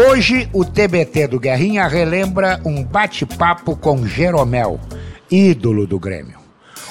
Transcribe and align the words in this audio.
Hoje, 0.00 0.48
o 0.52 0.64
TBT 0.64 1.26
do 1.26 1.40
Guerrinha 1.40 1.88
relembra 1.88 2.60
um 2.64 2.84
bate-papo 2.84 3.74
com 3.74 4.06
Jeromel, 4.06 4.78
ídolo 5.28 5.88
do 5.88 5.98
Grêmio. 5.98 6.38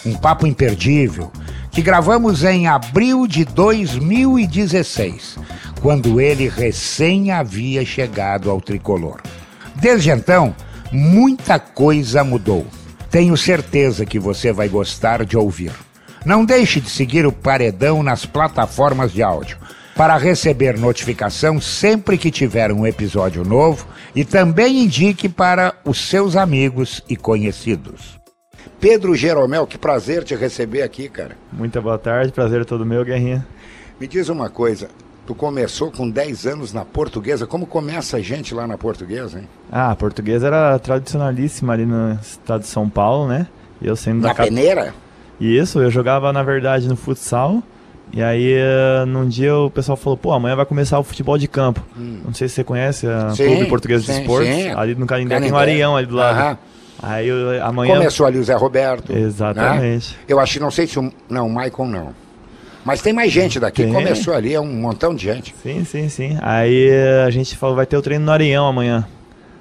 Um 0.06 0.14
papo 0.14 0.46
imperdível 0.46 1.32
que 1.72 1.82
gravamos 1.82 2.44
em 2.44 2.68
abril 2.68 3.26
de 3.26 3.46
2016, 3.46 5.38
quando 5.82 6.20
ele 6.20 6.50
recém 6.50 7.32
havia 7.32 7.86
chegado 7.86 8.52
ao 8.52 8.60
tricolor. 8.60 9.22
Desde 9.76 10.10
então, 10.10 10.54
muita 10.92 11.58
coisa 11.60 12.26
mudou. 12.26 12.68
Tenho 13.10 13.38
certeza 13.38 14.06
que 14.06 14.20
você 14.20 14.52
vai 14.52 14.68
gostar 14.68 15.24
de 15.24 15.38
ouvir. 15.38 15.72
Não 16.26 16.44
deixe 16.44 16.82
de 16.82 16.90
seguir 16.90 17.26
o 17.26 17.32
Paredão 17.32 18.04
nas 18.04 18.26
plataformas 18.26 19.14
de 19.14 19.24
áudio 19.24 19.58
para 19.98 20.16
receber 20.16 20.78
notificação 20.78 21.60
sempre 21.60 22.20
que 22.20 22.30
tiver 22.30 22.72
um 22.72 22.86
episódio 22.86 23.44
novo 23.44 23.88
e 24.16 24.24
também 24.24 24.84
indique 24.84 25.28
para 25.28 25.74
os 25.84 26.08
seus 26.08 26.36
amigos 26.36 27.04
e 27.10 27.16
conhecidos. 27.16 28.20
Pedro 28.80 29.16
Jeromel, 29.16 29.66
que 29.66 29.76
prazer 29.76 30.24
te 30.24 30.36
receber 30.36 30.84
aqui, 30.84 31.10
cara. 31.10 31.36
Muita 31.52 31.82
boa 31.82 31.98
tarde, 31.98 32.32
prazer 32.32 32.62
é 32.62 32.64
todo 32.64 32.86
meu, 32.86 33.04
Guerrinha. 33.04 33.44
Me 34.00 34.08
diz 34.08 34.30
uma 34.30 34.52
coisa, 34.52 34.88
tu 35.26 35.34
começou 35.34 35.92
com 35.92 36.08
10 36.08 36.46
anos 36.46 36.72
na 36.72 36.86
portuguesa, 36.86 37.48
como 37.48 37.66
começa 37.66 38.18
a 38.18 38.22
gente 38.22 38.54
lá 38.54 38.68
na 38.68 38.78
portuguesa, 38.78 39.40
hein? 39.40 39.48
Ah, 39.72 39.90
a 39.90 39.96
portuguesa 39.96 40.46
era 40.46 40.78
tradicionalíssima 40.78 41.74
ali 41.74 41.88
no 41.88 42.14
estado 42.22 42.62
de 42.62 42.68
São 42.68 42.88
Paulo, 42.88 43.28
né? 43.28 43.48
Eu 43.82 43.96
sendo 43.96 44.22
na 44.22 44.28
da 44.28 44.36
peneira? 44.36 44.94
Isso, 45.42 45.80
eu 45.80 45.90
jogava 45.90 46.32
na 46.32 46.44
verdade 46.44 46.88
no 46.88 46.96
futsal 46.96 47.64
e 48.14 48.22
aí, 48.22 48.56
uh, 48.56 49.06
num 49.06 49.28
dia 49.28 49.56
o 49.56 49.70
pessoal 49.70 49.96
falou, 49.96 50.18
pô, 50.18 50.32
amanhã 50.32 50.56
vai 50.56 50.66
começar 50.66 50.98
o 51.00 51.04
futebol 51.04 51.38
de 51.38 51.48
campo. 51.48 51.84
Hum. 51.98 52.20
Não 52.26 52.34
sei 52.34 52.48
se 52.48 52.56
você 52.56 52.64
conhece 52.64 53.08
a 53.08 53.32
sim, 53.32 53.46
Clube 53.46 53.66
Português 53.66 54.06
de 54.06 54.12
Esportes. 54.12 54.54
Sim. 54.54 54.70
Ali 54.72 54.96
no 54.96 55.06
Canindé 55.06 55.40
tem 55.40 55.52
um 55.52 55.58
Arião 55.58 55.96
ali 55.96 56.08
do 56.08 56.16
lado. 56.16 56.40
Aham. 56.40 56.58
Aí 57.02 57.30
amanhã... 57.62 57.96
Começou 57.96 58.26
ali 58.26 58.40
o 58.40 58.44
Zé 58.44 58.56
Roberto. 58.56 59.14
Né? 59.14 59.22
Exatamente. 59.22 60.14
Né? 60.14 60.18
Eu 60.28 60.40
acho, 60.40 60.60
não 60.60 60.72
sei 60.72 60.88
se 60.88 60.98
o... 60.98 61.12
Não, 61.30 61.48
o 61.48 61.54
Maicon 61.54 61.86
não. 61.86 62.10
Mas 62.84 63.02
tem 63.02 63.14
mais 63.14 63.32
gente 63.32 63.60
daqui. 63.60 63.84
Tem. 63.84 63.94
Começou 63.94 64.34
ali, 64.34 64.54
é 64.54 64.60
um 64.60 64.74
montão 64.74 65.14
de 65.14 65.26
gente. 65.26 65.54
Sim, 65.62 65.84
sim, 65.84 66.10
sim. 66.10 66.38
Aí 66.42 66.90
a 67.26 67.30
gente 67.30 67.56
falou, 67.56 67.76
vai 67.76 67.86
ter 67.86 67.98
o 67.98 68.02
treino 68.02 68.26
no 68.26 68.32
Arião 68.32 68.66
amanhã. 68.66 69.06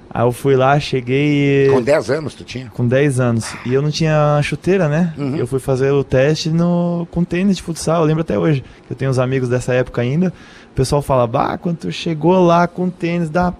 Aí 0.09 0.23
eu 0.23 0.31
fui 0.31 0.55
lá, 0.55 0.79
cheguei. 0.79 1.69
Com 1.69 1.81
10 1.81 2.09
anos 2.09 2.33
tu 2.33 2.43
tinha? 2.43 2.69
Com 2.69 2.87
10 2.87 3.19
anos. 3.19 3.53
E 3.65 3.73
eu 3.73 3.81
não 3.81 3.91
tinha 3.91 4.39
chuteira, 4.41 4.87
né? 4.87 5.13
Uhum. 5.17 5.35
Eu 5.35 5.45
fui 5.45 5.59
fazer 5.59 5.91
o 5.91 6.03
teste 6.03 6.49
no... 6.49 7.07
com 7.11 7.23
tênis 7.23 7.57
de 7.57 7.63
futsal. 7.63 8.01
Eu 8.01 8.07
lembro 8.07 8.21
até 8.21 8.37
hoje. 8.37 8.63
que 8.85 8.93
Eu 8.93 8.97
tenho 8.97 9.11
uns 9.11 9.19
amigos 9.19 9.49
dessa 9.49 9.73
época 9.73 10.01
ainda. 10.01 10.33
O 10.71 10.75
pessoal 10.75 11.01
fala, 11.01 11.27
bah, 11.27 11.57
quando 11.57 11.77
tu 11.77 11.91
chegou 11.91 12.45
lá 12.45 12.67
com 12.67 12.89
tênis 12.89 13.29
da. 13.29 13.53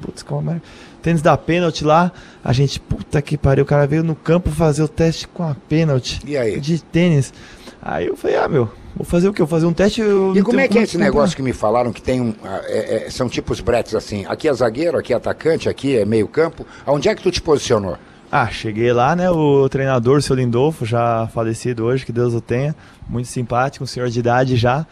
Putz, 0.00 0.22
como 0.22 0.50
é? 0.50 0.60
Tênis 1.02 1.22
da 1.22 1.36
pênalti 1.36 1.84
lá. 1.84 2.12
A 2.44 2.52
gente, 2.52 2.78
puta 2.78 3.22
que 3.22 3.38
pariu, 3.38 3.64
o 3.64 3.66
cara 3.66 3.86
veio 3.86 4.02
no 4.02 4.14
campo 4.14 4.50
fazer 4.50 4.82
o 4.82 4.88
teste 4.88 5.26
com 5.26 5.42
a 5.42 5.54
pênalti. 5.68 6.20
E 6.26 6.36
aí? 6.36 6.60
De 6.60 6.82
tênis. 6.82 7.32
Aí 7.80 8.06
eu 8.06 8.16
falei, 8.16 8.36
ah, 8.36 8.48
meu, 8.48 8.68
Vou 8.96 9.04
fazer 9.04 9.28
o 9.28 9.32
quê? 9.32 9.42
Vou 9.42 9.48
fazer 9.48 9.66
um 9.66 9.74
teste. 9.74 10.00
e 10.34 10.42
como 10.42 10.58
é 10.58 10.66
que 10.66 10.78
é 10.78 10.82
esse 10.82 10.96
negócio 10.96 11.36
que 11.36 11.42
me 11.42 11.52
falaram 11.52 11.92
que 11.92 12.00
tem 12.00 12.18
um. 12.18 12.34
Ah, 12.42 12.62
é, 12.64 13.06
é, 13.06 13.10
são 13.10 13.28
tipos 13.28 13.60
bretes 13.60 13.94
assim. 13.94 14.24
Aqui 14.26 14.48
é 14.48 14.54
zagueiro, 14.54 14.96
aqui 14.96 15.12
é 15.12 15.16
atacante, 15.16 15.68
aqui 15.68 15.98
é 15.98 16.06
meio 16.06 16.26
campo. 16.26 16.66
Aonde 16.86 17.10
é 17.10 17.14
que 17.14 17.22
tu 17.22 17.30
te 17.30 17.42
posicionou? 17.42 17.98
Ah, 18.32 18.48
cheguei 18.48 18.90
lá, 18.94 19.14
né? 19.14 19.30
O 19.30 19.68
treinador, 19.68 20.16
o 20.16 20.22
seu 20.22 20.34
Lindolfo, 20.34 20.86
já 20.86 21.28
falecido 21.28 21.84
hoje, 21.84 22.06
que 22.06 22.12
Deus 22.12 22.32
o 22.32 22.40
tenha, 22.40 22.74
muito 23.06 23.28
simpático, 23.28 23.84
um 23.84 23.86
senhor 23.86 24.08
de 24.08 24.18
idade 24.18 24.56
já, 24.56 24.86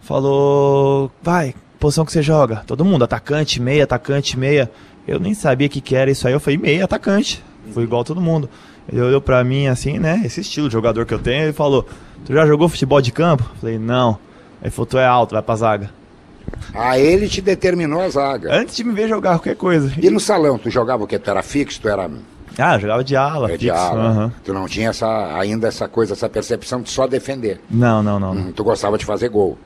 falou: 0.00 1.10
vai, 1.20 1.52
posição 1.80 2.04
que 2.04 2.12
você 2.12 2.22
joga? 2.22 2.62
Todo 2.64 2.84
mundo, 2.84 3.02
atacante, 3.04 3.60
meia, 3.60 3.82
atacante, 3.82 4.38
meia. 4.38 4.70
Eu 5.06 5.18
nem 5.18 5.34
sabia 5.34 5.66
o 5.66 5.70
que, 5.70 5.80
que 5.80 5.96
era 5.96 6.10
isso 6.10 6.28
aí, 6.28 6.32
eu 6.32 6.40
falei: 6.40 6.58
meia, 6.58 6.84
atacante. 6.84 7.42
Foi 7.72 7.82
igual 7.82 8.04
todo 8.04 8.20
mundo. 8.20 8.48
Ele 8.90 9.02
olhou 9.02 9.20
pra 9.20 9.44
mim 9.44 9.66
assim, 9.66 9.98
né? 9.98 10.22
Esse 10.24 10.40
estilo 10.40 10.68
de 10.68 10.72
jogador 10.72 11.04
que 11.04 11.12
eu 11.12 11.18
tenho, 11.18 11.48
e 11.48 11.52
falou: 11.52 11.86
Tu 12.24 12.32
já 12.32 12.46
jogou 12.46 12.68
futebol 12.68 13.00
de 13.00 13.12
campo? 13.12 13.44
Falei, 13.60 13.78
não. 13.78 14.18
Ele 14.62 14.70
falou, 14.70 14.86
tu 14.86 14.98
é 14.98 15.06
alto, 15.06 15.32
vai 15.32 15.42
pra 15.42 15.56
zaga. 15.56 15.90
Ah, 16.74 16.98
ele 16.98 17.28
te 17.28 17.40
determinou 17.40 18.00
a 18.00 18.08
zaga. 18.08 18.54
Antes 18.54 18.76
de 18.76 18.84
me 18.84 18.92
ver 18.92 19.08
jogar 19.08 19.32
qualquer 19.32 19.56
coisa. 19.56 19.92
E 20.00 20.10
no 20.10 20.18
salão, 20.18 20.58
tu 20.58 20.70
jogava 20.70 21.04
o 21.04 21.06
quê? 21.06 21.18
Tu 21.18 21.30
era 21.30 21.42
fixo, 21.42 21.80
tu 21.80 21.88
era... 21.88 22.10
Ah, 22.58 22.78
jogava 22.78 23.04
de 23.04 23.14
ala, 23.14 23.52
é 23.52 23.56
de 23.56 23.70
ala. 23.70 24.10
Uhum. 24.10 24.32
Tu 24.44 24.52
não 24.52 24.66
tinha 24.66 24.88
essa, 24.88 25.38
ainda 25.38 25.68
essa 25.68 25.86
coisa, 25.86 26.14
essa 26.14 26.28
percepção 26.28 26.82
de 26.82 26.90
só 26.90 27.06
defender. 27.06 27.60
Não, 27.70 28.02
não, 28.02 28.18
não. 28.18 28.32
Hum, 28.32 28.52
tu 28.52 28.64
gostava 28.64 28.98
de 28.98 29.04
fazer 29.04 29.28
gol. 29.28 29.56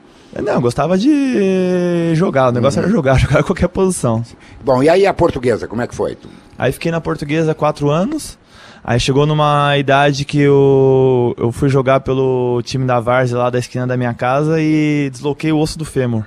Não, 0.41 0.61
gostava 0.61 0.99
de 0.99 2.15
jogar. 2.15 2.49
O 2.49 2.53
negócio 2.53 2.81
uhum. 2.81 2.87
era 2.87 2.95
jogar, 2.95 3.17
jogar 3.19 3.41
em 3.41 3.45
qualquer 3.45 3.69
posição. 3.69 4.23
Bom, 4.63 4.83
e 4.83 4.89
aí 4.89 5.07
a 5.07 5.15
portuguesa, 5.15 5.67
como 5.67 5.81
é 5.81 5.87
que 5.87 5.95
foi? 5.95 6.19
Aí 6.59 6.71
fiquei 6.71 6.93
na 6.93 7.01
portuguesa 7.01 7.55
quatro 7.55 7.89
anos. 7.91 8.39
Aí 8.85 8.99
chegou 8.99 9.27
numa 9.27 9.79
idade 9.79 10.25
que 10.25 10.41
eu, 10.41 11.37
eu 11.39 11.53
fui 11.53 11.69
jogar 11.69 12.01
pelo 12.01 12.61
time 12.65 12.85
da 12.85 12.99
Várzea 12.99 13.39
lá 13.39 13.49
da 13.49 13.61
esquina 13.61 13.87
da 13.87 13.97
minha 13.97 14.13
casa 14.13 14.61
e 14.61 15.09
desloquei 15.09 15.53
o 15.53 15.59
osso 15.59 15.79
do 15.79 15.85
fêmur. 15.85 16.25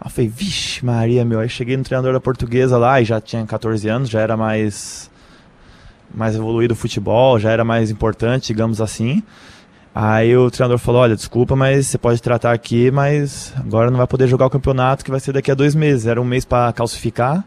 Aí 0.00 0.06
eu 0.06 0.10
falei, 0.10 0.28
vixe 0.28 0.84
Maria, 0.84 1.24
meu. 1.24 1.38
Aí 1.38 1.48
cheguei 1.48 1.76
no 1.76 1.84
treinador 1.84 2.12
da 2.12 2.20
portuguesa 2.20 2.76
lá 2.76 3.00
e 3.00 3.04
já 3.04 3.20
tinha 3.20 3.46
14 3.46 3.88
anos, 3.88 4.10
já 4.10 4.20
era 4.20 4.36
mais, 4.36 5.08
mais 6.12 6.34
evoluído 6.34 6.74
o 6.74 6.76
futebol, 6.76 7.38
já 7.38 7.52
era 7.52 7.64
mais 7.64 7.88
importante, 7.88 8.48
digamos 8.48 8.80
assim. 8.80 9.22
Aí 9.94 10.36
o 10.36 10.50
treinador 10.50 10.78
falou, 10.78 11.02
olha, 11.02 11.14
desculpa, 11.14 11.54
mas 11.54 11.86
você 11.86 11.96
pode 11.96 12.20
tratar 12.20 12.52
aqui, 12.52 12.90
mas 12.90 13.54
agora 13.56 13.92
não 13.92 13.98
vai 13.98 14.08
poder 14.08 14.26
jogar 14.26 14.46
o 14.46 14.50
campeonato 14.50 15.04
que 15.04 15.10
vai 15.10 15.20
ser 15.20 15.32
daqui 15.32 15.52
a 15.52 15.54
dois 15.54 15.74
meses. 15.76 16.06
Era 16.06 16.20
um 16.20 16.24
mês 16.24 16.44
para 16.44 16.72
calcificar, 16.72 17.44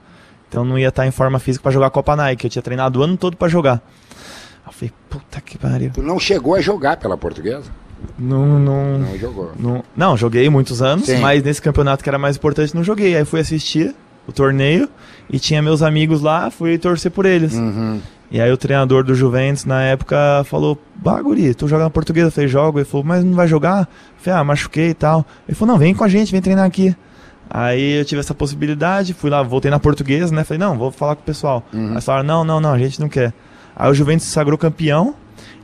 então 0.47 0.63
não 0.63 0.79
ia 0.79 0.87
estar 0.87 1.05
em 1.05 1.11
forma 1.11 1.39
física 1.39 1.61
para 1.61 1.73
jogar 1.73 1.87
a 1.87 1.91
Copa 1.91 2.15
Nike. 2.15 2.45
Eu 2.45 2.49
tinha 2.49 2.63
treinado 2.63 3.01
o 3.01 3.03
ano 3.03 3.17
todo 3.17 3.35
para 3.35 3.49
jogar. 3.49 3.81
Eu 4.69 4.73
falei, 4.73 4.93
puta 5.09 5.41
que 5.41 5.57
pariu. 5.57 5.91
Tu 5.93 6.01
não 6.01 6.19
chegou 6.19 6.55
a 6.55 6.61
jogar 6.61 6.97
pela 6.97 7.17
portuguesa? 7.17 7.69
Não, 8.17 8.59
não. 8.59 8.99
Não 8.99 9.17
jogou. 9.17 9.51
Não, 9.57 9.83
não 9.95 10.17
joguei 10.17 10.49
muitos 10.49 10.81
anos, 10.81 11.05
Sim. 11.05 11.17
mas 11.17 11.43
nesse 11.43 11.61
campeonato 11.61 12.03
que 12.03 12.09
era 12.09 12.17
mais 12.17 12.37
importante 12.37 12.75
não 12.75 12.83
joguei. 12.83 13.15
Aí 13.15 13.25
fui 13.25 13.39
assistir 13.39 13.93
o 14.27 14.31
torneio 14.31 14.87
e 15.29 15.39
tinha 15.39 15.61
meus 15.61 15.81
amigos 15.81 16.21
lá, 16.21 16.49
fui 16.49 16.77
torcer 16.77 17.11
por 17.11 17.25
eles. 17.25 17.53
Uhum. 17.53 17.99
E 18.31 18.39
aí 18.39 18.51
o 18.51 18.57
treinador 18.57 19.03
do 19.03 19.15
Juventus 19.15 19.65
na 19.65 19.81
época 19.81 20.43
falou: 20.45 20.77
Bah, 20.95 21.21
guri, 21.21 21.53
tu 21.53 21.67
joga 21.67 21.85
na 21.85 21.89
portuguesa? 21.89 22.27
Eu 22.27 22.31
falei, 22.31 22.47
jogo. 22.47 22.79
Ele 22.79 22.85
falou, 22.85 23.05
mas 23.05 23.23
não 23.23 23.33
vai 23.33 23.47
jogar? 23.47 23.81
Eu 23.81 24.23
falei, 24.23 24.39
ah, 24.39 24.43
machuquei 24.43 24.89
e 24.89 24.93
tal. 24.93 25.25
Ele 25.47 25.55
falou, 25.55 25.73
não, 25.73 25.79
vem 25.79 25.95
com 25.95 26.03
a 26.03 26.07
gente, 26.07 26.31
vem 26.31 26.41
treinar 26.41 26.65
aqui. 26.65 26.95
Aí 27.49 27.99
eu 27.99 28.05
tive 28.05 28.19
essa 28.19 28.35
possibilidade, 28.35 29.13
fui 29.15 29.29
lá, 29.29 29.41
voltei 29.41 29.71
na 29.71 29.79
portuguesa, 29.79 30.33
né? 30.33 30.43
Falei, 30.43 30.59
não, 30.59 30.77
vou 30.77 30.91
falar 30.91 31.15
com 31.15 31.23
o 31.23 31.25
pessoal. 31.25 31.63
Uhum. 31.73 31.95
Aí 31.95 32.01
falaram, 32.01 32.27
não, 32.27 32.43
não, 32.43 32.61
não, 32.61 32.73
a 32.73 32.77
gente 32.77 32.99
não 32.99 33.09
quer. 33.09 33.33
Aí 33.79 33.89
o 33.89 33.93
Juventus 33.93 34.27
se 34.27 34.33
sagrou 34.33 34.57
campeão. 34.57 35.15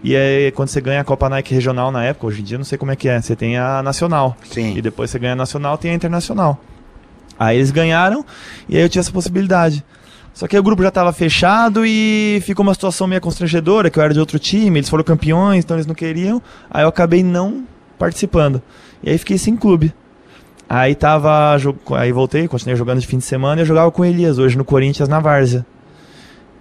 E 0.01 0.15
aí, 0.15 0.51
quando 0.51 0.69
você 0.69 0.79
ganha 0.79 1.01
a 1.01 1.03
Copa 1.03 1.27
Nike 1.27 1.53
regional 1.53 1.91
na 1.91 2.03
época, 2.05 2.27
hoje 2.27 2.39
em 2.39 2.43
dia 2.45 2.57
não 2.57 2.63
sei 2.63 2.77
como 2.77 2.91
é 2.91 2.95
que 2.95 3.09
é, 3.09 3.19
você 3.19 3.35
tem 3.35 3.57
a 3.57 3.83
nacional. 3.83 4.37
Sim. 4.49 4.77
E 4.77 4.81
depois 4.81 5.11
você 5.11 5.19
ganha 5.19 5.33
a 5.33 5.35
nacional, 5.35 5.77
tem 5.77 5.91
a 5.91 5.93
internacional. 5.93 6.57
Aí 7.37 7.57
eles 7.57 7.71
ganharam 7.71 8.25
e 8.69 8.77
aí 8.77 8.83
eu 8.83 8.87
tinha 8.87 9.01
essa 9.01 9.11
possibilidade. 9.11 9.83
Só 10.33 10.47
que 10.47 10.57
o 10.57 10.63
grupo 10.63 10.81
já 10.81 10.89
estava 10.89 11.11
fechado 11.11 11.85
e 11.85 12.41
ficou 12.43 12.63
uma 12.63 12.73
situação 12.73 13.07
meio 13.07 13.19
constrangedora, 13.19 13.89
que 13.89 13.99
eu 13.99 14.03
era 14.03 14.13
de 14.13 14.19
outro 14.19 14.37
time, 14.37 14.79
eles 14.79 14.89
foram 14.89 15.03
campeões, 15.03 15.63
então 15.63 15.75
eles 15.75 15.87
não 15.87 15.95
queriam. 15.95 16.41
Aí 16.69 16.83
eu 16.83 16.89
acabei 16.89 17.23
não 17.23 17.65
participando. 17.97 18.61
E 19.03 19.09
aí 19.09 19.17
fiquei 19.17 19.37
sem 19.37 19.55
clube. 19.57 19.93
Aí 20.69 20.95
tava. 20.95 21.57
Aí 21.97 22.11
voltei, 22.11 22.47
continuei 22.47 22.77
jogando 22.77 22.99
de 22.99 23.07
fim 23.07 23.17
de 23.17 23.23
semana 23.23 23.59
e 23.59 23.63
eu 23.63 23.65
jogava 23.65 23.91
com 23.91 24.01
o 24.01 24.05
Elias 24.05 24.37
hoje 24.37 24.57
no 24.57 24.63
Corinthians 24.63 25.09
na 25.09 25.19
Várzea. 25.19 25.65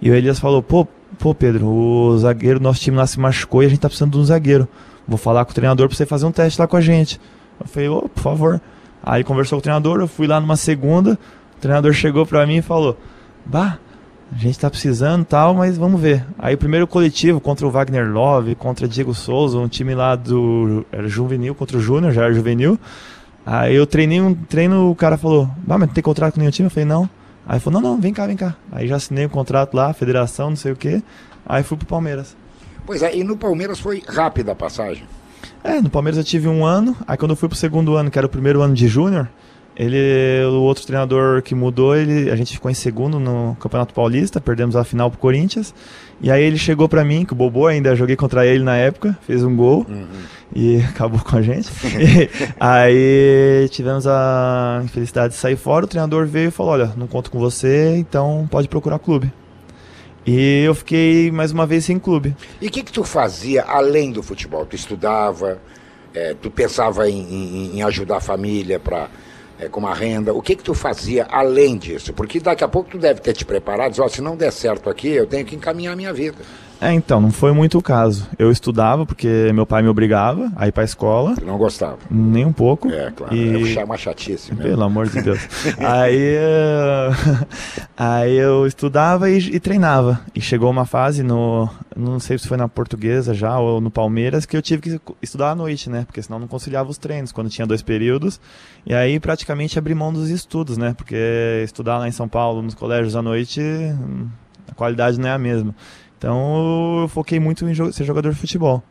E 0.01 0.09
o 0.09 0.15
Elias 0.15 0.39
falou, 0.39 0.61
pô, 0.61 0.87
pô, 1.19 1.33
Pedro, 1.33 1.67
o 1.67 2.17
zagueiro, 2.17 2.59
nosso 2.59 2.79
time 2.79 2.97
lá 2.97 3.07
se 3.07 3.19
machucou 3.19 3.63
e 3.63 3.65
a 3.65 3.69
gente 3.69 3.79
tá 3.79 3.87
precisando 3.87 4.11
de 4.11 4.17
um 4.17 4.25
zagueiro. 4.25 4.67
Vou 5.07 5.17
falar 5.17 5.45
com 5.45 5.51
o 5.51 5.55
treinador 5.55 5.87
pra 5.87 5.95
você 5.95 6.05
fazer 6.05 6.25
um 6.25 6.31
teste 6.31 6.59
lá 6.59 6.67
com 6.67 6.77
a 6.77 6.81
gente. 6.81 7.19
Eu 7.59 7.67
falei, 7.67 7.89
ô, 7.89 8.03
oh, 8.05 8.09
por 8.09 8.21
favor. 8.21 8.61
Aí 9.03 9.23
conversou 9.23 9.57
com 9.57 9.59
o 9.59 9.63
treinador, 9.63 9.99
eu 9.99 10.07
fui 10.07 10.25
lá 10.25 10.39
numa 10.39 10.55
segunda, 10.55 11.17
o 11.57 11.61
treinador 11.61 11.93
chegou 11.93 12.25
pra 12.25 12.45
mim 12.47 12.57
e 12.57 12.61
falou, 12.61 12.97
bah, 13.45 13.77
a 14.33 14.37
gente 14.37 14.57
tá 14.57 14.69
precisando 14.69 15.23
tal, 15.23 15.53
mas 15.53 15.77
vamos 15.77 16.01
ver. 16.01 16.25
Aí 16.39 16.55
o 16.55 16.57
primeiro 16.57 16.87
coletivo 16.87 17.39
contra 17.39 17.67
o 17.67 17.69
Wagner 17.69 18.11
Love, 18.11 18.55
contra 18.55 18.87
Diego 18.87 19.13
Souza, 19.13 19.59
um 19.59 19.67
time 19.67 19.93
lá 19.93 20.15
do 20.15 20.83
era 20.91 21.07
juvenil 21.07 21.53
contra 21.53 21.77
o 21.77 21.81
Júnior, 21.81 22.11
já 22.11 22.23
era 22.23 22.33
juvenil. 22.33 22.79
Aí 23.45 23.75
eu 23.75 23.85
treinei 23.85 24.19
um 24.19 24.33
treino, 24.33 24.89
o 24.89 24.95
cara 24.95 25.17
falou, 25.17 25.45
bah, 25.57 25.77
mas 25.77 25.87
não 25.87 25.93
tem 25.93 26.03
contrato 26.03 26.33
com 26.33 26.39
nenhum 26.39 26.51
time? 26.51 26.65
Eu 26.65 26.71
falei, 26.71 26.85
não. 26.85 27.07
Aí 27.47 27.59
falou, 27.59 27.81
não, 27.81 27.91
não, 27.91 28.01
vem 28.01 28.13
cá, 28.13 28.25
vem 28.25 28.35
cá. 28.35 28.55
Aí 28.71 28.87
já 28.87 28.95
assinei 28.95 29.25
o 29.25 29.27
um 29.27 29.31
contrato 29.31 29.73
lá, 29.75 29.93
federação, 29.93 30.49
não 30.49 30.57
sei 30.57 30.71
o 30.71 30.75
quê. 30.75 31.01
Aí 31.45 31.63
fui 31.63 31.77
pro 31.77 31.85
Palmeiras. 31.85 32.35
Pois 32.85 33.03
é, 33.03 33.15
e 33.15 33.23
no 33.23 33.37
Palmeiras 33.37 33.79
foi 33.79 34.03
rápida 34.07 34.51
a 34.51 34.55
passagem? 34.55 35.03
É, 35.63 35.81
no 35.81 35.89
Palmeiras 35.89 36.17
eu 36.17 36.23
tive 36.23 36.47
um 36.47 36.65
ano, 36.65 36.95
aí 37.07 37.17
quando 37.17 37.31
eu 37.31 37.35
fui 37.35 37.49
pro 37.49 37.57
segundo 37.57 37.95
ano, 37.95 38.11
que 38.11 38.17
era 38.17 38.27
o 38.27 38.29
primeiro 38.29 38.61
ano 38.61 38.73
de 38.73 38.87
júnior, 38.87 39.29
Ele, 39.75 40.45
o 40.45 40.61
outro 40.61 40.85
treinador 40.85 41.41
que 41.41 41.53
mudou, 41.53 41.95
ele, 41.95 42.31
a 42.31 42.35
gente 42.35 42.53
ficou 42.53 42.71
em 42.71 42.73
segundo 42.73 43.19
no 43.19 43.57
Campeonato 43.59 43.93
Paulista, 43.93 44.39
perdemos 44.39 44.75
a 44.75 44.83
final 44.83 45.11
pro 45.11 45.19
Corinthians. 45.19 45.73
E 46.21 46.31
aí 46.31 46.43
ele 46.43 46.57
chegou 46.57 46.87
para 46.87 47.03
mim, 47.03 47.25
que 47.25 47.33
o 47.33 47.35
Bobô 47.35 47.67
ainda 47.67 47.93
joguei 47.95 48.15
contra 48.15 48.45
ele 48.45 48.63
na 48.63 48.77
época, 48.77 49.17
fez 49.27 49.43
um 49.43 49.53
gol 49.53 49.85
uhum. 49.89 50.07
e 50.55 50.77
acabou 50.89 51.19
com 51.19 51.35
a 51.35 51.41
gente. 51.41 51.69
aí 52.57 53.67
tivemos 53.69 54.07
a 54.07 54.81
infelicidade 54.83 55.33
de 55.33 55.39
sair 55.39 55.57
fora, 55.57 55.83
o 55.83 55.87
treinador 55.87 56.25
veio 56.25 56.47
e 56.47 56.51
falou: 56.51 56.71
"Olha, 56.71 56.93
não 56.95 57.05
conto 57.05 57.29
com 57.29 57.37
você, 57.37 57.97
então 57.97 58.47
pode 58.49 58.69
procurar 58.69 58.97
clube". 58.97 59.31
E 60.25 60.63
eu 60.63 60.73
fiquei 60.73 61.29
mais 61.31 61.51
uma 61.51 61.67
vez 61.67 61.85
sem 61.85 61.99
clube. 61.99 62.35
E 62.59 62.67
o 62.67 62.71
que, 62.71 62.81
que 62.81 62.91
tu 62.91 63.03
fazia 63.03 63.63
além 63.63 64.11
do 64.11 64.23
futebol? 64.23 64.65
Tu 64.65 64.75
estudava, 64.75 65.61
é, 66.15 66.33
tu 66.33 66.49
pensava 66.49 67.07
em, 67.07 67.21
em, 67.21 67.77
em, 67.77 67.83
ajudar 67.83 68.17
a 68.17 68.21
família 68.21 68.79
para 68.79 69.07
é, 69.59 69.67
com 69.69 69.79
uma 69.79 69.93
renda? 69.93 70.33
O 70.33 70.41
que 70.41 70.55
que 70.55 70.63
tu 70.63 70.73
fazia 70.73 71.25
além 71.29 71.77
disso? 71.77 72.13
Porque 72.13 72.39
daqui 72.39 72.63
a 72.63 72.67
pouco 72.67 72.91
tu 72.91 72.97
deve 72.97 73.21
ter 73.21 73.33
te 73.33 73.45
preparado, 73.45 73.91
diz, 73.91 73.99
oh, 73.99 74.09
se 74.09 74.21
não 74.21 74.35
der 74.35 74.51
certo 74.51 74.89
aqui, 74.89 75.09
eu 75.09 75.25
tenho 75.25 75.45
que 75.45 75.55
encaminhar 75.55 75.93
a 75.93 75.95
minha 75.95 76.13
vida. 76.13 76.37
É, 76.81 76.91
então, 76.93 77.21
não 77.21 77.31
foi 77.31 77.51
muito 77.51 77.77
o 77.77 77.81
caso. 77.81 78.27
Eu 78.37 78.51
estudava 78.51 79.05
porque 79.05 79.51
meu 79.53 79.65
pai 79.65 79.81
me 79.81 79.87
obrigava 79.87 80.51
a 80.55 80.67
ir 80.67 80.71
pra 80.71 80.83
escola. 80.83 81.35
Não 81.43 81.57
gostava? 81.57 81.97
Nem 82.09 82.45
um 82.45 82.53
pouco. 82.53 82.89
É, 82.89 83.11
claro. 83.11 83.35
E... 83.35 83.77
É 83.77 83.83
uma 83.83 83.97
chatice 83.97 84.53
mesmo. 84.53 84.69
Pelo 84.69 84.83
amor 84.83 85.07
de 85.07 85.21
Deus. 85.21 85.39
aí, 85.79 86.37
aí 87.97 88.35
eu 88.35 88.67
estudava 88.67 89.29
e, 89.29 89.37
e, 89.37 89.59
treinava. 89.59 90.21
E 90.33 90.41
chegou 90.41 90.69
uma 90.69 90.85
fase 90.85 91.23
no... 91.23 91.69
Não 91.95 92.19
sei 92.19 92.37
se 92.37 92.47
foi 92.47 92.57
na 92.57 92.67
portuguesa 92.67 93.33
já 93.33 93.57
ou 93.57 93.79
no 93.79 93.89
Palmeiras 93.89 94.45
que 94.45 94.57
eu 94.57 94.61
tive 94.61 94.81
que 94.81 95.01
estudar 95.21 95.51
à 95.51 95.55
noite, 95.55 95.89
né? 95.89 96.03
Porque 96.05 96.21
senão 96.21 96.39
não 96.39 96.47
conciliava 96.47 96.89
os 96.89 96.97
treinos 96.97 97.31
quando 97.31 97.49
tinha 97.49 97.65
dois 97.65 97.81
períodos. 97.81 98.39
E 98.85 98.93
aí 98.93 99.19
praticamente 99.19 99.79
abri 99.79 99.95
mão 99.95 100.11
dos 100.11 100.29
estudos, 100.29 100.77
né? 100.77 100.93
Porque 100.95 101.15
estudar 101.63 101.99
lá 101.99 102.07
em 102.07 102.11
São 102.11 102.27
Paulo, 102.27 102.61
nos 102.61 102.73
colégios 102.73 103.15
à 103.15 103.21
noite, 103.21 103.61
a 104.69 104.73
qualidade 104.73 105.19
não 105.19 105.29
é 105.29 105.31
a 105.31 105.37
mesma. 105.37 105.73
Então 106.17 107.01
eu 107.01 107.07
foquei 107.07 107.39
muito 107.39 107.67
em 107.67 107.91
ser 107.91 108.03
jogador 108.03 108.31
de 108.31 108.39
futebol. 108.39 108.83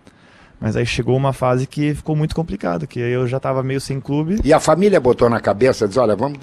Mas 0.60 0.76
aí 0.76 0.86
chegou 0.86 1.16
uma 1.16 1.32
fase 1.32 1.66
que 1.66 1.94
ficou 1.94 2.16
muito 2.16 2.34
complicado, 2.34 2.86
que 2.86 2.98
eu 2.98 3.26
já 3.26 3.36
estava 3.36 3.62
meio 3.62 3.80
sem 3.80 4.00
clube. 4.00 4.38
E 4.44 4.52
a 4.52 4.60
família 4.60 5.00
botou 5.00 5.28
na 5.28 5.40
cabeça, 5.40 5.86
diz, 5.86 5.96
olha, 5.96 6.16
vamos, 6.16 6.38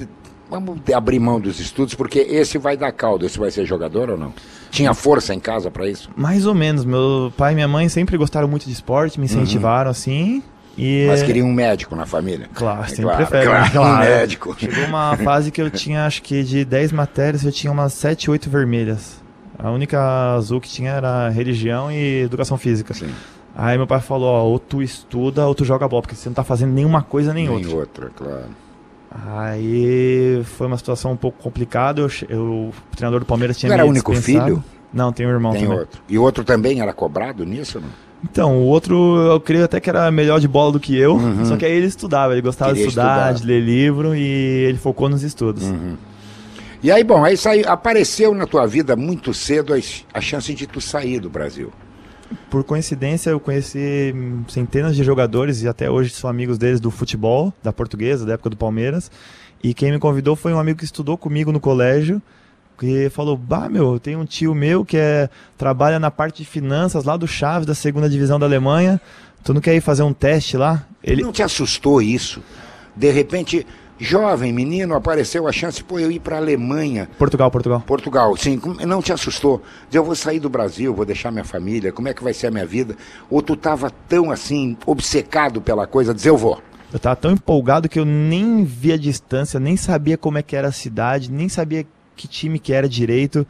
vamos 0.50 0.80
abrir 0.94 1.20
mão 1.20 1.40
dos 1.40 1.60
estudos, 1.60 1.96
porque 1.96 2.20
esse 2.20 2.58
vai 2.58 2.76
dar 2.76 2.92
caldo, 2.92 3.26
esse 3.26 3.40
vai 3.40 3.50
ser 3.50 3.66
jogador 3.66 4.12
ou 4.12 4.18
não? 4.18 4.34
Tinha 4.70 4.94
força 4.94 5.34
em 5.34 5.40
casa 5.40 5.72
para 5.72 5.88
isso? 5.88 6.10
Mais 6.16 6.46
ou 6.46 6.54
menos. 6.54 6.86
Meu 6.86 7.34
pai 7.36 7.54
e 7.54 7.56
minha 7.56 7.68
mãe 7.68 7.90
sempre 7.90 8.18
gostaram 8.18 8.48
muito 8.48 8.66
de 8.66 8.72
esporte, 8.72 9.20
me 9.20 9.26
incentivaram 9.26 9.86
uhum. 9.86 9.92
assim. 9.92 10.44
E... 10.78 11.06
Mas 11.08 11.24
queria 11.24 11.44
um 11.44 11.52
médico 11.52 11.96
na 11.96 12.06
família? 12.06 12.50
Claro, 12.54 12.88
sempre 12.88 13.04
claro, 13.04 13.18
prefere. 13.18 13.46
Claro, 13.46 13.72
claro, 13.72 13.96
um 13.96 14.00
médico. 14.00 14.56
Chegou 14.58 14.86
uma 14.86 15.18
fase 15.18 15.52
que 15.52 15.62
eu 15.62 15.70
tinha, 15.70 16.06
acho 16.06 16.22
que 16.22 16.44
de 16.44 16.64
10 16.64 16.92
matérias, 16.92 17.44
eu 17.44 17.52
tinha 17.52 17.72
umas 17.72 17.94
7, 17.94 18.32
8 18.32 18.50
vermelhas. 18.50 19.22
A 19.58 19.72
única 19.72 20.36
azul 20.36 20.60
que 20.60 20.70
tinha 20.70 20.92
era 20.92 21.30
religião 21.30 21.92
e 21.92 22.22
educação 22.22 22.58
física. 22.58 22.94
Sim. 22.94 23.10
Aí 23.56 23.78
meu 23.78 23.86
pai 23.86 24.00
falou, 24.00 24.30
ó, 24.30 24.44
ou 24.44 24.58
tu 24.58 24.82
estuda 24.82 25.46
ou 25.46 25.54
tu 25.54 25.66
joga 25.66 25.88
bola, 25.88 26.02
porque 26.02 26.16
você 26.16 26.30
não 26.30 26.34
tá 26.34 26.44
fazendo 26.44 26.72
nenhuma 26.72 27.02
coisa 27.02 27.34
nem, 27.34 27.48
nem 27.48 27.54
outra. 27.54 27.70
Nem 27.70 27.80
outra, 27.80 28.10
claro. 28.16 28.46
Aí 29.28 30.42
foi 30.46 30.68
uma 30.68 30.78
situação 30.78 31.12
um 31.12 31.18
pouco 31.18 31.42
complicada. 31.44 32.02
Eu, 32.02 32.10
eu 32.30 32.42
o 32.42 32.74
treinador 32.96 33.20
do 33.20 33.26
Palmeiras 33.26 33.58
tinha 33.58 33.70
não 33.70 33.76
era 33.76 33.86
o 33.86 33.90
único 33.90 34.14
filho? 34.16 34.64
Não, 34.94 35.12
tem 35.12 35.26
um 35.26 35.30
irmão 35.30 35.52
tem 35.52 35.64
também. 35.64 35.80
outro. 35.80 36.02
E 36.08 36.18
o 36.18 36.22
outro 36.22 36.44
também 36.44 36.82
era 36.82 36.94
cobrado 36.94 37.46
nisso, 37.46 37.80
não? 37.80 37.90
Então, 38.24 38.58
o 38.58 38.66
outro 38.66 39.18
eu 39.18 39.40
creio 39.40 39.66
até 39.66 39.80
que 39.80 39.90
era 39.90 40.12
melhor 40.12 40.40
de 40.40 40.48
bola 40.48 40.72
do 40.72 40.80
que 40.80 40.96
eu, 40.96 41.16
uhum. 41.16 41.44
só 41.44 41.58
que 41.58 41.66
aí 41.66 41.72
ele 41.72 41.88
estudava, 41.88 42.34
ele 42.34 42.42
gostava 42.42 42.72
Queria 42.72 42.84
de 42.84 42.90
estudar, 42.90 43.34
estudar, 43.34 43.34
de 43.34 43.48
ler 43.48 43.60
livro 43.62 44.16
e 44.16 44.22
ele 44.22 44.78
focou 44.78 45.10
nos 45.10 45.24
estudos. 45.24 45.64
Uhum. 45.64 45.98
E 46.84 46.92
aí, 46.92 47.04
bom, 47.04 47.24
aí 47.24 47.38
saiu, 47.38 47.70
apareceu 47.70 48.34
na 48.34 48.48
tua 48.48 48.66
vida 48.66 48.96
muito 48.96 49.36
cedo 49.36 49.72
a, 49.74 49.78
a 50.14 50.20
chance 50.20 50.52
de 50.52 50.66
tu 50.66 50.82
sair 50.82 51.20
do 51.20 51.30
Brasil. 51.30 51.72
Por 52.50 52.64
coincidência, 52.64 53.30
eu 53.30 53.40
conheci 53.40 54.16
centenas 54.48 54.96
de 54.96 55.04
jogadores 55.04 55.62
e 55.62 55.68
até 55.68 55.92
hoje 55.92 56.10
sou 56.10 56.28
amigos 56.28 56.58
deles 56.58 56.80
do 56.80 56.90
futebol, 56.90 57.54
da 57.62 57.72
portuguesa, 57.72 58.26
da 58.26 58.34
época 58.34 58.50
do 58.50 58.58
Palmeiras. 58.58 59.12
E 59.64 59.76
quem 59.76 59.92
me 59.92 60.00
convidou 60.00 60.36
foi 60.36 60.54
um 60.54 60.60
amigo 60.60 60.80
que 60.80 60.86
estudou 60.86 61.18
comigo 61.20 61.52
no 61.52 61.60
colégio, 61.60 62.20
que 62.80 63.12
falou: 63.12 63.38
Bah, 63.38 63.70
meu, 63.70 64.00
tem 64.00 64.16
um 64.16 64.26
tio 64.26 64.56
meu 64.56 64.84
que 64.84 64.98
é, 64.98 65.30
trabalha 65.58 66.00
na 66.00 66.10
parte 66.10 66.38
de 66.38 66.50
finanças 66.50 67.04
lá 67.04 67.16
do 67.16 67.28
Chaves, 67.28 67.68
da 67.68 67.76
segunda 67.76 68.10
divisão 68.10 68.40
da 68.40 68.48
Alemanha. 68.48 69.00
Tu 69.44 69.54
não 69.54 69.62
quer 69.62 69.76
ir 69.76 69.82
fazer 69.82 70.02
um 70.02 70.14
teste 70.14 70.58
lá? 70.58 70.88
Ele... 71.04 71.22
Não 71.22 71.32
te 71.32 71.44
assustou 71.44 72.02
isso? 72.02 72.42
De 72.96 73.12
repente, 73.12 73.68
jovem, 74.02 74.52
menino, 74.52 74.96
apareceu 74.96 75.48
a 75.48 75.52
chance, 75.52 75.84
pô, 75.84 76.00
eu 76.00 76.12
ir 76.12 76.20
para 76.20 76.36
a 76.36 76.40
Alemanha. 76.40 77.08
Portugal, 77.20 77.52
Portugal. 77.52 77.84
Portugal, 77.86 78.36
sim. 78.36 78.60
Não 78.86 79.02
te 79.02 79.14
assustou? 79.14 79.62
Eu 79.94 80.04
vou 80.04 80.16
sair 80.16 80.40
do 80.40 80.50
Brasil, 80.50 80.94
vou 80.94 81.06
deixar 81.06 81.32
minha 81.32 81.44
família, 81.44 81.92
como 81.92 82.08
é 82.08 82.14
que 82.14 82.24
vai 82.24 82.34
ser 82.34 82.48
a 82.48 82.52
minha 82.52 82.66
vida? 82.66 82.98
Ou 83.30 83.42
tu 83.42 83.54
estava 83.54 83.92
tão 84.10 84.32
assim, 84.32 84.76
obcecado 84.86 85.62
pela 85.62 85.86
coisa, 85.86 86.14
dizer 86.14 86.30
eu 86.30 86.38
vou? 86.38 86.60
Eu 86.92 86.98
estava 86.98 87.16
tão 87.16 87.32
empolgado 87.32 87.88
que 87.88 88.00
eu 88.00 88.06
nem 88.06 88.66
via 88.66 88.96
a 88.96 88.98
distância, 88.98 89.60
nem 89.60 89.78
sabia 89.78 90.18
como 90.18 90.38
é 90.38 90.42
que 90.42 90.56
era 90.56 90.68
a 90.68 90.74
cidade, 90.74 91.32
nem 91.32 91.48
sabia 91.48 91.86
que 92.16 92.28
time 92.28 92.60
que 92.60 92.74
era 92.74 92.90
direito. 92.90 93.46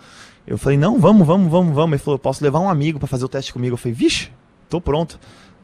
Eu 0.45 0.57
falei, 0.57 0.77
não, 0.77 0.99
vamos, 0.99 1.25
vamos, 1.25 1.49
vamos, 1.49 1.73
vamos. 1.73 1.93
Ele 1.93 2.03
falou, 2.03 2.19
posso 2.19 2.43
levar 2.43 2.59
um 2.59 2.69
amigo 2.69 2.99
para 2.99 3.07
fazer 3.07 3.25
o 3.25 3.29
teste 3.29 3.53
comigo. 3.53 3.73
Eu 3.73 3.77
falei, 3.77 3.93
vixe, 3.93 4.29
tô 4.69 4.81
pronto. 4.81 5.19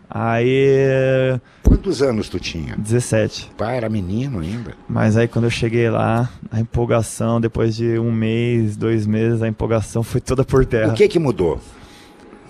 Aí. 0.09 1.39
Quantos 1.63 2.01
anos 2.01 2.29
tu 2.29 2.39
tinha? 2.39 2.75
17. 2.77 3.51
Pai, 3.57 3.77
era 3.77 3.89
menino 3.89 4.39
ainda. 4.39 4.73
Mas 4.87 5.17
aí 5.17 5.27
quando 5.27 5.45
eu 5.45 5.51
cheguei 5.51 5.89
lá, 5.89 6.29
a 6.49 6.59
empolgação, 6.59 7.41
depois 7.41 7.75
de 7.75 7.99
um 7.99 8.11
mês, 8.11 8.77
dois 8.77 9.05
meses, 9.05 9.41
a 9.41 9.47
empolgação 9.47 10.03
foi 10.03 10.21
toda 10.21 10.43
por 10.43 10.65
terra. 10.65 10.91
O 10.91 10.95
que 10.95 11.07
que 11.07 11.19
mudou? 11.19 11.59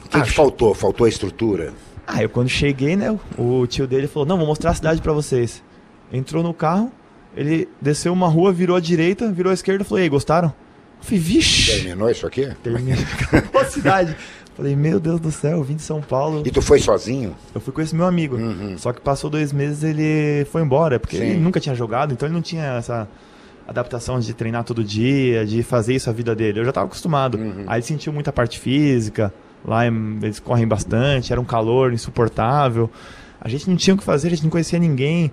O 0.05 0.09
que, 0.09 0.21
que 0.21 0.31
faltou? 0.31 0.73
Faltou 0.73 1.05
a 1.05 1.09
estrutura? 1.09 1.73
Ah, 2.05 2.23
eu 2.23 2.29
quando 2.29 2.47
cheguei, 2.47 2.95
né, 2.95 3.17
o 3.37 3.67
tio 3.67 3.85
dele 3.85 4.07
falou: 4.07 4.25
Não, 4.25 4.37
vou 4.37 4.47
mostrar 4.47 4.71
a 4.71 4.73
cidade 4.73 5.01
para 5.01 5.11
vocês. 5.11 5.61
Entrou 6.13 6.41
no 6.41 6.53
carro, 6.53 6.89
ele 7.35 7.67
desceu 7.81 8.13
uma 8.13 8.29
rua, 8.29 8.53
virou 8.53 8.77
à 8.77 8.79
direita, 8.79 9.29
virou 9.31 9.51
à 9.51 9.53
esquerda 9.53 9.83
e 9.83 9.85
falou: 9.85 10.01
Ei, 10.01 10.07
gostaram? 10.07 10.53
Eu 10.99 11.03
falei, 11.03 11.19
vixe. 11.19 11.71
Terminou 11.71 12.09
isso 12.09 12.25
aqui? 12.25 12.49
Terminou. 12.63 13.03
a 13.59 13.65
cidade. 13.65 14.15
Falei, 14.57 14.75
meu 14.75 14.99
Deus 14.99 15.19
do 15.19 15.31
céu, 15.31 15.57
eu 15.57 15.63
vim 15.63 15.75
de 15.75 15.83
São 15.83 16.01
Paulo. 16.01 16.41
E 16.43 16.49
tu 16.49 16.63
foi 16.63 16.79
sozinho? 16.79 17.35
Eu 17.53 17.61
fui 17.61 17.71
com 17.71 17.79
esse 17.79 17.95
meu 17.95 18.07
amigo. 18.07 18.37
Uhum. 18.37 18.75
Só 18.75 18.91
que 18.91 18.99
passou 18.99 19.29
dois 19.29 19.53
meses 19.53 19.83
ele 19.83 20.45
foi 20.45 20.63
embora, 20.63 20.99
porque 20.99 21.15
Sim. 21.15 21.23
ele 21.25 21.39
nunca 21.39 21.59
tinha 21.59 21.75
jogado, 21.75 22.11
então 22.11 22.27
ele 22.27 22.33
não 22.33 22.41
tinha 22.41 22.63
essa 22.63 23.07
adaptação 23.67 24.19
de 24.19 24.33
treinar 24.33 24.63
todo 24.63 24.83
dia, 24.83 25.45
de 25.45 25.61
fazer 25.61 25.93
isso 25.93 26.09
a 26.09 26.13
vida 26.13 26.35
dele. 26.35 26.59
Eu 26.59 26.63
já 26.63 26.69
estava 26.69 26.87
acostumado. 26.87 27.37
Uhum. 27.37 27.65
Aí 27.67 27.77
ele 27.77 27.85
sentiu 27.85 28.11
muita 28.11 28.33
parte 28.33 28.57
física, 28.57 29.31
lá 29.63 29.85
eles 29.85 30.39
correm 30.39 30.67
bastante, 30.67 31.31
era 31.31 31.39
um 31.39 31.45
calor 31.45 31.93
insuportável. 31.93 32.89
A 33.39 33.47
gente 33.47 33.69
não 33.69 33.77
tinha 33.77 33.93
o 33.93 33.97
que 33.97 34.03
fazer, 34.03 34.29
a 34.29 34.31
gente 34.31 34.43
não 34.43 34.49
conhecia 34.49 34.79
ninguém. 34.79 35.31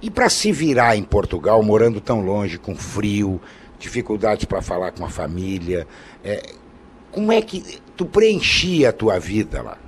E 0.00 0.08
para 0.08 0.28
se 0.28 0.52
virar 0.52 0.96
em 0.96 1.02
Portugal, 1.02 1.60
morando 1.60 2.00
tão 2.00 2.20
longe, 2.20 2.56
com 2.56 2.76
frio, 2.76 3.40
dificuldades 3.80 4.44
para 4.44 4.62
falar 4.62 4.92
com 4.92 5.04
a 5.04 5.08
família, 5.08 5.88
é, 6.22 6.40
como 7.14 7.30
é 7.32 7.40
que 7.40 7.78
tu 7.96 8.04
preenchia 8.04 8.90
a 8.90 8.92
tua 8.92 9.18
vida 9.18 9.62
lá? 9.62 9.78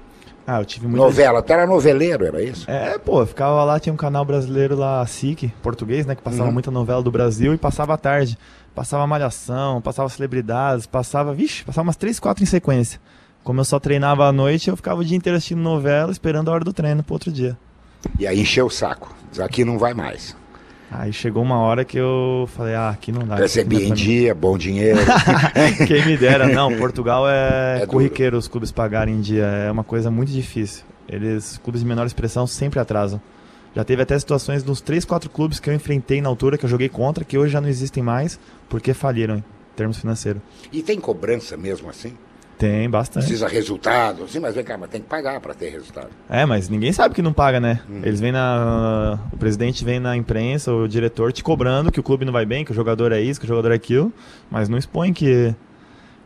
Ah, 0.47 0.61
eu 0.61 0.64
tive 0.64 0.87
muita... 0.87 1.04
Novela, 1.04 1.42
tu 1.42 1.52
era 1.52 1.66
noveleiro, 1.66 2.25
era 2.25 2.40
isso? 2.40 2.71
É, 2.71 2.97
pô, 2.99 3.21
eu 3.21 3.26
ficava 3.26 3.64
lá, 3.64 3.80
tinha 3.80 3.92
um 3.92 3.97
canal 3.97 4.25
brasileiro 4.25 4.76
lá, 4.76 5.04
SIC, 5.04 5.52
português, 5.61 6.06
né, 6.06 6.14
que 6.14 6.23
passava 6.23 6.45
uhum. 6.45 6.52
muita 6.52 6.71
novela 6.71 7.02
do 7.02 7.11
Brasil 7.11 7.52
e 7.52 7.59
passava 7.59 7.95
à 7.95 7.97
tarde. 7.97 8.38
Passava 8.73 9.04
Malhação, 9.09 9.83
passava 9.83 10.09
Celebridades, 10.09 10.87
passava, 10.87 11.35
vixe, 11.35 11.64
passava 11.64 11.88
umas 11.88 11.97
três, 11.97 12.21
quatro 12.21 12.45
em 12.45 12.47
sequência. 12.47 13.00
Como 13.42 13.59
eu 13.59 13.64
só 13.64 13.80
treinava 13.80 14.26
à 14.26 14.33
noite, 14.33 14.71
eu 14.71 14.76
ficava 14.76 15.00
o 15.00 15.04
dia 15.04 15.16
inteiro 15.16 15.37
assistindo 15.37 15.61
novela, 15.61 16.12
esperando 16.12 16.49
a 16.49 16.54
hora 16.54 16.64
do 16.64 16.73
treino 16.73 17.02
pro 17.02 17.14
outro 17.14 17.33
dia. 17.33 17.59
E 18.18 18.25
aí 18.26 18.40
encheu 18.40 18.66
o 18.66 18.71
saco, 18.71 19.12
aqui 19.40 19.64
não 19.64 19.78
vai 19.78 19.95
mais. 19.95 20.37
Aí 20.90 21.12
chegou 21.12 21.43
uma 21.43 21.59
hora 21.59 21.85
que 21.85 21.99
eu 21.99 22.49
falei, 22.55 22.75
ah, 22.75 22.90
aqui 22.90 23.11
não 23.11 23.26
dá. 23.26 23.37
Recebi 23.37 23.85
em 23.85 23.93
dia, 23.93 24.35
bom 24.35 24.57
dinheiro. 24.57 25.00
Quem 25.87 26.07
me 26.07 26.16
dera, 26.16 26.47
não. 26.55 26.76
Portugal 26.76 27.28
é, 27.28 27.83
é 27.83 27.87
corriqueiro 27.87 28.33
duro. 28.33 28.38
os 28.38 28.49
clubes 28.49 28.71
pagarem 28.71 29.14
em 29.14 29.21
dia. 29.21 29.45
É 29.45 29.71
uma 29.71 29.85
coisa 29.85 30.11
muito 30.11 30.31
difícil. 30.31 30.85
Eles, 31.09 31.59
clubes 31.59 31.81
de 31.81 31.87
menor 31.87 32.07
expressão, 32.07 32.47
sempre 32.47 32.78
atrasam. 32.78 33.21
Já 33.75 33.85
teve 33.85 34.02
até 34.02 34.19
situações 34.19 34.64
nos 34.64 34.81
3, 34.81 35.05
4 35.05 35.28
clubes 35.28 35.61
que 35.61 35.69
eu 35.69 35.75
enfrentei 35.75 36.21
na 36.23 36.28
altura, 36.28 36.57
que 36.57 36.64
eu 36.64 36.69
joguei 36.69 36.88
contra, 36.88 37.25
que 37.25 37.37
hoje 37.37 37.52
já 37.52 37.61
não 37.61 37.69
existem 37.69 38.02
mais, 38.02 38.40
porque 38.69 38.95
faliram 38.95 39.37
em 39.37 39.45
termos 39.75 39.99
financeiros. 39.99 40.40
E 40.73 40.83
tem 40.83 40.99
cobrança 40.99 41.57
mesmo 41.57 41.90
assim? 41.90 42.14
Tem, 42.58 42.88
bastante. 42.88 43.25
Precisa 43.25 43.46
resultado, 43.48 44.26
sim, 44.28 44.40
mas 44.40 44.54
vem 44.54 44.64
cá, 44.64 44.78
mas 44.78 44.88
tem 44.88 45.00
que 45.00 45.06
pagar 45.06 45.40
para 45.40 45.52
ter 45.52 45.68
resultado. 45.68 46.08
É, 46.28 46.46
mas 46.46 46.68
ninguém 46.70 46.90
sabe 46.90 47.14
que 47.14 47.20
não 47.20 47.32
paga, 47.32 47.60
né? 47.60 47.80
Uhum. 47.88 48.00
Eles 48.02 48.18
vêm 48.18 48.32
na. 48.32 49.18
O 49.30 49.36
presidente 49.36 49.84
vem 49.84 50.00
na 50.00 50.16
imprensa, 50.16 50.72
o 50.72 50.88
diretor 50.88 51.32
te 51.32 51.44
cobrando 51.44 51.92
que 51.92 52.00
o 52.00 52.02
clube 52.02 52.25
não 52.25 52.32
vai 52.32 52.46
bem, 52.46 52.64
que 52.64 52.72
o 52.72 52.75
jogador 52.75 53.12
é 53.12 53.20
isso, 53.20 53.38
que 53.38 53.44
o 53.44 53.48
jogador 53.48 53.72
é 53.72 53.75
aquilo, 53.75 54.10
mas 54.50 54.70
não 54.70 54.78
expõe 54.78 55.12
que, 55.12 55.54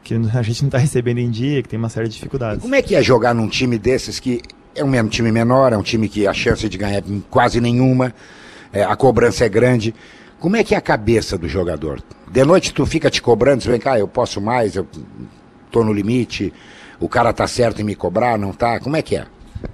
que 0.05 0.15
a 0.15 0.43
gente 0.43 0.63
não 0.63 0.69
está 0.69 0.79
recebendo 0.79 1.19
em 1.19 1.31
dia, 1.31 1.63
que 1.63 1.69
tem 1.69 1.79
uma 1.79 1.89
série 1.89 2.07
de 2.07 2.15
dificuldades. 2.15 2.59
E 2.59 2.63
como 2.63 2.77
é 2.77 2.83
que 2.83 2.95
é 2.95 3.03
jogar 3.03 3.35
num 3.35 3.49
time 3.49 3.77
desses 3.77 4.21
que 4.21 4.41
é 4.75 4.85
um 4.85 5.09
time 5.09 5.33
menor, 5.33 5.73
é 5.73 5.77
um 5.77 5.83
time 5.83 6.09
que 6.09 6.29
a 6.29 6.33
chance 6.33 6.69
de 6.69 6.79
ganhar 6.79 6.99
é 6.99 7.05
quase 7.29 7.61
nenhuma, 7.61 8.15
é, 8.73 8.85
a 8.85 8.95
cobrança 8.95 9.45
é 9.45 9.49
grande. 9.49 9.93
Como 10.39 10.57
é 10.57 10.63
que 10.63 10.75
é 10.75 10.79
a 10.79 10.81
cabeça 10.81 11.37
do 11.37 11.49
jogador? 11.49 12.01
De 12.31 12.45
noite 12.45 12.73
tu 12.73 12.87
fica 12.87 13.11
te 13.11 13.21
cobrando, 13.21 13.63
vem 13.65 13.81
cá, 13.81 13.99
eu 13.99 14.07
posso 14.07 14.41
mais, 14.41 14.77
eu 14.77 14.87
tô 15.71 15.85
no 15.85 15.93
limite, 15.93 16.53
o 16.99 17.09
cara 17.09 17.33
tá 17.33 17.47
certo 17.47 17.81
em 17.81 17.85
me 17.85 17.95
cobrar, 17.95 18.39
não 18.39 18.53
tá? 18.53 18.79
Como 18.81 18.97
é 18.97 19.03
que 19.03 19.17
é? 19.17 19.27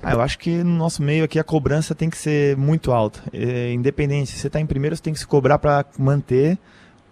Ah, 0.03 0.13
eu 0.13 0.21
acho 0.21 0.39
que 0.39 0.63
no 0.63 0.77
nosso 0.77 1.03
meio 1.03 1.25
aqui 1.25 1.39
a 1.39 1.45
cobrança 1.45 1.95
tem 1.95 2.11
que 2.11 2.17
ser 2.17 2.57
muito 2.57 2.93
alta. 2.93 3.21
É, 3.33 3.73
independente, 3.73 4.33
se 4.33 4.39
você 4.39 4.47
está 4.49 4.61
em 4.61 4.67
primeiro, 4.67 4.97
você 4.97 5.03
tem 5.03 5.13
que 5.13 5.19
se 5.19 5.27
cobrar 5.27 5.59
para 5.59 5.85
manter 5.99 6.59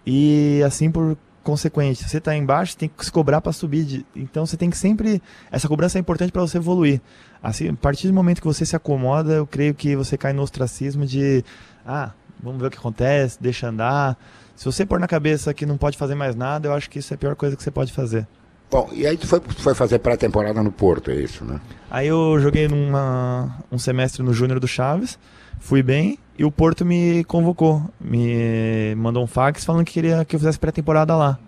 e 0.05 0.61
assim 0.65 0.91
por 0.91 1.17
consequente. 1.43 2.03
Se 2.03 2.09
você 2.09 2.17
está 2.17 2.35
embaixo, 2.35 2.73
você 2.73 2.79
tem 2.79 2.89
que 2.89 3.05
se 3.05 3.11
cobrar 3.11 3.39
para 3.39 3.51
subir. 3.51 4.05
Então 4.15 4.45
você 4.45 4.57
tem 4.57 4.69
que 4.69 4.77
sempre. 4.77 5.21
Essa 5.51 5.67
cobrança 5.67 5.97
é 5.97 6.01
importante 6.01 6.31
para 6.31 6.41
você 6.41 6.57
evoluir. 6.57 6.99
Assim, 7.41 7.69
a 7.69 7.73
partir 7.73 8.07
do 8.07 8.13
momento 8.13 8.41
que 8.41 8.47
você 8.47 8.65
se 8.65 8.75
acomoda, 8.75 9.33
eu 9.33 9.47
creio 9.47 9.73
que 9.73 9.95
você 9.95 10.17
cai 10.17 10.33
no 10.33 10.41
ostracismo 10.41 11.05
de. 11.05 11.45
Ah, 11.85 12.11
vamos 12.41 12.59
ver 12.59 12.67
o 12.67 12.71
que 12.71 12.77
acontece, 12.77 13.37
deixa 13.39 13.67
andar. 13.67 14.17
Se 14.55 14.65
você 14.65 14.85
pôr 14.85 14.99
na 14.99 15.07
cabeça 15.07 15.53
que 15.53 15.65
não 15.65 15.77
pode 15.77 15.97
fazer 15.97 16.15
mais 16.15 16.35
nada, 16.35 16.67
eu 16.67 16.73
acho 16.73 16.89
que 16.89 16.99
isso 16.99 17.13
é 17.13 17.15
a 17.15 17.17
pior 17.17 17.35
coisa 17.35 17.55
que 17.55 17.63
você 17.63 17.71
pode 17.71 17.93
fazer. 17.93 18.27
Bom, 18.75 18.89
e 18.91 19.07
aí 19.07 19.15
tu 19.15 19.25
foi, 19.25 19.39
foi 19.39 19.73
fazer 19.73 19.99
pré-temporada 19.99 20.61
no 20.61 20.69
Porto, 20.69 21.09
é 21.09 21.15
isso, 21.15 21.45
né? 21.45 21.61
Aí 21.89 22.07
eu 22.07 22.37
joguei 22.41 22.67
numa, 22.67 23.63
um 23.71 23.77
semestre 23.77 24.21
no 24.21 24.33
Júnior 24.33 24.59
do 24.59 24.67
Chaves, 24.67 25.17
fui 25.61 25.81
bem, 25.81 26.19
e 26.37 26.43
o 26.43 26.51
Porto 26.51 26.83
me 26.83 27.23
convocou, 27.23 27.81
me 28.01 28.93
mandou 28.97 29.23
um 29.23 29.27
fax 29.27 29.63
falando 29.63 29.85
que 29.85 29.93
queria 29.93 30.25
que 30.25 30.35
eu 30.35 30.39
fizesse 30.41 30.59
pré-temporada 30.59 31.15
lá. 31.15 31.39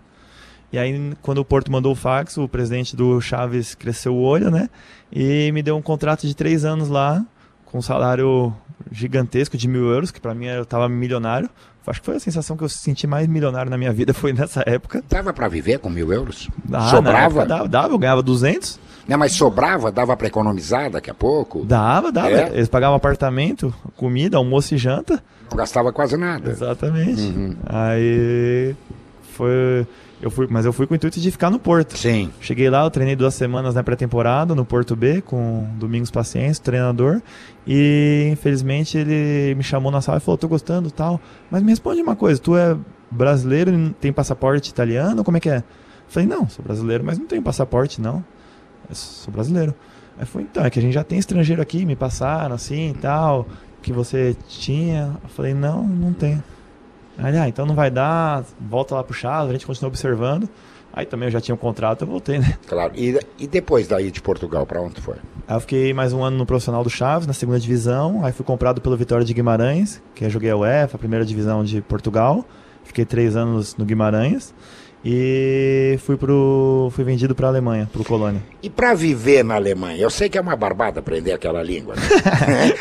E 0.72 0.78
aí, 0.78 1.12
quando 1.20 1.36
o 1.36 1.44
Porto 1.44 1.70
mandou 1.70 1.92
o 1.92 1.94
fax, 1.94 2.38
o 2.38 2.48
presidente 2.48 2.96
do 2.96 3.20
Chaves 3.20 3.74
cresceu 3.74 4.14
o 4.14 4.22
olho, 4.22 4.50
né? 4.50 4.70
E 5.12 5.52
me 5.52 5.62
deu 5.62 5.76
um 5.76 5.82
contrato 5.82 6.26
de 6.26 6.34
três 6.34 6.64
anos 6.64 6.88
lá, 6.88 7.22
com 7.66 7.82
salário 7.82 8.54
gigantesco 8.90 9.56
de 9.56 9.68
mil 9.68 9.86
euros, 9.90 10.10
que 10.10 10.20
para 10.20 10.34
mim 10.34 10.46
eu 10.46 10.64
tava 10.64 10.88
milionário. 10.88 11.48
Acho 11.86 12.00
que 12.00 12.06
foi 12.06 12.16
a 12.16 12.20
sensação 12.20 12.54
que 12.54 12.62
eu 12.62 12.68
senti 12.68 13.06
mais 13.06 13.26
milionário 13.26 13.70
na 13.70 13.78
minha 13.78 13.92
vida, 13.92 14.12
foi 14.14 14.32
nessa 14.32 14.62
época. 14.66 15.02
Dava 15.08 15.32
para 15.32 15.48
viver 15.48 15.78
com 15.78 15.88
mil 15.88 16.12
euros? 16.12 16.48
Ah, 16.72 16.90
sobrava? 16.90 17.46
Dava, 17.46 17.68
dava, 17.68 17.94
eu 17.94 17.98
ganhava 17.98 18.22
200. 18.22 18.78
Não, 19.08 19.16
mas 19.16 19.32
sobrava, 19.32 19.90
dava 19.90 20.14
para 20.14 20.26
economizar 20.26 20.90
daqui 20.90 21.10
a 21.10 21.14
pouco? 21.14 21.64
Dava, 21.64 22.12
dava. 22.12 22.28
É? 22.28 22.50
Eles 22.52 22.68
pagavam 22.68 22.96
apartamento, 22.96 23.74
comida, 23.96 24.36
almoço 24.36 24.74
e 24.74 24.78
janta. 24.78 25.22
Não 25.50 25.56
gastava 25.56 25.90
quase 25.90 26.16
nada. 26.18 26.50
Exatamente. 26.50 27.22
Uhum. 27.22 27.56
Aí 27.64 28.76
foi 29.32 29.86
eu 30.20 30.30
fui, 30.30 30.48
mas 30.50 30.66
eu 30.66 30.72
fui 30.72 30.86
com 30.86 30.94
o 30.94 30.96
intuito 30.96 31.20
de 31.20 31.30
ficar 31.30 31.48
no 31.48 31.58
Porto. 31.58 31.96
Sim. 31.96 32.30
Cheguei 32.40 32.68
lá, 32.68 32.82
eu 32.84 32.90
treinei 32.90 33.14
duas 33.14 33.34
semanas 33.34 33.74
na 33.74 33.84
pré-temporada 33.84 34.54
no 34.54 34.64
Porto 34.64 34.96
B 34.96 35.20
com 35.22 35.68
Domingos 35.78 36.10
Paciência, 36.10 36.62
treinador. 36.62 37.22
E 37.66 38.28
infelizmente 38.32 38.98
ele 38.98 39.54
me 39.54 39.62
chamou 39.62 39.92
na 39.92 40.00
sala 40.00 40.18
e 40.18 40.20
falou: 40.20 40.36
"Tô 40.36 40.48
gostando, 40.48 40.90
tal, 40.90 41.20
mas 41.50 41.62
me 41.62 41.70
responde 41.70 42.02
uma 42.02 42.16
coisa, 42.16 42.40
tu 42.40 42.56
é 42.56 42.76
brasileiro 43.10 43.72
e 43.72 43.90
tem 43.90 44.12
passaporte 44.12 44.70
italiano? 44.70 45.22
Como 45.22 45.36
é 45.36 45.40
que 45.40 45.48
é?" 45.48 45.58
Eu 45.58 45.64
falei: 46.08 46.28
"Não, 46.28 46.48
sou 46.48 46.64
brasileiro, 46.64 47.04
mas 47.04 47.18
não 47.18 47.26
tenho 47.26 47.42
passaporte 47.42 48.00
não. 48.00 48.24
Eu 48.88 48.94
sou 48.96 49.32
brasileiro." 49.32 49.72
Aí 50.18 50.26
foi: 50.26 50.42
"Então, 50.42 50.64
é 50.64 50.70
que 50.70 50.80
a 50.80 50.82
gente 50.82 50.94
já 50.94 51.04
tem 51.04 51.18
estrangeiro 51.18 51.62
aqui, 51.62 51.86
me 51.86 51.94
passaram 51.94 52.56
assim, 52.56 52.92
tal, 53.00 53.46
que 53.80 53.92
você 53.92 54.36
tinha." 54.48 55.16
Eu 55.22 55.28
falei: 55.28 55.54
"Não, 55.54 55.84
não 55.86 56.12
tenho." 56.12 56.42
Aí, 57.18 57.36
ah, 57.36 57.48
então 57.48 57.66
não 57.66 57.74
vai 57.74 57.90
dar, 57.90 58.44
volta 58.60 58.94
lá 58.94 59.02
pro 59.02 59.12
Chaves, 59.12 59.50
a 59.50 59.52
gente 59.52 59.66
continua 59.66 59.88
observando. 59.88 60.48
Aí 60.92 61.04
também 61.04 61.28
eu 61.28 61.32
já 61.32 61.40
tinha 61.40 61.54
um 61.54 61.58
contrato, 61.58 62.02
eu 62.02 62.08
voltei, 62.08 62.38
né? 62.38 62.56
Claro. 62.66 62.92
E, 62.96 63.18
e 63.38 63.46
depois 63.46 63.86
daí 63.86 64.10
de 64.10 64.20
Portugal, 64.22 64.64
para 64.64 64.80
onde 64.80 65.00
foi? 65.00 65.16
Aí 65.46 65.56
eu 65.56 65.60
fiquei 65.60 65.92
mais 65.92 66.12
um 66.12 66.24
ano 66.24 66.38
no 66.38 66.46
profissional 66.46 66.82
do 66.82 66.90
Chaves, 66.90 67.26
na 67.26 67.32
segunda 67.32 67.60
divisão. 67.60 68.24
Aí 68.24 68.32
fui 68.32 68.44
comprado 68.44 68.80
pelo 68.80 68.96
Vitória 68.96 69.24
de 69.24 69.34
Guimarães, 69.34 70.00
que 70.14 70.24
eu 70.24 70.30
joguei 70.30 70.50
a 70.50 70.56
UEFA, 70.56 70.96
a 70.96 70.98
primeira 70.98 71.24
divisão 71.24 71.62
de 71.62 71.80
Portugal. 71.82 72.44
Fiquei 72.84 73.04
três 73.04 73.36
anos 73.36 73.76
no 73.76 73.84
Guimarães 73.84 74.54
e 75.04 75.98
fui 76.00 76.16
pro 76.16 76.90
fui 76.92 77.04
vendido 77.04 77.34
para 77.34 77.46
a 77.46 77.50
Alemanha, 77.50 77.88
para 77.92 78.02
o 78.02 78.04
Colônia. 78.04 78.42
E 78.62 78.68
para 78.68 78.94
viver 78.94 79.44
na 79.44 79.54
Alemanha, 79.54 79.98
eu 79.98 80.10
sei 80.10 80.28
que 80.28 80.36
é 80.36 80.40
uma 80.40 80.56
barbada 80.56 81.00
aprender 81.00 81.32
aquela 81.32 81.62
língua. 81.62 81.94
Né? 81.94 82.02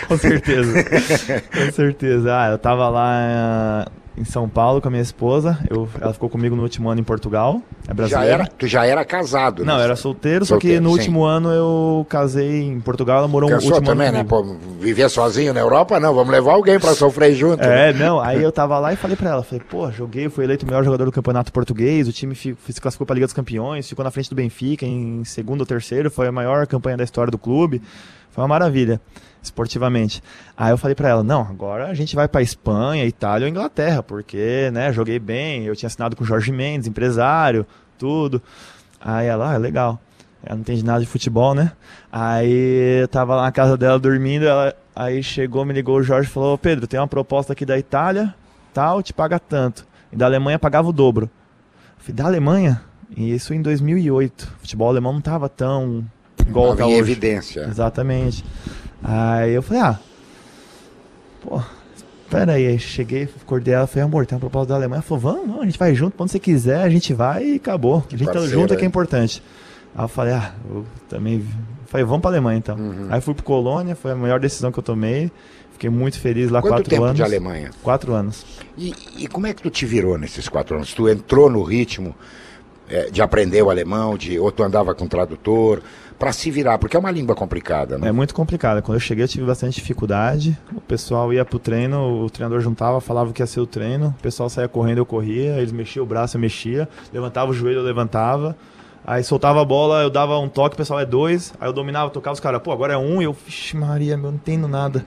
Com 0.08 0.18
certeza, 0.18 0.84
com 0.84 1.72
certeza. 1.72 2.36
Ah, 2.36 2.52
eu 2.52 2.58
tava 2.58 2.90
lá 2.90 3.86
em 4.18 4.26
São 4.26 4.50
Paulo 4.50 4.82
com 4.82 4.88
a 4.88 4.92
minha 4.92 5.04
esposa. 5.04 5.60
Eu, 5.70 5.88
ela 6.02 6.12
ficou 6.12 6.30
comigo 6.30 6.56
no 6.56 6.64
último 6.64 6.90
ano 6.90 7.00
em 7.00 7.04
Portugal. 7.04 7.62
É 7.88 7.94
brasileira. 7.94 8.28
Já 8.28 8.34
era, 8.34 8.48
tu 8.48 8.68
já 8.68 8.86
era 8.86 9.06
casado, 9.06 9.64
né? 9.64 9.72
Não, 9.72 9.78
eu 9.78 9.84
era 9.84 9.96
solteiro, 9.96 10.46
solteiro 10.46 10.46
só 10.46 10.80
que 10.80 10.80
no 10.80 10.90
sim. 10.90 10.98
último 10.98 11.24
ano 11.24 11.50
eu 11.52 12.06
casei 12.10 12.64
em 12.64 12.80
Portugal. 12.80 13.20
Ela 13.20 13.28
morou 13.28 13.50
Cansou 13.50 13.70
um 13.70 13.74
último 13.76 13.90
também, 13.90 14.08
ano. 14.08 14.18
né? 14.18 14.24
Pô, 14.24 14.44
viver 14.80 15.10
sozinho 15.10 15.54
na 15.54 15.60
Europa, 15.60 16.00
não. 16.00 16.14
Vamos 16.14 16.32
levar 16.32 16.54
alguém 16.54 16.80
para 16.80 16.94
sofrer 16.94 17.36
junto. 17.36 17.64
É, 17.64 17.94
né? 17.94 18.06
não. 18.06 18.20
Aí 18.20 18.42
eu 18.42 18.52
tava 18.54 18.80
lá 18.80 18.92
e 18.92 18.96
falei 18.96 19.16
para 19.16 19.30
ela, 19.30 19.44
falei, 19.44 19.64
pô, 19.70 19.92
joguei, 19.92 20.30
fui 20.30 20.44
eleito 20.44 20.66
o 20.66 20.68
melhor 20.68 20.84
jogador 20.84 21.06
do 21.06 21.12
campeonato 21.12 21.52
português. 21.54 22.08
O 22.08 22.12
time 22.12 22.36
se 22.36 22.56
classificou 22.82 23.06
para 23.06 23.14
a 23.14 23.16
Liga 23.16 23.28
dos 23.28 23.34
Campeões, 23.34 23.88
ficou 23.88 24.04
na 24.04 24.12
frente 24.12 24.30
do 24.30 24.36
Benfica 24.36 24.86
em 24.86 25.24
segundo 25.24 25.62
ou 25.62 25.66
terceiro. 25.66 26.10
Foi 26.10 26.28
a 26.28 26.32
maior 26.32 26.66
campanha 26.66 26.98
da 26.98 27.04
história 27.04 27.32
do 27.32 27.38
clube. 27.38 27.82
Foi 28.38 28.44
uma 28.44 28.50
maravilha 28.50 29.02
esportivamente. 29.42 30.22
Aí 30.56 30.70
eu 30.70 30.78
falei 30.78 30.94
para 30.94 31.10
ela, 31.10 31.24
não, 31.24 31.42
agora 31.42 31.88
a 31.88 31.94
gente 31.96 32.16
vai 32.16 32.28
para 32.28 32.40
Espanha, 32.40 33.04
Itália 33.04 33.46
ou 33.46 33.50
Inglaterra, 33.50 34.04
porque, 34.04 34.70
né, 34.72 34.94
joguei 34.94 35.18
bem, 35.18 35.64
eu 35.64 35.76
tinha 35.76 35.88
assinado 35.88 36.16
com 36.16 36.24
o 36.24 36.28
Jorge 36.28 36.52
Mendes, 36.52 36.88
empresário, 36.88 37.66
tudo. 37.98 38.40
Aí 39.02 39.26
ela, 39.26 39.54
ah, 39.54 39.56
é 39.56 39.58
legal. 39.58 40.00
Ela 40.44 40.54
não 40.54 40.62
entende 40.62 40.86
nada 40.86 41.00
de 41.00 41.08
futebol, 41.08 41.56
né? 41.56 41.72
Aí 42.12 43.02
eu 43.02 43.08
tava 43.08 43.36
lá 43.36 43.42
na 43.42 43.52
casa 43.52 43.76
dela 43.76 43.98
dormindo, 43.98 44.46
ela 44.46 44.72
aí 44.96 45.24
chegou, 45.24 45.66
me 45.66 45.74
ligou 45.74 45.98
o 45.98 46.04
Jorge 46.04 46.30
e 46.30 46.32
falou: 46.32 46.60
"Pedro, 46.60 46.86
tem 46.86 47.00
uma 47.00 47.08
proposta 47.08 47.54
aqui 47.54 47.66
da 47.66 47.80
Itália, 47.80 48.36
tal, 48.72 49.02
te 49.02 49.16
paga 49.16 49.40
tanto". 49.40 49.84
E 50.12 50.16
da 50.16 50.28
Alemanha 50.28 50.60
pagava 50.60 50.88
o 50.88 50.94
dobro. 50.94 51.28
Eu 51.98 52.04
falei: 52.04 52.16
"Da 52.16 52.26
Alemanha?" 52.26 52.84
E 53.16 53.34
isso 53.34 53.52
em 53.52 53.64
2008. 53.64 54.44
O 54.44 54.60
futebol 54.60 54.90
alemão 54.90 55.14
não 55.14 55.22
tava 55.22 55.50
tão 55.50 56.06
igual 56.48 56.76
tá 56.76 56.84
em 56.84 56.88
hoje. 56.88 57.00
evidência. 57.00 57.62
Exatamente. 57.70 58.44
Aí 59.04 59.54
eu 59.54 59.62
falei, 59.62 59.84
ah, 59.84 60.00
pô, 61.42 61.62
pera 62.30 62.54
aí. 62.54 62.78
Cheguei, 62.80 63.30
acordei 63.42 63.74
ela, 63.74 63.88
falei, 63.88 64.04
amor, 64.04 64.26
tem 64.26 64.36
uma 64.36 64.40
proposta 64.40 64.70
da 64.70 64.76
Alemanha. 64.76 64.98
Ela 64.98 65.04
falou, 65.04 65.22
vamos, 65.22 65.48
não, 65.48 65.62
a 65.62 65.66
gente 65.66 65.80
vai 65.80 65.94
junto, 65.94 66.16
quando 66.16 66.30
você 66.30 66.40
quiser, 66.40 66.82
a 66.82 66.90
gente 66.90 67.14
vai 67.14 67.46
e 67.46 67.56
acabou. 67.56 68.02
Que 68.02 68.16
a 68.16 68.18
gente 68.18 68.32
tá 68.32 68.42
junto 68.42 68.74
é 68.74 68.78
que 68.78 68.84
é 68.84 68.88
importante. 68.88 69.42
Aí 69.96 70.04
eu 70.04 70.08
falei, 70.08 70.34
ah, 70.34 70.54
eu 70.70 70.86
também. 71.10 71.44
Falei, 71.88 72.06
vamos 72.06 72.22
pra 72.22 72.30
Alemanha 72.30 72.58
então. 72.58 72.76
Uhum. 72.76 73.08
Aí 73.10 73.22
fui 73.22 73.34
pro 73.34 73.44
Colônia, 73.44 73.96
foi 73.96 74.12
a 74.12 74.16
melhor 74.16 74.40
decisão 74.40 74.72
que 74.72 74.80
eu 74.80 74.84
tomei. 74.84 75.32
Fiquei 75.72 75.90
muito 75.92 76.20
feliz 76.20 76.50
lá 76.50 76.60
Quanto 76.60 76.74
quatro 76.74 76.90
tempo 76.90 77.04
anos. 77.04 77.16
de 77.16 77.24
Alemanha? 77.24 77.70
Quatro 77.84 78.12
anos. 78.12 78.44
E, 78.76 78.94
e, 79.16 79.28
como 79.28 79.46
é 79.46 79.54
que 79.54 79.62
tu 79.62 79.70
te 79.70 79.86
virou 79.86 80.18
nesses 80.18 80.50
quatro 80.50 80.76
anos? 80.76 80.92
Tu 80.92 81.08
entrou 81.08 81.52
no 81.52 81.62
ritmo 81.62 82.16
é, 82.90 83.12
de 83.12 83.22
aprender 83.22 83.62
o 83.62 83.70
alemão, 83.70 84.18
de, 84.18 84.40
ou 84.40 84.52
tu 84.52 84.64
andava 84.64 84.96
com 84.96 85.08
tradutor? 85.08 85.84
Para 86.18 86.32
se 86.32 86.50
virar, 86.50 86.78
porque 86.78 86.98
é 86.98 87.00
uma 87.00 87.12
língua 87.12 87.36
complicada, 87.36 87.98
né? 87.98 88.08
É 88.08 88.12
muito 88.12 88.34
complicada. 88.34 88.82
Quando 88.82 88.96
eu 88.96 89.00
cheguei, 89.00 89.24
eu 89.24 89.28
tive 89.28 89.46
bastante 89.46 89.76
dificuldade. 89.76 90.58
O 90.76 90.82
pessoal 90.82 91.32
ia 91.32 91.46
pro 91.46 91.60
treino, 91.60 92.24
o 92.24 92.30
treinador 92.30 92.60
juntava, 92.60 93.00
falava 93.00 93.32
que 93.32 93.42
ia 93.42 93.46
ser 93.46 93.60
o 93.60 93.68
treino. 93.68 94.16
O 94.18 94.22
pessoal 94.22 94.50
saía 94.50 94.68
correndo, 94.68 94.98
eu 94.98 95.06
corria. 95.06 95.58
Eles 95.58 95.72
mexiam 95.72 96.04
o 96.04 96.08
braço, 96.08 96.36
eu 96.36 96.42
mexia. 96.42 96.90
Levantava 97.14 97.52
o 97.52 97.54
joelho, 97.54 97.80
eu 97.80 97.84
levantava. 97.84 98.58
Aí 99.06 99.24
soltava 99.24 99.62
a 99.62 99.66
bola, 99.66 100.02
eu 100.02 100.10
dava 100.10 100.38
um 100.40 100.50
toque, 100.50 100.74
o 100.74 100.78
pessoal 100.78 101.00
é 101.00 101.06
dois. 101.06 101.54
Aí 101.62 101.70
eu 101.70 101.74
dominava, 101.74 102.10
tocava 102.10 102.34
os 102.34 102.40
caras, 102.40 102.62
pô, 102.62 102.72
agora 102.72 102.94
é 102.94 102.98
um. 102.98 103.22
E 103.22 103.26
eu, 103.26 103.34
vixe 103.34 103.78
Maria, 103.78 104.18
meu, 104.18 104.32
não 104.32 104.38
entendo 104.38 104.68
nada. 104.68 105.06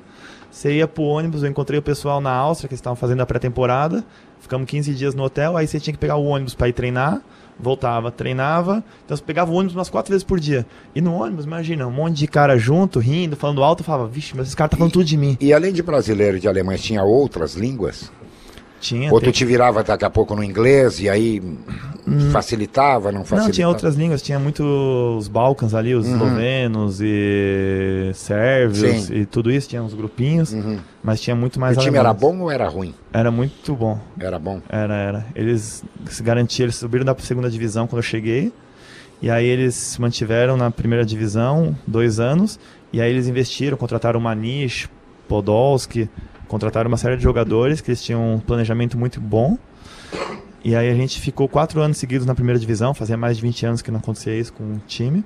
Você 0.51 0.77
ia 0.77 0.89
pro 0.89 1.03
ônibus, 1.03 1.43
eu 1.43 1.51
encontrei 1.51 1.79
o 1.79 1.83
pessoal 1.83 2.21
na 2.21 2.33
Áustria, 2.33 2.69
que 2.69 2.75
estavam 2.75 2.97
fazendo 2.97 3.21
a 3.21 3.27
pré-temporada. 3.27 4.05
Ficamos 4.41 4.69
15 4.69 4.95
dias 4.95 5.15
no 5.15 5.23
hotel, 5.23 5.57
aí 5.57 5.67
você 5.67 5.79
tinha 5.79 5.93
que 5.93 5.99
pegar 5.99 6.17
o 6.17 6.25
ônibus 6.25 6.55
para 6.55 6.69
ir 6.69 6.73
treinar 6.73 7.21
voltava, 7.61 8.11
treinava. 8.11 8.83
Então 9.05 9.17
pegava 9.19 9.51
o 9.51 9.55
ônibus 9.55 9.75
umas 9.75 9.91
quatro 9.91 10.11
vezes 10.11 10.25
por 10.25 10.41
dia. 10.41 10.67
E 10.95 11.01
no 11.01 11.15
ônibus, 11.15 11.45
imagina, 11.45 11.87
um 11.87 11.91
monte 11.91 12.17
de 12.19 12.27
cara 12.27 12.59
junto, 12.59 12.99
rindo, 12.99 13.37
falando 13.37 13.63
alto, 13.63 13.81
eu 13.81 13.85
falava, 13.85 14.09
vixe, 14.09 14.37
mas 14.37 14.49
esse 14.49 14.57
cara 14.57 14.69
tá 14.69 14.77
falando 14.77 14.91
e, 14.91 14.95
tudo 14.95 15.05
de 15.05 15.17
mim. 15.17 15.37
E 15.41 15.53
além 15.53 15.73
de 15.73 15.83
brasileiro 15.83 16.37
e 16.37 16.41
de 16.41 16.49
alemães, 16.49 16.83
tinha 16.83 17.03
outras 17.03 17.55
línguas? 17.55 18.11
Tinha. 18.81 19.13
Ou 19.13 19.21
tu 19.21 19.31
te 19.31 19.45
virava 19.45 19.85
daqui 19.85 20.05
a 20.05 20.11
pouco 20.11 20.35
no 20.35 20.43
inglês 20.43 21.01
e 21.01 21.09
aí 21.09 21.41
hum. 22.09 22.31
facilitava, 22.33 23.13
não 23.13 23.21
facilitava? 23.21 23.49
Não, 23.49 23.53
tinha 23.53 23.69
outras 23.69 23.95
línguas, 23.95 24.23
tinha 24.23 24.39
muito 24.39 24.65
os 25.19 25.29
Balcãs 25.29 25.75
ali, 25.75 25.95
os 25.95 26.07
uhum. 26.07 26.15
eslovenos 26.15 27.01
e 27.03 28.11
sérvios 28.15 29.05
Sim. 29.05 29.15
e 29.15 29.27
tudo 29.27 29.51
isso, 29.51 29.69
tinha 29.69 29.83
uns 29.83 29.93
grupinhos, 29.93 30.53
uhum. 30.53 30.79
mas 31.03 31.21
tinha 31.21 31.37
muito 31.37 31.61
mais 31.61 31.77
O 31.77 31.81
time 31.81 31.99
era 31.99 32.13
bom 32.15 32.41
ou 32.41 32.51
era 32.51 32.67
ruim? 32.69 32.95
Era 33.13 33.31
muito 33.31 33.75
bom. 33.77 34.01
Era 34.19 34.39
bom? 34.39 34.63
Era, 34.69 34.95
era. 34.95 35.27
Eles 35.35 35.85
se 36.07 36.23
garantiam, 36.23 36.65
eles 36.65 36.77
subiram 36.77 37.05
da 37.05 37.15
segunda 37.19 37.51
divisão 37.51 37.87
quando 37.87 37.99
eu 37.99 38.03
cheguei, 38.03 38.51
e 39.21 39.31
aí 39.31 39.47
eles 39.47 39.75
se 39.75 40.01
mantiveram 40.01 40.57
na 40.57 40.71
primeira 40.71 41.05
divisão 41.05 41.77
dois 41.87 42.19
anos, 42.19 42.59
e 42.91 43.01
aí 43.01 43.11
eles 43.11 43.29
investiram, 43.29 43.77
contrataram 43.77 44.19
o 44.19 44.23
Manish, 44.23 44.89
Podolski, 45.29 46.09
contrataram 46.51 46.89
uma 46.89 46.97
série 46.97 47.17
de 47.17 47.23
jogadores 47.23 47.81
que 47.81 47.91
eles 47.91 48.03
tinham 48.03 48.35
um 48.35 48.41
planejamento 48.41 48.99
muito 48.99 49.21
bom. 49.21 49.57
E 50.65 50.75
aí 50.75 50.91
a 50.91 50.95
gente 50.95 51.21
ficou 51.21 51.49
quatro 51.49 51.81
anos 51.81 51.97
seguidos 51.97 52.27
na 52.27 52.35
primeira 52.35 52.59
divisão, 52.59 52.93
fazia 52.93 53.17
mais 53.17 53.37
de 53.37 53.43
20 53.45 53.67
anos 53.67 53.83
que 53.83 53.91
não 53.91 54.01
acontecia 54.01 54.37
isso 54.37 54.53
com 54.53 54.65
o 54.65 54.83
time. 54.87 55.25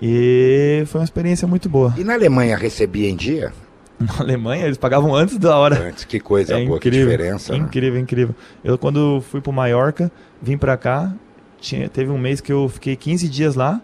E 0.00 0.84
foi 0.86 1.00
uma 1.00 1.04
experiência 1.04 1.46
muito 1.48 1.68
boa. 1.68 1.92
E 1.98 2.04
na 2.04 2.14
Alemanha 2.14 2.56
recebia 2.56 3.10
em 3.10 3.16
dia? 3.16 3.52
Na 4.00 4.18
Alemanha, 4.20 4.64
eles 4.64 4.78
pagavam 4.78 5.14
antes 5.14 5.36
da 5.38 5.56
hora. 5.56 5.78
Antes, 5.88 6.04
que 6.04 6.18
coisa 6.18 6.58
É 6.58 6.64
boa, 6.64 6.80
que 6.80 6.88
incrível, 6.88 7.10
diferença. 7.10 7.52
né? 7.52 7.58
Incrível, 7.58 8.00
incrível. 8.00 8.34
Eu, 8.64 8.76
quando 8.78 9.20
fui 9.30 9.40
pro 9.40 9.52
Maiorca, 9.52 10.10
vim 10.40 10.56
pra 10.58 10.76
cá, 10.76 11.12
tinha, 11.60 11.88
teve 11.88 12.10
um 12.10 12.18
mês 12.18 12.40
que 12.40 12.52
eu 12.52 12.68
fiquei 12.68 12.96
15 12.96 13.28
dias 13.28 13.54
lá, 13.54 13.80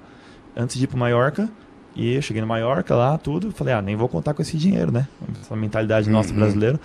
antes 0.56 0.76
de 0.76 0.84
ir 0.84 0.86
pro 0.88 0.98
Maiorca, 0.98 1.48
e 1.98 2.14
eu 2.14 2.22
cheguei 2.22 2.40
no 2.40 2.46
Maiorca 2.48 2.94
lá, 2.94 3.18
tudo, 3.18 3.50
falei, 3.52 3.74
ah, 3.74 3.82
nem 3.82 3.96
vou 3.96 4.08
contar 4.08 4.32
com 4.32 4.40
esse 4.40 4.56
dinheiro, 4.56 4.90
né? 4.92 5.06
Essa 5.42 5.54
mentalidade 5.56 6.08
nossa 6.08 6.30
Uhum. 6.30 6.36
brasileira. 6.38 6.80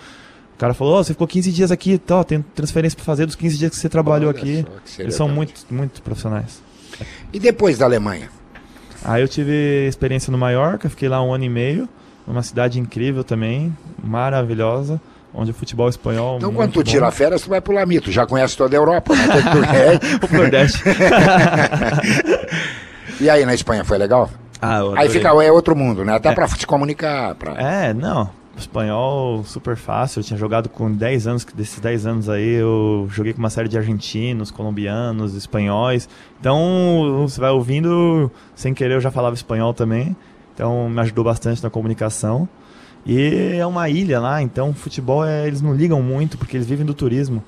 O 0.54 0.58
cara 0.58 0.74
falou, 0.74 0.94
ó, 0.98 1.02
você 1.02 1.12
ficou 1.14 1.26
15 1.26 1.50
dias 1.52 1.70
aqui, 1.72 1.96
tá, 1.98 2.22
tem 2.24 2.42
transferência 2.54 2.96
pra 2.96 3.04
fazer 3.04 3.26
dos 3.26 3.34
15 3.34 3.58
dias 3.58 3.70
que 3.70 3.76
você 3.76 3.88
trabalhou 3.88 4.28
Olha 4.30 4.38
aqui. 4.38 4.64
Eles 4.98 5.14
são 5.14 5.28
muito, 5.28 5.52
muito 5.70 6.00
profissionais. 6.02 6.62
E 7.32 7.38
depois 7.40 7.78
da 7.78 7.84
Alemanha? 7.86 8.28
Aí 9.04 9.22
eu 9.22 9.28
tive 9.28 9.86
experiência 9.88 10.30
no 10.30 10.38
Maiorca, 10.38 10.88
fiquei 10.88 11.08
lá 11.08 11.22
um 11.22 11.32
ano 11.32 11.44
e 11.44 11.48
meio, 11.48 11.88
numa 12.26 12.42
cidade 12.42 12.78
incrível 12.80 13.22
também, 13.24 13.76
maravilhosa, 14.02 15.00
onde 15.34 15.50
o 15.50 15.54
futebol 15.54 15.88
espanhol. 15.88 16.36
Então, 16.36 16.50
muito 16.52 16.56
quando 16.58 16.72
tu 16.72 16.84
bom. 16.84 16.90
tira 16.90 17.10
férias, 17.10 17.42
tu 17.42 17.50
vai 17.50 17.60
pro 17.60 17.74
Lamito. 17.74 18.10
Já 18.12 18.24
conhece 18.24 18.56
toda 18.56 18.76
a 18.76 18.78
Europa, 18.78 19.12
né? 19.14 19.22
O 20.32 20.36
Nordeste. 20.36 20.82
e 23.20 23.28
aí, 23.28 23.44
na 23.44 23.54
Espanha, 23.54 23.84
foi 23.84 23.98
legal? 23.98 24.30
Ah, 24.60 24.80
Aí 24.96 25.08
fica, 25.08 25.28
é 25.28 25.52
outro 25.52 25.76
mundo, 25.76 26.04
né? 26.04 26.14
Até 26.14 26.32
pra 26.32 26.48
se 26.48 26.66
comunicar. 26.66 27.34
Pra... 27.34 27.52
É, 27.52 27.92
não. 27.92 28.30
Espanhol 28.56 29.42
super 29.44 29.76
fácil. 29.76 30.20
Eu 30.20 30.24
tinha 30.24 30.38
jogado 30.38 30.68
com 30.68 30.90
10 30.90 31.26
anos, 31.26 31.44
desses 31.54 31.80
10 31.80 32.06
anos 32.06 32.28
aí 32.28 32.54
eu 32.54 33.08
joguei 33.10 33.32
com 33.32 33.40
uma 33.40 33.50
série 33.50 33.68
de 33.68 33.76
argentinos, 33.76 34.50
colombianos, 34.50 35.34
espanhóis. 35.34 36.08
Então 36.40 37.26
você 37.26 37.40
vai 37.40 37.50
ouvindo, 37.50 38.30
sem 38.54 38.72
querer 38.72 38.94
eu 38.94 39.00
já 39.00 39.10
falava 39.10 39.34
espanhol 39.34 39.74
também. 39.74 40.16
Então 40.54 40.88
me 40.88 41.00
ajudou 41.00 41.24
bastante 41.24 41.62
na 41.62 41.70
comunicação. 41.70 42.48
E 43.04 43.56
é 43.58 43.66
uma 43.66 43.88
ilha 43.88 44.18
lá, 44.18 44.40
então 44.40 44.72
futebol 44.72 45.26
é, 45.26 45.46
eles 45.46 45.60
não 45.60 45.74
ligam 45.74 46.00
muito 46.00 46.38
porque 46.38 46.56
eles 46.56 46.66
vivem 46.66 46.86
do 46.86 46.94
turismo. 46.94 47.42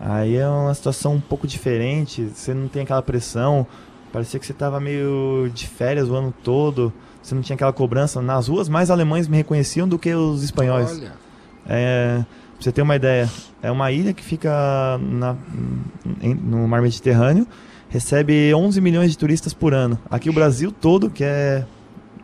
Aí 0.00 0.36
é 0.36 0.48
uma 0.48 0.74
situação 0.74 1.14
um 1.14 1.20
pouco 1.20 1.46
diferente, 1.46 2.22
você 2.22 2.54
não 2.54 2.68
tem 2.68 2.82
aquela 2.82 3.02
pressão. 3.02 3.66
Parecia 4.12 4.38
que 4.38 4.44
você 4.46 4.52
estava 4.52 4.78
meio 4.78 5.50
de 5.54 5.66
férias 5.66 6.08
o 6.08 6.14
ano 6.14 6.32
todo. 6.44 6.92
Você 7.22 7.34
não 7.34 7.42
tinha 7.42 7.54
aquela 7.54 7.72
cobrança. 7.72 8.20
Nas 8.20 8.48
ruas, 8.48 8.68
mais 8.68 8.90
alemães 8.90 9.26
me 9.28 9.36
reconheciam 9.36 9.88
do 9.88 9.98
que 9.98 10.12
os 10.14 10.42
espanhóis. 10.42 10.90
Olha, 10.98 11.12
É, 11.66 12.16
pra 12.16 12.26
você 12.60 12.72
ter 12.72 12.82
uma 12.82 12.96
ideia, 12.96 13.30
é 13.62 13.70
uma 13.70 13.90
ilha 13.92 14.12
que 14.12 14.22
fica 14.24 14.98
na- 15.00 15.36
em- 16.20 16.34
no 16.34 16.66
mar 16.66 16.82
Mediterrâneo, 16.82 17.46
recebe 17.88 18.52
11 18.52 18.80
milhões 18.80 19.10
de 19.12 19.16
turistas 19.18 19.54
por 19.54 19.72
ano. 19.72 19.96
Aqui 20.10 20.28
o 20.28 20.32
Brasil 20.32 20.72
todo, 20.72 21.08
que 21.08 21.22
é 21.22 21.64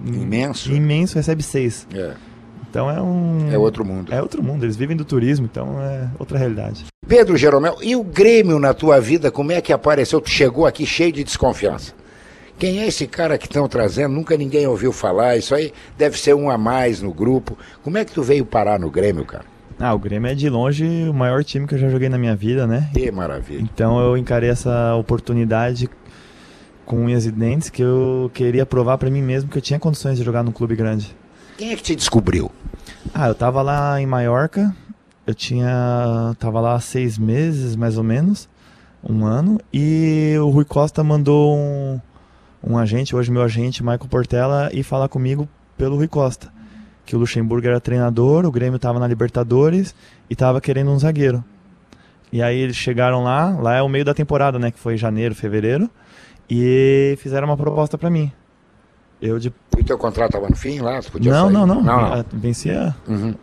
imenso. 0.04 0.72
imenso, 0.72 1.14
recebe 1.14 1.42
6. 1.42 1.86
É, 1.94 2.14
Então 2.70 2.90
é 2.90 3.00
um. 3.00 3.50
é 3.52 3.58
outro 3.58 3.84
mundo. 3.84 4.12
É 4.12 4.20
outro 4.20 4.42
mundo, 4.42 4.64
eles 4.64 4.76
vivem 4.76 4.96
do 4.96 5.04
turismo, 5.04 5.48
então 5.50 5.80
é 5.80 6.08
outra 6.18 6.38
realidade. 6.38 6.86
Pedro 7.06 7.36
Jeromel, 7.36 7.78
e 7.82 7.96
o 7.96 8.02
Grêmio 8.02 8.58
na 8.58 8.74
tua 8.74 9.00
vida, 9.00 9.30
como 9.30 9.52
é 9.52 9.60
que 9.60 9.72
apareceu? 9.72 10.20
Tu 10.20 10.30
chegou 10.30 10.66
aqui 10.66 10.84
cheio 10.84 11.12
de 11.12 11.24
desconfiança. 11.24 11.94
Quem 12.58 12.80
é 12.80 12.88
esse 12.88 13.06
cara 13.06 13.38
que 13.38 13.46
estão 13.46 13.68
trazendo? 13.68 14.14
Nunca 14.14 14.36
ninguém 14.36 14.66
ouviu 14.66 14.92
falar. 14.92 15.36
Isso 15.36 15.54
aí 15.54 15.72
deve 15.96 16.18
ser 16.18 16.34
um 16.34 16.50
a 16.50 16.58
mais 16.58 17.00
no 17.00 17.14
grupo. 17.14 17.56
Como 17.84 17.96
é 17.96 18.04
que 18.04 18.12
tu 18.12 18.22
veio 18.22 18.44
parar 18.44 18.80
no 18.80 18.90
Grêmio, 18.90 19.24
cara? 19.24 19.44
Ah, 19.78 19.94
o 19.94 19.98
Grêmio 19.98 20.28
é 20.28 20.34
de 20.34 20.50
longe 20.50 20.84
o 21.08 21.14
maior 21.14 21.44
time 21.44 21.68
que 21.68 21.74
eu 21.74 21.78
já 21.78 21.88
joguei 21.88 22.08
na 22.08 22.18
minha 22.18 22.34
vida, 22.34 22.66
né? 22.66 22.90
Que 22.92 23.12
maravilha. 23.12 23.62
Então 23.62 24.00
eu 24.00 24.16
encarei 24.16 24.50
essa 24.50 24.96
oportunidade 24.96 25.88
com 26.84 27.04
unhas 27.04 27.26
e 27.26 27.30
dentes 27.30 27.70
que 27.70 27.82
eu 27.82 28.28
queria 28.34 28.66
provar 28.66 28.98
pra 28.98 29.08
mim 29.08 29.22
mesmo 29.22 29.48
que 29.48 29.58
eu 29.58 29.62
tinha 29.62 29.78
condições 29.78 30.18
de 30.18 30.24
jogar 30.24 30.42
num 30.42 30.50
clube 30.50 30.74
grande. 30.74 31.14
Quem 31.56 31.72
é 31.72 31.76
que 31.76 31.82
te 31.82 31.94
descobriu? 31.94 32.50
Ah, 33.14 33.28
eu 33.28 33.34
tava 33.34 33.62
lá 33.62 34.00
em 34.00 34.06
Maiorca, 34.06 34.74
eu 35.26 35.34
tinha. 35.34 36.34
tava 36.38 36.60
lá 36.60 36.78
seis 36.78 37.18
meses, 37.18 37.74
mais 37.74 37.96
ou 37.96 38.04
menos, 38.04 38.48
um 39.02 39.24
ano, 39.24 39.58
e 39.72 40.36
o 40.40 40.48
Rui 40.50 40.64
Costa 40.64 41.02
mandou 41.02 41.56
um, 41.56 42.00
um 42.62 42.78
agente, 42.78 43.16
hoje 43.16 43.30
meu 43.30 43.42
agente, 43.42 43.82
Michael 43.82 44.08
Portela, 44.10 44.70
ir 44.72 44.82
falar 44.82 45.08
comigo 45.08 45.48
pelo 45.76 45.96
Rui 45.96 46.08
Costa. 46.08 46.52
Que 47.06 47.16
o 47.16 47.18
Luxemburgo 47.18 47.66
era 47.66 47.80
treinador, 47.80 48.44
o 48.44 48.52
Grêmio 48.52 48.78
tava 48.78 48.98
na 48.98 49.06
Libertadores 49.06 49.94
e 50.28 50.36
tava 50.36 50.60
querendo 50.60 50.90
um 50.90 50.98
zagueiro. 50.98 51.42
E 52.30 52.42
aí 52.42 52.58
eles 52.58 52.76
chegaram 52.76 53.24
lá, 53.24 53.56
lá 53.58 53.76
é 53.76 53.82
o 53.82 53.88
meio 53.88 54.04
da 54.04 54.12
temporada, 54.12 54.58
né? 54.58 54.70
Que 54.70 54.78
foi 54.78 54.98
janeiro, 54.98 55.34
fevereiro, 55.34 55.90
e 56.50 57.16
fizeram 57.18 57.48
uma 57.48 57.56
proposta 57.56 57.96
pra 57.96 58.10
mim. 58.10 58.30
Eu 59.20 59.38
de. 59.38 59.48
O 59.76 59.84
teu 59.84 59.98
contrato 59.98 60.28
estava 60.30 60.48
no 60.48 60.56
fim 60.56 60.78
lá? 60.80 61.00
Tu 61.00 61.10
podia 61.12 61.32
Não, 61.32 61.44
sair? 61.46 61.52
não, 61.52 61.66
não, 61.66 61.82
não, 61.82 61.98
Ah, 62.14 62.24
Vencia 62.32 62.94
Uhum. 63.08 63.34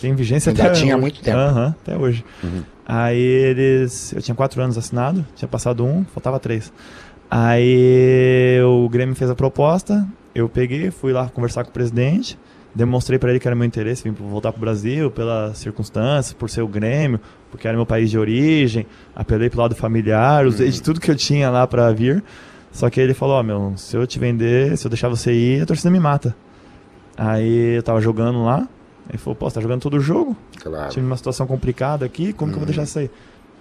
tem 0.00 0.14
vigência 0.14 0.50
Ainda 0.50 0.62
até 0.64 0.72
tinha 0.72 0.94
hoje. 0.94 1.00
muito 1.00 1.20
tempo. 1.22 1.36
Aham, 1.36 1.74
até 1.82 1.96
hoje. 1.96 2.24
Uhum. 2.42 2.62
Aí 2.86 3.18
eles. 3.20 4.12
Eu 4.12 4.22
tinha 4.22 4.34
quatro 4.34 4.62
anos 4.62 4.78
assinado, 4.78 5.24
tinha 5.34 5.48
passado 5.48 5.84
um, 5.84 6.04
faltava 6.04 6.38
três. 6.38 6.72
Aí 7.30 8.58
o 8.64 8.88
Grêmio 8.88 9.14
fez 9.14 9.28
a 9.30 9.34
proposta, 9.34 10.06
eu 10.34 10.48
peguei, 10.48 10.90
fui 10.90 11.12
lá 11.12 11.28
conversar 11.28 11.64
com 11.64 11.70
o 11.70 11.72
presidente, 11.72 12.38
demonstrei 12.74 13.18
pra 13.18 13.30
ele 13.30 13.40
que 13.40 13.48
era 13.48 13.54
meu 13.56 13.66
interesse 13.66 14.02
vim 14.04 14.12
voltar 14.12 14.52
pro 14.52 14.60
Brasil 14.60 15.10
pelas 15.10 15.58
circunstâncias, 15.58 16.32
por 16.32 16.48
ser 16.48 16.62
o 16.62 16.68
Grêmio, 16.68 17.20
porque 17.50 17.66
era 17.66 17.76
meu 17.76 17.84
país 17.86 18.10
de 18.10 18.18
origem, 18.18 18.86
apelei 19.14 19.50
pro 19.50 19.60
lado 19.60 19.74
familiar, 19.74 20.46
usei 20.46 20.70
de 20.70 20.80
tudo 20.82 21.00
que 21.00 21.10
eu 21.10 21.16
tinha 21.16 21.50
lá 21.50 21.66
pra 21.66 21.90
vir. 21.92 22.22
Só 22.76 22.90
que 22.90 23.00
ele 23.00 23.14
falou, 23.14 23.36
ó, 23.36 23.42
meu, 23.42 23.72
se 23.76 23.96
eu 23.96 24.06
te 24.06 24.18
vender, 24.18 24.76
se 24.76 24.86
eu 24.86 24.90
deixar 24.90 25.08
você 25.08 25.32
ir, 25.32 25.62
a 25.62 25.66
torcida 25.66 25.90
me 25.90 25.98
mata. 25.98 26.36
Aí 27.16 27.76
eu 27.76 27.82
tava 27.82 28.02
jogando 28.02 28.44
lá, 28.44 28.68
ele 29.08 29.16
falou, 29.16 29.34
pô, 29.34 29.48
você 29.48 29.54
tá 29.54 29.60
jogando 29.62 29.80
todo 29.80 29.94
o 29.94 30.00
jogo? 30.00 30.36
Claro. 30.62 30.90
Tive 30.92 31.06
uma 31.06 31.16
situação 31.16 31.46
complicada 31.46 32.04
aqui, 32.04 32.34
como 32.34 32.52
que 32.52 32.56
eu 32.58 32.60
vou 32.60 32.68
Uhum. 32.68 32.74
deixar 32.74 32.82
isso 32.82 32.98
aí? 32.98 33.10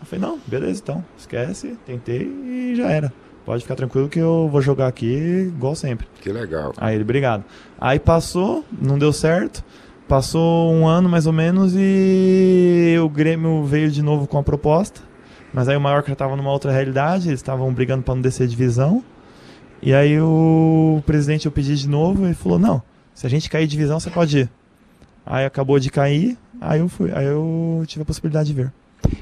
Eu 0.02 0.06
falei, 0.06 0.26
não, 0.26 0.38
beleza 0.46 0.82
então, 0.84 1.02
esquece, 1.18 1.78
tentei 1.86 2.24
e 2.24 2.74
já 2.76 2.92
era. 2.92 3.14
Pode 3.46 3.62
ficar 3.62 3.76
tranquilo 3.76 4.10
que 4.10 4.20
eu 4.20 4.50
vou 4.52 4.62
jogar 4.62 4.88
aqui 4.88 5.06
igual 5.48 5.76
sempre. 5.76 6.06
Que 6.20 6.30
legal. 6.34 6.74
Aí 6.76 6.96
ele, 6.96 7.04
obrigado. 7.06 7.46
Aí 7.80 8.00
passou, 8.00 8.66
não 8.82 9.00
deu 9.00 9.14
certo. 9.14 9.64
Passou 10.10 10.74
um 10.74 10.86
ano 10.88 11.08
mais 11.08 11.26
ou 11.26 11.32
menos 11.32 11.74
e 11.76 12.96
o 13.02 13.08
Grêmio 13.08 13.64
veio 13.64 13.90
de 13.90 14.02
novo 14.02 14.28
com 14.28 14.38
a 14.38 14.44
proposta. 14.44 15.00
Mas 15.56 15.70
aí 15.70 15.78
o 15.78 15.80
Mallorca 15.80 16.10
já 16.10 16.14
estava 16.14 16.36
numa 16.36 16.52
outra 16.52 16.70
realidade, 16.70 17.30
eles 17.30 17.40
estavam 17.40 17.74
brigando 17.74 18.04
para 18.04 18.14
não 18.14 18.22
descer 18.22 18.46
divisão. 18.46 19.02
E 19.82 19.94
aí 19.94 20.20
o 20.20 21.02
presidente 21.06 21.46
eu 21.46 21.52
pedi 21.52 21.78
de 21.78 21.88
novo 21.88 22.28
e 22.28 22.34
falou: 22.34 22.60
"Não, 22.60 22.84
se 23.14 23.26
a 23.26 23.30
gente 23.30 23.50
cair 23.50 23.66
divisão, 23.66 23.98
você 23.98 24.10
pode 24.10 24.40
ir". 24.40 24.50
Aí 25.26 25.46
acabou 25.46 25.80
de 25.80 25.90
cair, 25.90 26.38
aí 26.60 26.82
eu 26.82 26.90
fui, 26.90 27.10
aí 27.14 27.26
eu 27.26 27.86
tive 27.88 28.02
a 28.02 28.06
possibilidade 28.06 28.50
de 28.50 28.54
vir. 28.54 28.74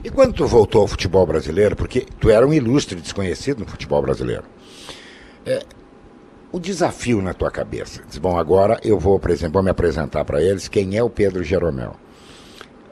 E 0.03 0.09
quando 0.09 0.33
tu 0.33 0.47
voltou 0.47 0.81
ao 0.81 0.87
futebol 0.87 1.23
brasileiro, 1.23 1.75
porque 1.75 2.03
tu 2.19 2.31
era 2.31 2.47
um 2.47 2.51
ilustre 2.51 2.99
desconhecido 2.99 3.59
no 3.59 3.67
futebol 3.67 4.01
brasileiro, 4.01 4.43
é, 5.45 5.61
o 6.51 6.59
desafio 6.59 7.21
na 7.21 7.35
tua 7.35 7.51
cabeça, 7.51 8.01
diz, 8.09 8.17
bom, 8.17 8.39
agora 8.39 8.79
eu 8.83 8.97
vou, 8.97 9.19
por 9.19 9.29
exemplo, 9.29 9.53
vou 9.53 9.63
me 9.63 9.69
apresentar 9.69 10.25
para 10.25 10.41
eles, 10.41 10.67
quem 10.67 10.97
é 10.97 11.03
o 11.03 11.11
Pedro 11.11 11.43
Jeromel? 11.43 11.95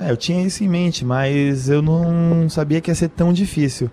É, 0.02 0.12
eu 0.12 0.18
tinha 0.18 0.46
isso 0.46 0.64
em 0.64 0.68
mente, 0.68 1.06
mas 1.06 1.70
eu 1.70 1.82
não 1.82 2.50
sabia 2.50 2.82
que 2.82 2.90
ia 2.92 2.96
ser 2.96 3.10
tão 3.10 3.32
difícil. 3.32 3.90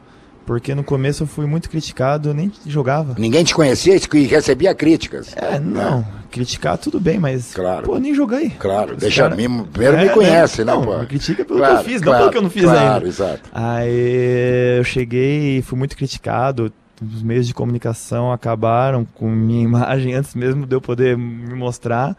Porque 0.47 0.75
no 0.75 0.83
começo 0.83 1.25
eu 1.25 1.27
fui 1.27 1.45
muito 1.45 1.69
criticado, 1.69 2.31
eu 2.31 2.35
nem 2.35 2.51
jogava. 2.67 3.15
Ninguém 3.19 3.45
te 3.45 3.55
conhecia 3.55 3.95
e 4.15 4.23
recebia 4.25 4.75
críticas. 4.75 5.37
É, 5.37 5.61
não. 5.61 6.03
Criticar 6.31 6.79
tudo 6.79 6.99
bem, 6.99 7.19
mas. 7.19 7.53
Claro. 7.53 7.83
Pô, 7.85 7.99
nem 7.99 8.15
joguei. 8.15 8.49
Claro, 8.59 8.95
Os 8.95 8.99
deixa 8.99 9.25
cara- 9.25 9.37
mim, 9.37 9.65
primeiro 9.71 9.99
É, 9.99 10.05
me 10.05 10.11
conhece, 10.11 10.65
né? 10.65 10.73
né, 10.73 10.79
Não, 10.79 10.87
pô? 10.87 10.99
me 11.01 11.07
critica 11.07 11.45
pelo 11.45 11.59
Claro, 11.59 11.75
que 11.75 11.81
eu 11.81 11.85
fiz, 11.85 12.01
não 12.01 12.07
claro, 12.09 12.19
pelo 12.21 12.31
que 12.33 12.39
eu 12.39 12.43
não 12.43 12.51
fiz 12.51 12.63
claro, 12.65 12.95
ainda. 12.95 13.07
exato. 13.09 13.51
Aí 13.53 14.77
eu 14.79 14.85
cheguei 14.85 15.59
e 15.59 15.63
fui 15.63 15.79
muito 15.79 15.95
criticado. 15.95 16.73
Os 17.03 17.23
meios 17.23 17.47
de 17.47 17.53
comunicação 17.53 18.33
acabaram 18.33 19.05
com 19.15 19.29
minha 19.31 19.63
imagem 19.69 20.15
antes 20.15 20.35
mesmo 20.35 20.65
de 20.67 20.75
eu 20.75 20.81
poder 20.81 21.17
me 21.19 21.55
mostrar. 21.55 22.17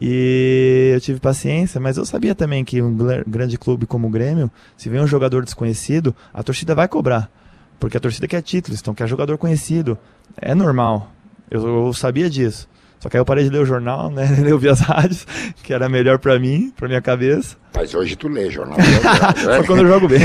E 0.00 0.90
eu 0.94 1.00
tive 1.00 1.20
paciência, 1.20 1.80
mas 1.80 1.96
eu 1.96 2.04
sabia 2.04 2.34
também 2.34 2.64
que 2.64 2.82
um 2.82 2.96
grande 3.26 3.56
clube 3.56 3.86
como 3.86 4.08
o 4.08 4.10
Grêmio, 4.10 4.50
se 4.76 4.88
vem 4.88 5.00
um 5.00 5.06
jogador 5.06 5.44
desconhecido, 5.44 6.14
a 6.32 6.42
torcida 6.42 6.74
vai 6.74 6.88
cobrar. 6.88 7.30
Porque 7.78 7.96
a 7.96 8.00
torcida 8.00 8.26
quer 8.26 8.42
títulos, 8.42 8.80
então 8.80 8.94
quer 8.94 9.06
jogador 9.08 9.38
conhecido. 9.38 9.96
É 10.36 10.54
normal. 10.54 11.12
Eu, 11.50 11.86
eu 11.86 11.92
sabia 11.92 12.28
disso. 12.28 12.68
Só 12.98 13.10
que 13.10 13.18
aí 13.18 13.20
eu 13.20 13.24
parei 13.24 13.44
de 13.44 13.50
ler 13.50 13.58
o 13.58 13.66
jornal, 13.66 14.10
né? 14.10 14.26
Eu 14.48 14.58
vi 14.58 14.66
as 14.66 14.80
rádios, 14.80 15.26
que 15.62 15.74
era 15.74 15.90
melhor 15.90 16.18
pra 16.18 16.38
mim, 16.38 16.72
pra 16.74 16.88
minha 16.88 17.02
cabeça. 17.02 17.54
Mas 17.74 17.94
hoje 17.94 18.16
tu 18.16 18.28
lê 18.28 18.48
jornal. 18.50 18.78
Só 19.36 19.62
quando 19.64 19.80
eu 19.80 19.88
jogo 19.88 20.08
bem. 20.08 20.20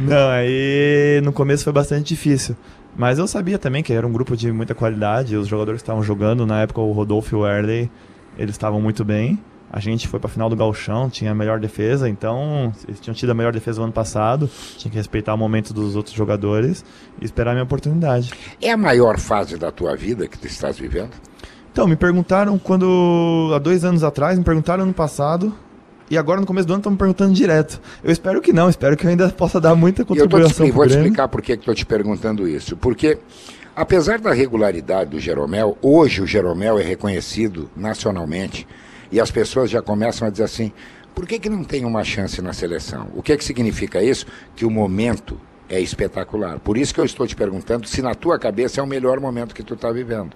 Não, 0.00 0.30
aí 0.30 1.20
no 1.22 1.32
começo 1.32 1.64
foi 1.64 1.72
bastante 1.72 2.08
difícil. 2.08 2.56
Mas 2.96 3.18
eu 3.18 3.26
sabia 3.26 3.58
também 3.58 3.82
que 3.82 3.92
era 3.92 4.06
um 4.06 4.12
grupo 4.12 4.36
de 4.36 4.50
muita 4.50 4.74
qualidade. 4.74 5.36
Os 5.36 5.46
jogadores 5.46 5.80
que 5.80 5.84
estavam 5.84 6.02
jogando, 6.02 6.46
na 6.46 6.62
época 6.62 6.80
o 6.80 6.92
Rodolfo 6.92 7.34
e 7.34 7.38
o 7.38 7.46
Erley, 7.46 7.90
eles 8.36 8.54
estavam 8.54 8.80
muito 8.80 9.04
bem. 9.04 9.38
A 9.72 9.78
gente 9.78 10.08
foi 10.08 10.18
pra 10.18 10.28
final 10.28 10.50
do 10.50 10.56
Galchão, 10.56 11.08
tinha 11.08 11.30
a 11.30 11.34
melhor 11.34 11.60
defesa, 11.60 12.08
então 12.08 12.72
eles 12.88 12.98
tinham 12.98 13.14
tido 13.14 13.30
a 13.30 13.34
melhor 13.34 13.52
defesa 13.52 13.78
no 13.78 13.84
ano 13.84 13.92
passado. 13.92 14.50
Tinha 14.76 14.90
que 14.90 14.96
respeitar 14.96 15.32
o 15.32 15.38
momento 15.38 15.72
dos 15.72 15.94
outros 15.94 16.14
jogadores 16.14 16.84
e 17.20 17.24
esperar 17.24 17.52
a 17.52 17.54
minha 17.54 17.64
oportunidade. 17.64 18.32
É 18.60 18.72
a 18.72 18.76
maior 18.76 19.18
fase 19.18 19.56
da 19.56 19.70
tua 19.70 19.94
vida 19.94 20.26
que 20.26 20.36
tu 20.36 20.48
estás 20.48 20.76
vivendo? 20.76 21.12
Então, 21.70 21.86
me 21.86 21.94
perguntaram 21.94 22.58
quando. 22.58 23.52
há 23.54 23.58
dois 23.60 23.84
anos 23.84 24.02
atrás, 24.02 24.36
me 24.36 24.44
perguntaram 24.44 24.82
ano 24.82 24.92
passado. 24.92 25.54
E 26.10 26.18
agora 26.18 26.40
no 26.40 26.46
começo 26.46 26.66
do 26.66 26.72
ano 26.72 26.80
estão 26.80 26.90
me 26.90 26.98
perguntando 26.98 27.32
direto. 27.32 27.80
Eu 28.02 28.10
espero 28.10 28.42
que 28.42 28.52
não, 28.52 28.68
espero 28.68 28.96
que 28.96 29.06
eu 29.06 29.10
ainda 29.10 29.28
possa 29.28 29.60
dar 29.60 29.76
muita 29.76 30.04
contribuição. 30.04 30.66
Eu 30.66 30.72
vou 30.72 30.84
te 30.84 30.94
explicar 30.94 31.28
por 31.28 31.40
que 31.40 31.52
estou 31.52 31.72
te 31.72 31.86
perguntando 31.86 32.48
isso. 32.48 32.76
Porque, 32.76 33.18
apesar 33.76 34.18
da 34.18 34.32
regularidade 34.32 35.10
do 35.10 35.20
Jeromel, 35.20 35.78
hoje 35.80 36.20
o 36.20 36.26
Jeromel 36.26 36.80
é 36.80 36.82
reconhecido 36.82 37.70
nacionalmente 37.76 38.66
e 39.12 39.20
as 39.20 39.30
pessoas 39.30 39.70
já 39.70 39.80
começam 39.80 40.26
a 40.26 40.30
dizer 40.32 40.42
assim: 40.42 40.72
por 41.14 41.28
que, 41.28 41.38
que 41.38 41.48
não 41.48 41.62
tem 41.62 41.84
uma 41.84 42.02
chance 42.02 42.42
na 42.42 42.52
seleção? 42.52 43.06
O 43.14 43.22
que, 43.22 43.36
que 43.36 43.44
significa 43.44 44.02
isso? 44.02 44.26
Que 44.56 44.64
o 44.64 44.70
momento 44.70 45.40
é 45.68 45.80
espetacular. 45.80 46.58
Por 46.58 46.76
isso 46.76 46.92
que 46.92 47.00
eu 47.00 47.04
estou 47.04 47.24
te 47.24 47.36
perguntando 47.36 47.86
se 47.86 48.02
na 48.02 48.16
tua 48.16 48.36
cabeça 48.36 48.80
é 48.80 48.82
o 48.82 48.86
melhor 48.86 49.20
momento 49.20 49.54
que 49.54 49.62
tu 49.62 49.74
está 49.74 49.92
vivendo. 49.92 50.30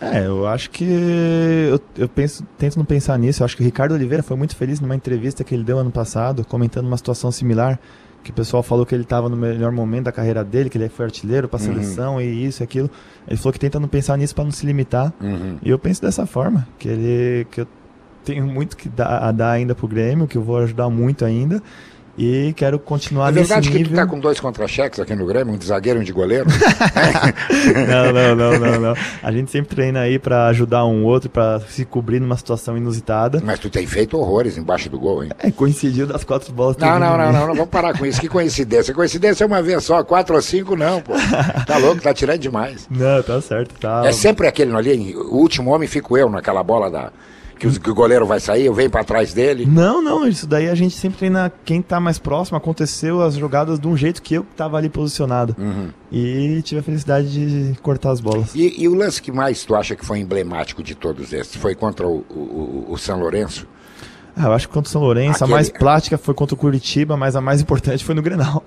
É, 0.00 0.26
eu 0.26 0.46
acho 0.46 0.70
que 0.70 0.84
eu, 0.84 1.80
eu 1.96 2.08
penso, 2.08 2.44
tento 2.56 2.76
não 2.76 2.84
pensar 2.84 3.18
nisso. 3.18 3.42
Eu 3.42 3.44
acho 3.44 3.56
que 3.56 3.62
o 3.62 3.64
Ricardo 3.64 3.92
Oliveira 3.92 4.22
foi 4.22 4.36
muito 4.36 4.54
feliz 4.54 4.80
numa 4.80 4.94
entrevista 4.94 5.42
que 5.42 5.54
ele 5.54 5.64
deu 5.64 5.78
ano 5.78 5.90
passado, 5.90 6.44
comentando 6.44 6.86
uma 6.86 6.96
situação 6.96 7.32
similar, 7.32 7.78
que 8.22 8.30
o 8.30 8.34
pessoal 8.34 8.62
falou 8.62 8.86
que 8.86 8.94
ele 8.94 9.02
estava 9.02 9.28
no 9.28 9.36
melhor 9.36 9.72
momento 9.72 10.04
da 10.04 10.12
carreira 10.12 10.44
dele, 10.44 10.70
que 10.70 10.78
ele 10.78 10.88
foi 10.88 11.06
artilheiro 11.06 11.48
para 11.48 11.58
a 11.58 11.66
uhum. 11.66 11.74
seleção 11.74 12.20
e 12.20 12.44
isso 12.44 12.62
e 12.62 12.64
aquilo. 12.64 12.90
Ele 13.26 13.36
falou 13.36 13.52
que 13.52 13.58
tenta 13.58 13.80
não 13.80 13.88
pensar 13.88 14.16
nisso 14.16 14.34
para 14.34 14.44
não 14.44 14.52
se 14.52 14.64
limitar. 14.64 15.12
Uhum. 15.20 15.58
E 15.62 15.70
eu 15.70 15.78
penso 15.78 16.00
dessa 16.00 16.26
forma, 16.26 16.66
que 16.78 16.88
ele 16.88 17.46
que 17.50 17.62
eu 17.62 17.66
tenho 18.24 18.46
muito 18.46 18.76
que 18.76 18.88
dar, 18.88 19.18
a 19.18 19.32
dar 19.32 19.52
ainda 19.52 19.74
pro 19.74 19.88
Grêmio, 19.88 20.28
que 20.28 20.36
eu 20.36 20.42
vou 20.42 20.58
ajudar 20.58 20.88
muito 20.90 21.24
ainda. 21.24 21.62
E 22.18 22.52
quero 22.56 22.80
continuar 22.80 23.30
nesse 23.30 23.42
nível. 23.42 23.56
É 23.56 23.60
verdade 23.60 23.84
que 23.84 23.90
tu 23.90 23.94
tá 23.94 24.04
com 24.04 24.18
dois 24.18 24.40
contra-cheques 24.40 24.98
aqui 24.98 25.14
no 25.14 25.24
Grêmio, 25.24 25.54
um 25.54 25.56
de 25.56 25.64
zagueiro 25.64 26.00
e 26.00 26.02
um 26.02 26.04
de 26.04 26.12
goleiro? 26.12 26.46
não, 27.88 28.12
não, 28.12 28.34
não, 28.34 28.58
não, 28.58 28.80
não. 28.80 28.94
A 29.22 29.30
gente 29.30 29.52
sempre 29.52 29.76
treina 29.76 30.00
aí 30.00 30.18
para 30.18 30.48
ajudar 30.48 30.84
um 30.84 31.04
outro, 31.04 31.30
para 31.30 31.60
se 31.60 31.84
cobrir 31.84 32.18
numa 32.18 32.36
situação 32.36 32.76
inusitada. 32.76 33.40
Mas 33.44 33.60
tu 33.60 33.70
tem 33.70 33.86
feito 33.86 34.18
horrores 34.18 34.58
embaixo 34.58 34.90
do 34.90 34.98
gol, 34.98 35.22
hein? 35.22 35.30
É, 35.38 35.52
coincidiu 35.52 36.08
das 36.08 36.24
quatro 36.24 36.52
bolas. 36.52 36.76
Não, 36.76 36.98
não, 36.98 37.16
não, 37.16 37.32
não, 37.32 37.46
não, 37.46 37.54
vamos 37.54 37.70
parar 37.70 37.96
com 37.96 38.04
isso. 38.04 38.20
Que 38.20 38.28
coincidência. 38.28 38.92
Coincidência 38.92 39.44
é 39.44 39.46
uma 39.46 39.62
vez 39.62 39.84
só, 39.84 40.02
quatro 40.02 40.34
ou 40.34 40.42
cinco 40.42 40.74
não, 40.74 41.00
pô. 41.00 41.12
Tá 41.66 41.76
louco, 41.78 42.02
tá 42.02 42.12
tirando 42.12 42.40
demais. 42.40 42.88
Não, 42.90 43.22
tá 43.22 43.40
certo, 43.40 43.78
tá. 43.78 44.02
É 44.04 44.10
sempre 44.10 44.48
aquele 44.48 44.74
ali, 44.74 45.14
o 45.14 45.36
último 45.36 45.70
homem 45.70 45.86
fico 45.86 46.18
eu 46.18 46.28
naquela 46.28 46.64
bola 46.64 46.90
da 46.90 47.12
que, 47.58 47.90
o 47.90 47.94
goleiro 47.94 48.26
vai 48.26 48.40
sair, 48.40 48.66
eu 48.66 48.74
venho 48.74 48.90
para 48.90 49.04
trás 49.04 49.32
dele? 49.32 49.66
Não, 49.66 50.02
não, 50.02 50.26
isso 50.26 50.46
daí 50.46 50.68
a 50.68 50.74
gente 50.74 50.96
sempre 50.96 51.18
treina 51.18 51.52
quem 51.64 51.82
tá 51.82 51.98
mais 51.98 52.18
próximo. 52.18 52.56
Aconteceu 52.56 53.20
as 53.20 53.34
jogadas 53.34 53.78
de 53.78 53.86
um 53.86 53.96
jeito 53.96 54.22
que 54.22 54.34
eu 54.34 54.46
tava 54.56 54.76
ali 54.76 54.88
posicionado. 54.88 55.54
Uhum. 55.58 55.88
E 56.10 56.62
tive 56.62 56.80
a 56.80 56.82
felicidade 56.82 57.28
de 57.28 57.78
cortar 57.80 58.10
as 58.10 58.20
bolas. 58.20 58.54
E, 58.54 58.82
e, 58.82 58.88
o 58.88 58.94
lance 58.94 59.20
que 59.20 59.32
mais 59.32 59.64
tu 59.64 59.74
acha 59.74 59.94
que 59.94 60.04
foi 60.04 60.18
emblemático 60.20 60.82
de 60.82 60.94
todos 60.94 61.32
esses? 61.32 61.56
Foi 61.56 61.74
contra 61.74 62.06
o, 62.06 62.24
o, 62.30 62.86
o 62.88 62.96
São 62.96 63.18
Lourenço? 63.18 63.66
Ah, 64.38 64.46
eu 64.46 64.52
acho 64.52 64.68
que 64.68 64.74
contra 64.74 64.88
o 64.88 64.92
São 64.92 65.02
Lourenço, 65.02 65.42
Aquele... 65.42 65.52
a 65.52 65.56
mais 65.56 65.68
plástica 65.68 66.16
foi 66.16 66.32
contra 66.32 66.54
o 66.54 66.58
Curitiba, 66.58 67.16
mas 67.16 67.34
a 67.34 67.40
mais 67.40 67.60
importante 67.60 68.04
foi 68.04 68.14
no 68.14 68.22
Grenal. 68.22 68.62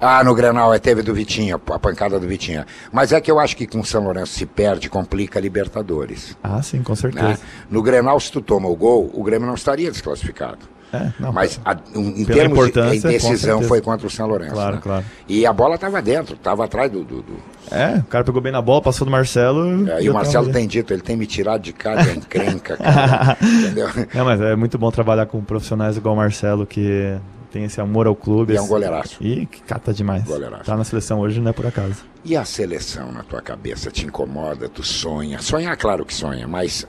Ah, 0.00 0.22
no 0.22 0.34
Grenal 0.34 0.74
é, 0.74 0.78
teve 0.78 1.00
do 1.00 1.14
Vitinho, 1.14 1.60
a 1.70 1.78
pancada 1.78 2.20
do 2.20 2.26
Vitinho. 2.26 2.64
Mas 2.92 3.12
é 3.12 3.20
que 3.20 3.30
eu 3.30 3.38
acho 3.38 3.56
que 3.56 3.66
com 3.66 3.80
o 3.80 3.84
São 3.84 4.04
Lourenço 4.04 4.34
se 4.34 4.44
perde, 4.44 4.90
complica 4.90 5.38
a 5.38 5.42
Libertadores. 5.42 6.36
Ah, 6.42 6.60
sim, 6.60 6.82
com 6.82 6.94
certeza. 6.94 7.28
Né? 7.28 7.38
No 7.70 7.82
Grenal, 7.82 8.20
se 8.20 8.30
tu 8.30 8.42
toma 8.42 8.68
o 8.68 8.76
gol, 8.76 9.10
o 9.14 9.22
Grêmio 9.22 9.46
não 9.46 9.54
estaria 9.54 9.90
desclassificado. 9.90 10.58
É, 10.96 11.12
não, 11.20 11.32
Mas 11.32 11.60
a, 11.64 11.76
um, 11.94 12.08
em 12.08 12.24
termos 12.24 12.70
de 12.70 13.00
decisão 13.00 13.62
foi 13.62 13.80
contra 13.80 14.06
o 14.06 14.10
São 14.10 14.26
Lourenço. 14.26 14.54
Claro, 14.54 14.76
né? 14.76 14.80
claro. 14.82 15.04
E 15.28 15.44
a 15.44 15.52
bola 15.52 15.74
estava 15.74 16.00
dentro, 16.00 16.34
estava 16.34 16.64
atrás 16.64 16.90
do, 16.90 17.04
do, 17.04 17.22
do, 17.22 17.36
É, 17.70 17.98
o 17.98 18.04
cara 18.04 18.24
pegou 18.24 18.40
bem 18.40 18.52
na 18.52 18.62
bola, 18.62 18.82
passou 18.82 19.04
do 19.04 19.10
Marcelo. 19.10 19.88
É, 19.90 20.02
e 20.02 20.10
o 20.10 20.14
Marcelo 20.14 20.50
tem 20.50 20.66
dito, 20.66 20.92
ele 20.92 21.02
tem 21.02 21.16
me 21.16 21.26
tirado 21.26 21.62
de 21.62 21.72
casa 21.72 22.12
encrenca, 22.12 22.76
cara, 22.76 23.36
entendeu? 23.42 23.88
É, 24.14 24.22
mas 24.22 24.40
é 24.40 24.56
muito 24.56 24.78
bom 24.78 24.90
trabalhar 24.90 25.26
com 25.26 25.42
profissionais 25.42 25.96
igual 25.96 26.14
o 26.14 26.16
Marcelo, 26.16 26.66
que 26.66 27.18
tem 27.56 27.64
esse 27.64 27.80
amor 27.80 28.06
ao 28.06 28.14
clube. 28.14 28.52
E 28.52 28.56
é 28.56 28.60
um 28.60 28.66
goleiraço. 28.66 29.16
E 29.22 29.46
que 29.46 29.62
cata 29.62 29.92
demais. 29.92 30.24
Goleiraço. 30.24 30.64
Tá 30.64 30.76
na 30.76 30.84
seleção 30.84 31.20
hoje 31.20 31.40
não 31.40 31.50
é 31.50 31.52
por 31.52 31.66
acaso. 31.66 32.04
E 32.24 32.36
a 32.36 32.44
seleção 32.44 33.12
na 33.12 33.22
tua 33.22 33.40
cabeça 33.40 33.90
te 33.90 34.04
incomoda? 34.04 34.68
Tu 34.68 34.82
sonha? 34.82 35.38
Sonhar, 35.40 35.76
claro 35.76 36.04
que 36.04 36.12
sonha, 36.12 36.46
mas 36.46 36.86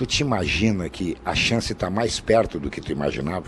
tu 0.00 0.06
te 0.06 0.22
imagina 0.22 0.88
que 0.88 1.14
a 1.26 1.34
chance 1.34 1.74
está 1.74 1.90
mais 1.90 2.18
perto 2.18 2.58
do 2.58 2.70
que 2.70 2.80
tu 2.80 2.90
imaginava? 2.90 3.44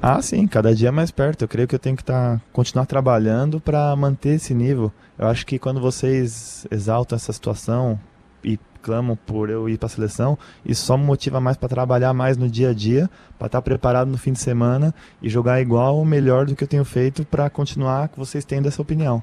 Ah, 0.00 0.22
sim, 0.22 0.46
cada 0.46 0.74
dia 0.74 0.90
mais 0.90 1.10
perto. 1.10 1.42
Eu 1.42 1.48
creio 1.48 1.68
que 1.68 1.74
eu 1.74 1.78
tenho 1.78 1.94
que 1.94 2.02
tá, 2.02 2.40
continuar 2.50 2.86
trabalhando 2.86 3.60
para 3.60 3.94
manter 3.94 4.36
esse 4.36 4.54
nível. 4.54 4.90
Eu 5.18 5.26
acho 5.26 5.44
que 5.44 5.58
quando 5.58 5.82
vocês 5.82 6.66
exaltam 6.70 7.14
essa 7.14 7.30
situação 7.30 8.00
e 8.42 8.58
clamam 8.80 9.16
por 9.26 9.50
eu 9.50 9.68
ir 9.68 9.76
para 9.76 9.84
a 9.84 9.90
seleção, 9.90 10.38
isso 10.64 10.86
só 10.86 10.96
me 10.96 11.04
motiva 11.04 11.42
mais 11.42 11.58
para 11.58 11.68
trabalhar 11.68 12.14
mais 12.14 12.38
no 12.38 12.48
dia 12.48 12.70
a 12.70 12.72
dia, 12.72 13.10
para 13.38 13.48
estar 13.48 13.58
tá 13.58 13.62
preparado 13.62 14.10
no 14.10 14.16
fim 14.16 14.32
de 14.32 14.40
semana 14.40 14.94
e 15.20 15.28
jogar 15.28 15.60
igual 15.60 15.96
ou 15.96 16.06
melhor 16.06 16.46
do 16.46 16.56
que 16.56 16.64
eu 16.64 16.68
tenho 16.68 16.86
feito 16.86 17.22
para 17.26 17.50
continuar 17.50 18.08
que 18.08 18.18
vocês 18.18 18.46
tendo 18.46 18.66
essa 18.66 18.80
opinião. 18.80 19.22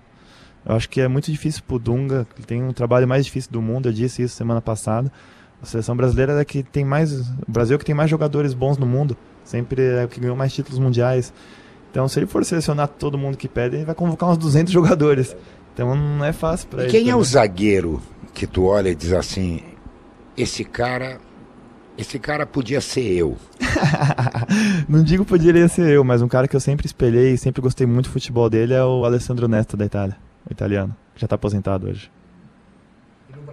Eu 0.63 0.75
acho 0.75 0.87
que 0.87 1.01
é 1.01 1.07
muito 1.07 1.31
difícil 1.31 1.63
para 1.65 1.77
o 1.77 1.79
Dunga, 1.79 2.27
que 2.35 2.45
tem 2.45 2.61
um 2.61 2.73
trabalho 2.73 3.07
mais 3.07 3.25
difícil 3.25 3.51
do 3.51 3.59
mundo, 3.59 3.89
eu 3.89 3.93
disse 3.93 4.21
isso 4.21 4.35
semana 4.35 4.61
passada. 4.61 5.11
A 5.61 5.65
seleção 5.65 5.95
brasileira 5.95 6.39
é 6.39 6.45
que 6.45 6.63
tem 6.63 6.85
mais. 6.85 7.11
O 7.19 7.51
Brasil 7.51 7.75
é 7.75 7.79
que 7.79 7.85
tem 7.85 7.95
mais 7.95 8.09
jogadores 8.09 8.53
bons 8.53 8.77
no 8.77 8.85
mundo. 8.85 9.17
Sempre 9.43 9.81
é 9.81 10.05
o 10.05 10.07
que 10.07 10.19
ganhou 10.19 10.35
mais 10.35 10.53
títulos 10.53 10.79
mundiais. 10.79 11.33
Então, 11.91 12.07
se 12.07 12.19
ele 12.19 12.27
for 12.27 12.45
selecionar 12.45 12.87
todo 12.87 13.17
mundo 13.17 13.35
que 13.35 13.47
pede, 13.47 13.77
ele 13.77 13.85
vai 13.85 13.95
convocar 13.95 14.29
uns 14.29 14.37
200 14.37 14.71
jogadores. 14.73 15.35
Então, 15.73 15.95
não 15.95 16.23
é 16.23 16.31
fácil 16.31 16.67
para 16.67 16.83
ele. 16.83 16.91
Quem 16.91 17.01
também. 17.01 17.13
é 17.13 17.15
o 17.15 17.23
zagueiro 17.23 18.01
que 18.33 18.47
tu 18.47 18.65
olha 18.65 18.89
e 18.89 18.95
diz 18.95 19.11
assim: 19.11 19.61
esse 20.37 20.63
cara. 20.63 21.19
Esse 21.97 22.17
cara 22.17 22.45
podia 22.45 22.79
ser 22.79 23.01
eu. 23.11 23.35
não 24.87 25.03
digo 25.03 25.25
poderia 25.25 25.67
ser 25.67 25.89
eu, 25.89 26.01
mas 26.01 26.21
um 26.21 26.29
cara 26.29 26.47
que 26.47 26.55
eu 26.55 26.59
sempre 26.61 26.85
espelhei 26.85 27.33
e 27.33 27.37
sempre 27.37 27.61
gostei 27.61 27.85
muito 27.85 28.05
do 28.05 28.13
futebol 28.13 28.49
dele 28.49 28.73
é 28.73 28.81
o 28.81 29.03
Alessandro 29.03 29.49
Nesta 29.49 29.75
da 29.75 29.85
Itália, 29.85 30.15
o 30.49 30.53
italiano, 30.53 30.95
que 31.13 31.19
já 31.19 31.25
está 31.25 31.35
aposentado 31.35 31.87
hoje. 31.87 32.09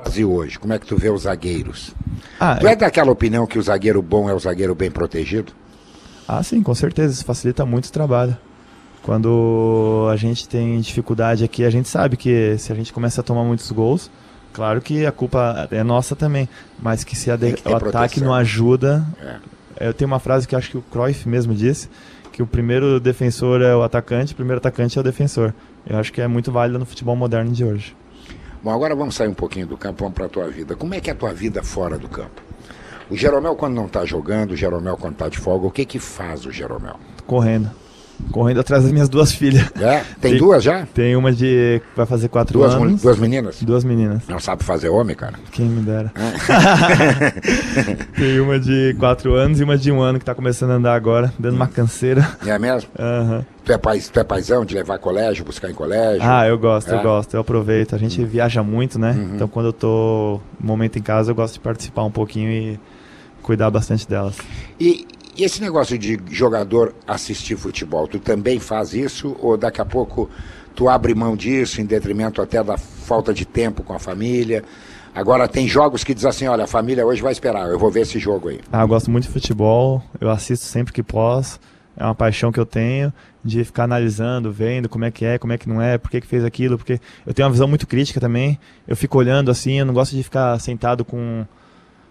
Brasil 0.02 0.32
hoje, 0.32 0.58
como 0.58 0.72
é 0.72 0.78
que 0.78 0.86
tu 0.86 0.96
vê 0.96 1.10
os 1.10 1.22
zagueiros? 1.22 1.94
Ah, 2.38 2.56
tu 2.56 2.66
é... 2.66 2.72
é 2.72 2.76
daquela 2.76 3.10
opinião 3.10 3.46
que 3.46 3.58
o 3.58 3.62
zagueiro 3.62 4.00
bom 4.02 4.28
é 4.28 4.34
o 4.34 4.38
zagueiro 4.38 4.74
bem 4.74 4.90
protegido? 4.90 5.52
Ah, 6.28 6.42
sim, 6.42 6.62
com 6.62 6.74
certeza. 6.74 7.14
Isso 7.14 7.24
facilita 7.24 7.64
muito 7.64 7.86
o 7.86 7.92
trabalho. 7.92 8.36
Quando 9.02 10.08
a 10.10 10.16
gente 10.16 10.48
tem 10.48 10.80
dificuldade 10.80 11.44
aqui, 11.44 11.64
a 11.64 11.70
gente 11.70 11.88
sabe 11.88 12.16
que 12.16 12.56
se 12.58 12.72
a 12.72 12.74
gente 12.74 12.92
começa 12.92 13.20
a 13.20 13.24
tomar 13.24 13.44
muitos 13.44 13.70
gols, 13.70 14.10
claro 14.52 14.80
que 14.80 15.06
a 15.06 15.12
culpa 15.12 15.68
é 15.70 15.84
nossa 15.84 16.16
também, 16.16 16.48
mas 16.76 17.04
que 17.04 17.14
se 17.14 17.26
que 17.26 17.30
o 17.30 17.62
proteção. 17.62 17.88
ataque 17.88 18.20
não 18.20 18.34
ajuda. 18.34 19.06
É. 19.78 19.88
Eu 19.88 19.94
tenho 19.94 20.10
uma 20.10 20.18
frase 20.18 20.48
que 20.48 20.56
acho 20.56 20.70
que 20.70 20.78
o 20.78 20.82
Cruyff 20.82 21.28
mesmo 21.28 21.54
disse, 21.54 21.88
que 22.32 22.42
o 22.42 22.46
primeiro 22.46 22.98
defensor 22.98 23.62
é 23.62 23.76
o 23.76 23.82
atacante, 23.82 24.32
o 24.32 24.36
primeiro 24.36 24.58
atacante 24.58 24.98
é 24.98 25.00
o 25.00 25.04
defensor. 25.04 25.54
Eu 25.86 25.98
acho 25.98 26.12
que 26.12 26.20
é 26.20 26.26
muito 26.26 26.50
válido 26.50 26.78
no 26.78 26.84
futebol 26.84 27.14
moderno 27.14 27.52
de 27.52 27.64
hoje. 27.64 27.94
Bom, 28.66 28.72
agora 28.72 28.96
vamos 28.96 29.14
sair 29.14 29.28
um 29.28 29.34
pouquinho 29.34 29.64
do 29.64 29.76
campo, 29.76 30.00
vamos 30.00 30.16
para 30.16 30.26
a 30.26 30.28
tua 30.28 30.48
vida. 30.48 30.74
Como 30.74 30.92
é 30.92 30.98
que 30.98 31.08
é 31.08 31.12
a 31.12 31.16
tua 31.16 31.32
vida 31.32 31.62
fora 31.62 31.96
do 31.96 32.08
campo? 32.08 32.42
O 33.08 33.16
Jeromel 33.16 33.54
quando 33.54 33.74
não 33.74 33.86
está 33.86 34.04
jogando, 34.04 34.50
o 34.50 34.56
Jeromel 34.56 34.96
quando 34.96 35.12
está 35.12 35.28
de 35.28 35.38
folga, 35.38 35.68
o 35.68 35.70
que 35.70 35.84
que 35.84 36.00
faz 36.00 36.44
o 36.44 36.50
Jeromel? 36.50 36.96
Correndo. 37.28 37.70
Correndo 38.32 38.58
atrás 38.58 38.82
das 38.82 38.90
minhas 38.90 39.08
duas 39.08 39.30
filhas. 39.38 39.70
É? 39.80 40.00
Tem, 40.20 40.32
tem 40.32 40.38
duas 40.38 40.64
já? 40.64 40.84
Tem 40.84 41.14
uma 41.14 41.30
de. 41.30 41.80
vai 41.94 42.06
fazer 42.06 42.28
quatro 42.28 42.58
duas, 42.58 42.74
anos. 42.74 43.02
Duas 43.02 43.20
meninas? 43.20 43.62
Duas 43.62 43.84
meninas. 43.84 44.26
Não 44.26 44.40
sabe 44.40 44.64
fazer 44.64 44.88
homem, 44.88 45.14
cara? 45.14 45.34
Quem 45.52 45.66
me 45.66 45.82
dera. 45.82 46.12
É. 46.16 47.92
tem 48.18 48.40
uma 48.40 48.58
de 48.58 48.96
quatro 48.98 49.34
anos 49.34 49.60
e 49.60 49.62
uma 49.62 49.78
de 49.78 49.92
um 49.92 50.00
ano 50.00 50.18
que 50.18 50.24
está 50.24 50.34
começando 50.34 50.72
a 50.72 50.74
andar 50.74 50.96
agora, 50.96 51.32
dando 51.38 51.52
hum. 51.52 51.58
uma 51.58 51.68
canseira. 51.68 52.36
É 52.44 52.58
mesmo? 52.58 52.90
Aham. 52.98 53.36
Uhum. 53.36 53.55
Tu 53.66 53.72
é, 53.72 53.78
pai, 53.78 53.98
tu 54.00 54.20
é 54.20 54.22
paizão 54.22 54.64
de 54.64 54.76
levar 54.76 54.96
colégio, 55.00 55.44
buscar 55.44 55.68
em 55.68 55.74
colégio? 55.74 56.22
Ah, 56.22 56.46
eu 56.46 56.56
gosto, 56.56 56.88
é? 56.88 56.94
eu 56.94 57.02
gosto, 57.02 57.34
eu 57.34 57.40
aproveito. 57.40 57.96
A 57.96 57.98
gente 57.98 58.20
uhum. 58.20 58.26
viaja 58.26 58.62
muito, 58.62 58.96
né? 58.96 59.10
Uhum. 59.10 59.34
Então 59.34 59.48
quando 59.48 59.66
eu 59.66 59.72
tô 59.72 60.40
momento 60.60 61.00
em 61.00 61.02
casa, 61.02 61.32
eu 61.32 61.34
gosto 61.34 61.54
de 61.54 61.60
participar 61.60 62.04
um 62.04 62.10
pouquinho 62.10 62.48
e 62.48 62.80
cuidar 63.42 63.68
bastante 63.68 64.08
delas. 64.08 64.38
E, 64.78 65.04
e 65.36 65.42
esse 65.42 65.60
negócio 65.60 65.98
de 65.98 66.16
jogador 66.30 66.94
assistir 67.08 67.56
futebol, 67.56 68.06
tu 68.06 68.20
também 68.20 68.60
faz 68.60 68.94
isso 68.94 69.36
ou 69.40 69.56
daqui 69.56 69.80
a 69.80 69.84
pouco 69.84 70.30
tu 70.76 70.88
abre 70.88 71.12
mão 71.12 71.34
disso 71.34 71.80
em 71.80 71.84
detrimento 71.84 72.40
até 72.40 72.62
da 72.62 72.78
falta 72.78 73.34
de 73.34 73.44
tempo 73.44 73.82
com 73.82 73.92
a 73.92 73.98
família? 73.98 74.62
Agora 75.12 75.48
tem 75.48 75.66
jogos 75.66 76.04
que 76.04 76.14
diz 76.14 76.24
assim, 76.24 76.46
olha, 76.46 76.64
a 76.64 76.68
família 76.68 77.04
hoje 77.04 77.20
vai 77.20 77.32
esperar, 77.32 77.68
eu 77.68 77.80
vou 77.80 77.90
ver 77.90 78.02
esse 78.02 78.20
jogo 78.20 78.48
aí. 78.48 78.60
Ah, 78.70 78.82
eu 78.82 78.88
gosto 78.88 79.10
muito 79.10 79.24
de 79.24 79.30
futebol, 79.30 80.00
eu 80.20 80.30
assisto 80.30 80.66
sempre 80.66 80.92
que 80.92 81.02
posso, 81.02 81.58
é 81.96 82.04
uma 82.04 82.14
paixão 82.14 82.52
que 82.52 82.60
eu 82.60 82.66
tenho 82.66 83.12
de 83.46 83.64
ficar 83.64 83.84
analisando, 83.84 84.50
vendo 84.50 84.88
como 84.88 85.04
é 85.04 85.10
que 85.10 85.24
é, 85.24 85.38
como 85.38 85.52
é 85.52 85.58
que 85.58 85.68
não 85.68 85.80
é, 85.80 85.96
por 85.96 86.10
que, 86.10 86.20
que 86.20 86.26
fez 86.26 86.44
aquilo, 86.44 86.76
porque 86.76 87.00
eu 87.24 87.32
tenho 87.32 87.46
uma 87.46 87.52
visão 87.52 87.68
muito 87.68 87.86
crítica 87.86 88.20
também, 88.20 88.58
eu 88.86 88.96
fico 88.96 89.16
olhando 89.16 89.50
assim, 89.50 89.78
eu 89.78 89.86
não 89.86 89.94
gosto 89.94 90.16
de 90.16 90.22
ficar 90.22 90.58
sentado 90.58 91.04
com 91.04 91.46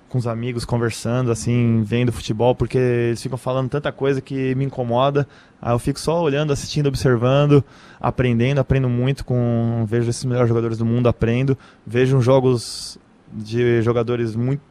com 0.08 0.20
os 0.20 0.28
amigos 0.28 0.64
conversando, 0.64 1.30
assim, 1.30 1.84
vendo 1.84 2.10
futebol, 2.10 2.56
porque 2.56 2.78
eles 2.78 3.22
ficam 3.22 3.38
falando 3.38 3.70
tanta 3.70 3.92
coisa 3.92 4.22
que 4.22 4.56
me 4.56 4.64
incomoda. 4.64 5.28
Aí 5.62 5.74
eu 5.74 5.80
fico 5.80 6.00
só 6.00 6.22
olhando, 6.22 6.54
assistindo, 6.54 6.88
observando, 6.88 7.62
aprendendo, 8.00 8.60
aprendo 8.60 8.88
muito 8.88 9.26
com. 9.26 9.84
Vejo 9.86 10.10
esses 10.10 10.24
melhores 10.24 10.48
jogadores 10.48 10.78
do 10.78 10.86
mundo, 10.86 11.10
aprendo. 11.10 11.58
Vejo 11.86 12.22
jogos 12.22 12.98
de 13.34 13.82
jogadores 13.82 14.38
muito 14.38 14.62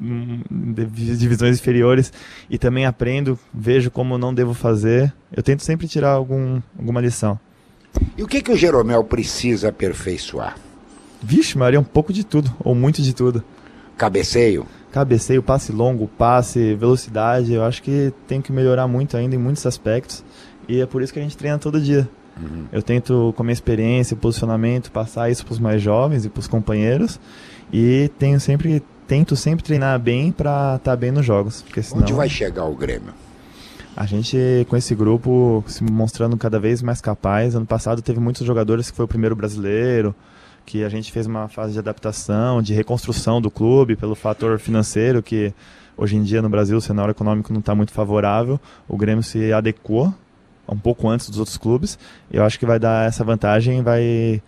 divisões 0.00 1.58
inferiores 1.58 2.12
e 2.50 2.58
também 2.58 2.86
aprendo, 2.86 3.38
vejo 3.52 3.90
como 3.90 4.18
não 4.18 4.34
devo 4.34 4.54
fazer. 4.54 5.12
Eu 5.34 5.42
tento 5.42 5.62
sempre 5.62 5.88
tirar 5.88 6.10
algum, 6.10 6.60
alguma 6.78 7.00
lição. 7.00 7.38
E 8.16 8.22
o 8.22 8.26
que, 8.26 8.42
que 8.42 8.52
o 8.52 8.56
Jeromel 8.56 9.04
precisa 9.04 9.68
aperfeiçoar? 9.68 10.56
Vixe, 11.22 11.56
Maria, 11.56 11.80
um 11.80 11.84
pouco 11.84 12.12
de 12.12 12.24
tudo, 12.24 12.52
ou 12.60 12.74
muito 12.74 13.00
de 13.00 13.14
tudo. 13.14 13.42
Cabeceio? 13.96 14.66
Cabeceio, 14.92 15.42
passe 15.42 15.72
longo, 15.72 16.06
passe, 16.06 16.74
velocidade. 16.74 17.52
Eu 17.52 17.64
acho 17.64 17.82
que 17.82 18.12
tem 18.26 18.40
que 18.40 18.52
melhorar 18.52 18.86
muito 18.86 19.16
ainda 19.16 19.34
em 19.34 19.38
muitos 19.38 19.64
aspectos. 19.66 20.24
E 20.68 20.80
é 20.80 20.86
por 20.86 21.02
isso 21.02 21.12
que 21.12 21.18
a 21.18 21.22
gente 21.22 21.36
treina 21.36 21.58
todo 21.58 21.80
dia. 21.80 22.08
Uhum. 22.40 22.66
Eu 22.72 22.82
tento, 22.82 23.32
com 23.36 23.42
a 23.42 23.44
minha 23.44 23.52
experiência 23.52 24.16
posicionamento, 24.16 24.90
passar 24.90 25.30
isso 25.30 25.44
para 25.44 25.52
os 25.52 25.58
mais 25.58 25.80
jovens 25.80 26.24
e 26.24 26.28
para 26.28 26.40
os 26.40 26.48
companheiros. 26.48 27.18
E 27.72 28.10
tenho 28.18 28.38
sempre, 28.38 28.82
tento 29.14 29.36
sempre 29.36 29.64
treinar 29.64 29.96
bem 30.00 30.32
para 30.32 30.74
estar 30.74 30.90
tá 30.90 30.96
bem 30.96 31.12
nos 31.12 31.24
jogos. 31.24 31.62
Porque 31.62 31.80
senão... 31.80 32.02
Onde 32.02 32.12
vai 32.12 32.28
chegar 32.28 32.64
o 32.64 32.74
Grêmio? 32.74 33.14
A 33.96 34.06
gente, 34.06 34.66
com 34.68 34.76
esse 34.76 34.92
grupo, 34.92 35.62
se 35.68 35.84
mostrando 35.84 36.36
cada 36.36 36.58
vez 36.58 36.82
mais 36.82 37.00
capaz. 37.00 37.54
Ano 37.54 37.64
passado 37.64 38.02
teve 38.02 38.18
muitos 38.18 38.44
jogadores 38.44 38.90
que 38.90 38.96
foi 38.96 39.04
o 39.04 39.08
primeiro 39.08 39.36
brasileiro, 39.36 40.12
que 40.66 40.82
a 40.82 40.88
gente 40.88 41.12
fez 41.12 41.26
uma 41.26 41.46
fase 41.46 41.74
de 41.74 41.78
adaptação, 41.78 42.60
de 42.60 42.74
reconstrução 42.74 43.40
do 43.40 43.52
clube 43.52 43.94
pelo 43.94 44.16
fator 44.16 44.58
financeiro, 44.58 45.22
que 45.22 45.54
hoje 45.96 46.16
em 46.16 46.22
dia 46.24 46.42
no 46.42 46.48
Brasil 46.48 46.76
o 46.76 46.80
cenário 46.80 47.12
econômico 47.12 47.52
não 47.52 47.60
está 47.60 47.72
muito 47.72 47.92
favorável. 47.92 48.60
O 48.88 48.96
Grêmio 48.96 49.22
se 49.22 49.52
adequou 49.52 50.12
um 50.68 50.76
pouco 50.76 51.08
antes 51.08 51.30
dos 51.30 51.38
outros 51.38 51.56
clubes. 51.56 51.96
Eu 52.32 52.42
acho 52.42 52.58
que 52.58 52.66
vai 52.66 52.80
dar 52.80 53.06
essa 53.06 53.22
vantagem, 53.22 53.80
vai 53.80 54.42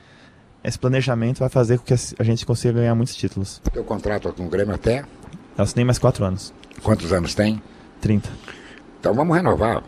esse 0.67 0.79
planejamento 0.79 1.39
vai 1.39 1.49
fazer 1.49 1.79
com 1.79 1.85
que 1.85 1.95
a 1.95 2.23
gente 2.25 2.45
consiga 2.45 2.75
ganhar 2.75 2.95
muitos 2.95 3.15
títulos. 3.15 3.63
Teu 3.73 3.85
contrato 3.85 4.33
com 4.33 4.47
o 4.47 4.49
Grêmio 4.49 4.75
até? 4.75 5.05
Eu 5.57 5.65
assinei 5.65 5.85
mais 5.85 5.99
quatro 5.99 6.25
anos. 6.25 6.53
Quantos 6.83 7.13
anos 7.13 7.35
tem? 7.35 7.63
30. 8.01 8.29
Então 8.99 9.15
vamos 9.15 9.37
renovar. 9.37 9.83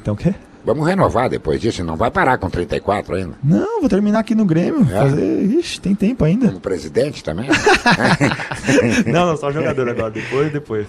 Então 0.00 0.14
o 0.14 0.16
quê? 0.16 0.34
Vamos 0.64 0.86
renovar 0.86 1.28
depois 1.28 1.60
disso, 1.60 1.82
não 1.82 1.96
vai 1.96 2.10
parar 2.10 2.38
com 2.38 2.48
34 2.48 3.16
ainda. 3.16 3.34
Não, 3.42 3.80
vou 3.80 3.88
terminar 3.88 4.20
aqui 4.20 4.34
no 4.34 4.44
Grêmio. 4.44 4.82
É? 4.82 5.00
Fazer... 5.00 5.42
Ixi, 5.58 5.80
tem 5.80 5.94
tempo 5.94 6.24
ainda. 6.24 6.48
Como 6.48 6.60
presidente 6.60 7.24
também? 7.24 7.48
não, 9.10 9.26
não, 9.26 9.36
só 9.36 9.50
jogador 9.50 9.88
agora, 9.88 10.10
depois, 10.10 10.52
depois. 10.52 10.86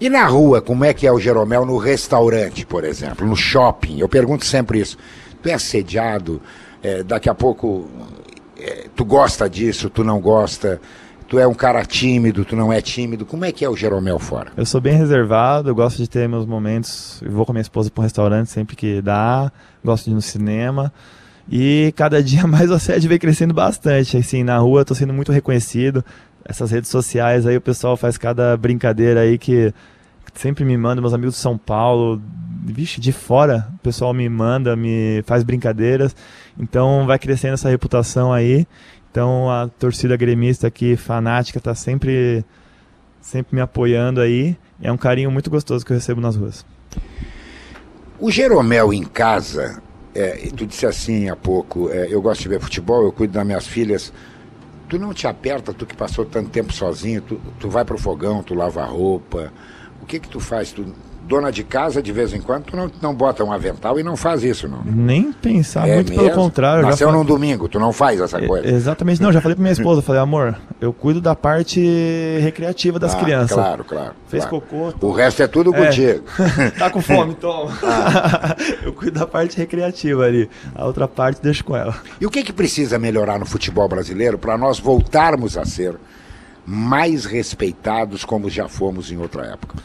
E 0.00 0.08
na 0.08 0.26
rua, 0.26 0.60
como 0.60 0.84
é 0.84 0.92
que 0.92 1.06
é 1.06 1.12
o 1.12 1.20
Jeromel 1.20 1.64
no 1.64 1.78
restaurante, 1.78 2.66
por 2.66 2.84
exemplo, 2.84 3.26
no 3.26 3.36
shopping? 3.36 4.00
Eu 4.00 4.08
pergunto 4.08 4.44
sempre 4.44 4.80
isso. 4.80 4.98
Tu 5.42 5.48
é 5.48 5.54
assediado, 5.54 6.40
é, 6.82 7.02
daqui 7.02 7.28
a 7.28 7.34
pouco 7.34 7.88
é, 8.58 8.86
tu 8.94 9.04
gosta 9.04 9.48
disso, 9.48 9.90
tu 9.90 10.02
não 10.02 10.20
gosta, 10.20 10.80
tu 11.28 11.38
é 11.38 11.46
um 11.46 11.54
cara 11.54 11.84
tímido, 11.84 12.44
tu 12.44 12.56
não 12.56 12.72
é 12.72 12.80
tímido. 12.80 13.26
Como 13.26 13.44
é 13.44 13.52
que 13.52 13.64
é 13.64 13.68
o 13.68 13.76
Jeromel 13.76 14.18
fora? 14.18 14.52
Eu 14.56 14.66
sou 14.66 14.80
bem 14.80 14.96
reservado, 14.96 15.68
eu 15.70 15.74
gosto 15.74 15.98
de 15.98 16.08
ter 16.08 16.28
meus 16.28 16.46
momentos, 16.46 17.20
eu 17.22 17.32
vou 17.32 17.44
com 17.44 17.52
minha 17.52 17.62
esposa 17.62 17.90
para 17.90 18.00
um 18.00 18.04
restaurante 18.04 18.50
sempre 18.50 18.76
que 18.76 19.00
dá, 19.02 19.50
gosto 19.84 20.04
de 20.06 20.10
ir 20.10 20.14
no 20.14 20.22
cinema. 20.22 20.92
E 21.50 21.92
cada 21.96 22.22
dia 22.24 22.46
mais 22.46 22.70
o 22.70 22.74
assédio 22.74 23.08
vem 23.08 23.18
crescendo 23.18 23.54
bastante. 23.54 24.16
Assim, 24.16 24.42
na 24.42 24.58
rua 24.58 24.80
eu 24.80 24.84
tô 24.84 24.94
sendo 24.94 25.12
muito 25.12 25.32
reconhecido 25.32 26.04
essas 26.48 26.70
redes 26.70 26.90
sociais 26.90 27.46
aí 27.46 27.56
o 27.56 27.60
pessoal 27.60 27.96
faz 27.96 28.16
cada 28.16 28.56
brincadeira 28.56 29.20
aí 29.20 29.36
que 29.36 29.72
sempre 30.34 30.64
me 30.64 30.76
manda, 30.76 31.00
meus 31.00 31.14
amigos 31.14 31.34
de 31.34 31.40
São 31.40 31.58
Paulo, 31.58 32.20
vixe, 32.72 33.00
de 33.00 33.12
fora, 33.12 33.68
o 33.74 33.78
pessoal 33.78 34.12
me 34.12 34.28
manda, 34.28 34.76
me 34.76 35.22
faz 35.26 35.42
brincadeiras. 35.42 36.14
Então 36.58 37.06
vai 37.06 37.18
crescendo 37.18 37.54
essa 37.54 37.68
reputação 37.68 38.32
aí. 38.32 38.66
Então 39.10 39.50
a 39.50 39.68
torcida 39.68 40.16
gremista 40.16 40.66
aqui, 40.66 40.96
fanática, 40.96 41.60
tá 41.60 41.74
sempre 41.74 42.44
sempre 43.20 43.56
me 43.56 43.60
apoiando 43.60 44.20
aí. 44.20 44.56
É 44.80 44.92
um 44.92 44.96
carinho 44.96 45.30
muito 45.30 45.50
gostoso 45.50 45.84
que 45.84 45.92
eu 45.92 45.96
recebo 45.96 46.20
nas 46.20 46.36
ruas. 46.36 46.64
O 48.18 48.30
Jeromel 48.30 48.92
em 48.92 49.04
casa, 49.04 49.82
é, 50.14 50.48
tu 50.56 50.66
disse 50.66 50.86
assim 50.86 51.28
há 51.28 51.36
pouco, 51.36 51.90
é, 51.90 52.06
eu 52.10 52.20
gosto 52.22 52.42
de 52.42 52.48
ver 52.48 52.60
futebol, 52.60 53.02
eu 53.02 53.12
cuido 53.12 53.32
das 53.32 53.46
minhas 53.46 53.66
filhas 53.66 54.12
tu 54.88 54.98
não 54.98 55.12
te 55.12 55.26
aperta, 55.26 55.72
tu 55.72 55.84
que 55.86 55.96
passou 55.96 56.24
tanto 56.24 56.50
tempo 56.50 56.72
sozinho, 56.72 57.20
tu, 57.20 57.40
tu 57.58 57.68
vai 57.68 57.84
pro 57.84 57.98
fogão, 57.98 58.42
tu 58.42 58.54
lava 58.54 58.82
a 58.82 58.86
roupa. 58.86 59.52
O 60.02 60.06
que 60.06 60.20
que 60.20 60.28
tu 60.28 60.40
faz? 60.40 60.72
Tu 60.72 60.86
dona 61.26 61.50
de 61.50 61.64
casa, 61.64 62.00
de 62.00 62.12
vez 62.12 62.32
em 62.32 62.40
quando, 62.40 62.64
tu 62.64 62.76
não, 62.76 62.90
não 63.02 63.14
bota 63.14 63.42
um 63.42 63.52
avental 63.52 63.98
e 63.98 64.02
não 64.02 64.16
faz 64.16 64.44
isso, 64.44 64.68
não. 64.68 64.82
Nem 64.84 65.32
pensar, 65.32 65.88
é 65.88 65.96
muito 65.96 66.10
mesmo? 66.10 66.24
pelo 66.24 66.34
contrário. 66.34 66.82
Nasceu 66.82 67.10
num 67.10 67.24
domingo, 67.24 67.68
tu 67.68 67.80
não 67.80 67.92
faz 67.92 68.20
essa 68.20 68.38
é, 68.38 68.46
coisa. 68.46 68.68
exatamente, 68.68 69.20
não, 69.20 69.32
já 69.32 69.40
falei 69.40 69.56
pra 69.56 69.62
minha 69.62 69.72
esposa, 69.72 70.00
falei, 70.02 70.22
amor, 70.22 70.56
eu 70.80 70.92
cuido 70.92 71.20
da 71.20 71.34
parte 71.34 71.80
recreativa 72.40 72.98
das 72.98 73.14
ah, 73.14 73.18
crianças. 73.18 73.56
Claro, 73.56 73.84
claro. 73.84 74.12
Fez 74.28 74.44
claro. 74.44 74.64
cocô. 74.66 75.06
O 75.06 75.12
resto 75.12 75.42
é 75.42 75.46
tudo 75.46 75.74
é. 75.74 75.86
contigo. 75.86 76.24
tá 76.78 76.90
com 76.90 77.00
fome, 77.00 77.34
toma. 77.40 77.76
Ah. 77.82 78.56
eu 78.84 78.92
cuido 78.92 79.18
da 79.18 79.26
parte 79.26 79.56
recreativa 79.56 80.24
ali, 80.24 80.48
a 80.74 80.86
outra 80.86 81.08
parte 81.08 81.42
deixo 81.42 81.64
com 81.64 81.76
ela. 81.76 81.94
E 82.20 82.26
o 82.26 82.30
que 82.30 82.44
que 82.44 82.52
precisa 82.52 82.98
melhorar 82.98 83.38
no 83.38 83.46
futebol 83.46 83.88
brasileiro 83.88 84.38
para 84.38 84.56
nós 84.56 84.78
voltarmos 84.78 85.58
a 85.58 85.64
ser 85.64 85.96
mais 86.64 87.24
respeitados 87.24 88.24
como 88.24 88.48
já 88.48 88.68
fomos 88.68 89.10
em 89.10 89.18
outra 89.18 89.44
época? 89.46 89.76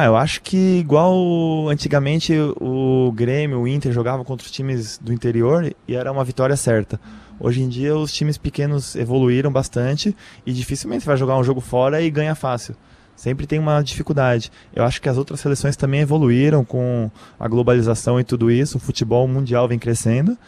Ah, 0.00 0.04
eu 0.04 0.16
acho 0.16 0.42
que 0.42 0.78
igual 0.78 1.68
antigamente 1.68 2.32
o 2.60 3.10
Grêmio, 3.16 3.58
o 3.58 3.66
Inter 3.66 3.90
jogavam 3.90 4.24
contra 4.24 4.44
os 4.46 4.50
times 4.52 4.96
do 4.96 5.12
interior 5.12 5.74
e 5.88 5.96
era 5.96 6.12
uma 6.12 6.22
vitória 6.22 6.56
certa. 6.56 7.00
Hoje 7.40 7.62
em 7.62 7.68
dia 7.68 7.96
os 7.96 8.12
times 8.12 8.38
pequenos 8.38 8.94
evoluíram 8.94 9.50
bastante 9.50 10.16
e 10.46 10.52
dificilmente 10.52 11.04
vai 11.04 11.16
jogar 11.16 11.36
um 11.36 11.42
jogo 11.42 11.60
fora 11.60 12.00
e 12.00 12.08
ganha 12.12 12.36
fácil. 12.36 12.76
Sempre 13.16 13.44
tem 13.44 13.58
uma 13.58 13.82
dificuldade. 13.82 14.52
Eu 14.72 14.84
acho 14.84 15.02
que 15.02 15.08
as 15.08 15.18
outras 15.18 15.40
seleções 15.40 15.74
também 15.74 15.98
evoluíram 15.98 16.64
com 16.64 17.10
a 17.36 17.48
globalização 17.48 18.20
e 18.20 18.22
tudo 18.22 18.52
isso. 18.52 18.76
O 18.76 18.80
futebol 18.80 19.26
mundial 19.26 19.66
vem 19.66 19.80
crescendo. 19.80 20.38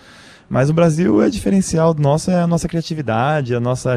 Mas 0.49 0.71
o 0.71 0.73
Brasil 0.73 1.21
é 1.21 1.29
diferencial 1.29 1.93
nosso, 1.99 2.31
é 2.31 2.41
a 2.41 2.47
nossa 2.47 2.69
criatividade, 2.69 3.53
a 3.53 3.59
nossa, 3.59 3.97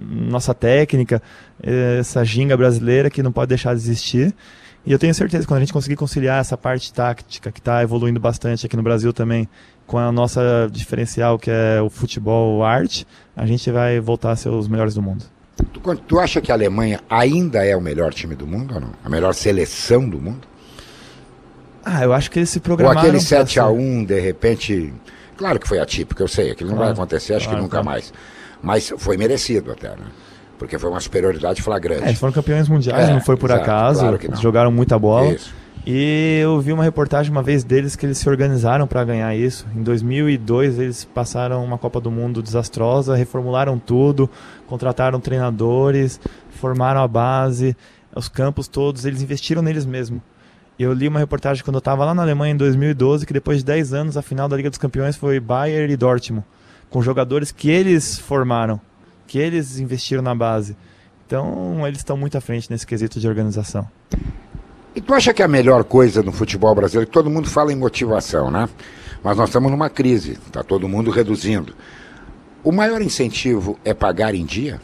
nossa 0.00 0.52
técnica, 0.52 1.22
essa 1.62 2.24
ginga 2.24 2.56
brasileira 2.56 3.08
que 3.08 3.22
não 3.22 3.30
pode 3.30 3.50
deixar 3.50 3.72
de 3.72 3.80
existir. 3.80 4.34
E 4.90 4.92
eu 4.92 4.98
tenho 4.98 5.14
certeza 5.14 5.44
que 5.44 5.46
quando 5.46 5.58
a 5.58 5.60
gente 5.60 5.72
conseguir 5.72 5.94
conciliar 5.94 6.40
essa 6.40 6.56
parte 6.56 6.92
tática 6.92 7.52
que 7.52 7.60
está 7.60 7.80
evoluindo 7.80 8.18
bastante 8.18 8.66
aqui 8.66 8.76
no 8.76 8.82
Brasil 8.82 9.12
também, 9.12 9.48
com 9.86 9.96
a 9.96 10.10
nossa 10.10 10.68
diferencial 10.68 11.38
que 11.38 11.48
é 11.48 11.80
o 11.80 11.88
futebol 11.88 12.64
arte, 12.64 13.06
a 13.36 13.46
gente 13.46 13.70
vai 13.70 14.00
voltar 14.00 14.32
a 14.32 14.36
ser 14.36 14.48
os 14.48 14.66
melhores 14.66 14.92
do 14.92 15.00
mundo. 15.00 15.24
Tu, 15.72 15.96
tu 16.08 16.18
acha 16.18 16.40
que 16.40 16.50
a 16.50 16.56
Alemanha 16.56 16.98
ainda 17.08 17.64
é 17.64 17.76
o 17.76 17.80
melhor 17.80 18.12
time 18.12 18.34
do 18.34 18.48
mundo 18.48 18.74
ou 18.74 18.80
não? 18.80 18.90
A 19.04 19.08
melhor 19.08 19.32
seleção 19.32 20.08
do 20.08 20.18
mundo? 20.18 20.48
Ah, 21.84 22.02
eu 22.02 22.12
acho 22.12 22.28
que 22.28 22.40
eles 22.40 22.50
se 22.50 22.58
programaram. 22.58 23.00
Ou 23.00 23.06
aquele 23.06 23.22
7x1, 23.22 24.06
de 24.06 24.18
repente. 24.18 24.92
Claro 25.36 25.60
que 25.60 25.68
foi 25.68 25.78
atípico, 25.78 26.20
eu 26.20 26.26
sei, 26.26 26.50
aquilo 26.50 26.70
não 26.70 26.78
claro, 26.78 26.96
vai 26.96 27.04
acontecer, 27.04 27.34
acho 27.34 27.44
claro, 27.44 27.58
que 27.58 27.62
nunca 27.62 27.80
claro. 27.80 27.86
mais. 27.86 28.12
Mas 28.60 28.92
foi 28.98 29.16
merecido 29.16 29.70
até, 29.70 29.90
né? 29.90 30.06
Porque 30.60 30.78
foi 30.78 30.90
uma 30.90 31.00
superioridade 31.00 31.62
flagrante. 31.62 32.04
É, 32.04 32.08
eles 32.08 32.20
foram 32.20 32.34
campeões 32.34 32.68
mundiais, 32.68 33.08
é, 33.08 33.12
não 33.14 33.20
foi 33.22 33.34
por 33.34 33.48
exato, 33.48 33.62
acaso, 33.62 34.00
claro 34.00 34.36
jogaram 34.42 34.70
muita 34.70 34.98
bola. 34.98 35.32
Isso. 35.32 35.54
E 35.86 36.38
eu 36.42 36.60
vi 36.60 36.70
uma 36.70 36.84
reportagem 36.84 37.32
uma 37.32 37.42
vez 37.42 37.64
deles 37.64 37.96
que 37.96 38.04
eles 38.04 38.18
se 38.18 38.28
organizaram 38.28 38.86
para 38.86 39.02
ganhar 39.02 39.34
isso. 39.34 39.66
Em 39.74 39.82
2002 39.82 40.78
eles 40.78 41.02
passaram 41.02 41.64
uma 41.64 41.78
Copa 41.78 41.98
do 41.98 42.10
Mundo 42.10 42.42
desastrosa, 42.42 43.16
reformularam 43.16 43.78
tudo, 43.78 44.28
contrataram 44.66 45.18
treinadores, 45.18 46.20
formaram 46.50 47.02
a 47.02 47.08
base, 47.08 47.74
os 48.14 48.28
campos 48.28 48.68
todos, 48.68 49.06
eles 49.06 49.22
investiram 49.22 49.62
neles 49.62 49.86
mesmos. 49.86 50.20
Eu 50.78 50.92
li 50.92 51.08
uma 51.08 51.18
reportagem 51.18 51.64
quando 51.64 51.76
eu 51.76 51.80
estava 51.80 52.04
lá 52.04 52.14
na 52.14 52.20
Alemanha 52.20 52.52
em 52.52 52.58
2012 52.58 53.24
que 53.24 53.32
depois 53.32 53.60
de 53.60 53.64
10 53.64 53.94
anos 53.94 54.16
a 54.18 54.22
final 54.22 54.46
da 54.46 54.58
Liga 54.58 54.68
dos 54.68 54.78
Campeões 54.78 55.16
foi 55.16 55.40
Bayern 55.40 55.90
e 55.90 55.96
Dortmund, 55.96 56.44
com 56.90 57.00
jogadores 57.00 57.50
que 57.50 57.70
eles 57.70 58.18
formaram 58.18 58.78
que 59.30 59.38
eles 59.38 59.78
investiram 59.78 60.22
na 60.22 60.34
base. 60.34 60.76
Então, 61.24 61.86
eles 61.86 62.00
estão 62.00 62.16
muito 62.16 62.36
à 62.36 62.40
frente 62.40 62.68
nesse 62.68 62.84
quesito 62.84 63.20
de 63.20 63.28
organização. 63.28 63.86
E 64.92 65.00
tu 65.00 65.14
acha 65.14 65.32
que 65.32 65.40
a 65.40 65.46
melhor 65.46 65.84
coisa 65.84 66.20
no 66.20 66.32
futebol 66.32 66.74
brasileiro, 66.74 67.06
que 67.06 67.12
todo 67.12 67.30
mundo 67.30 67.48
fala 67.48 67.72
em 67.72 67.76
motivação, 67.76 68.50
né? 68.50 68.68
Mas 69.22 69.36
nós 69.36 69.48
estamos 69.48 69.70
numa 69.70 69.88
crise, 69.88 70.32
está 70.32 70.64
todo 70.64 70.88
mundo 70.88 71.12
reduzindo. 71.12 71.76
O 72.64 72.72
maior 72.72 73.00
incentivo 73.00 73.78
é 73.84 73.94
pagar 73.94 74.34
em 74.34 74.44
dia? 74.44 74.80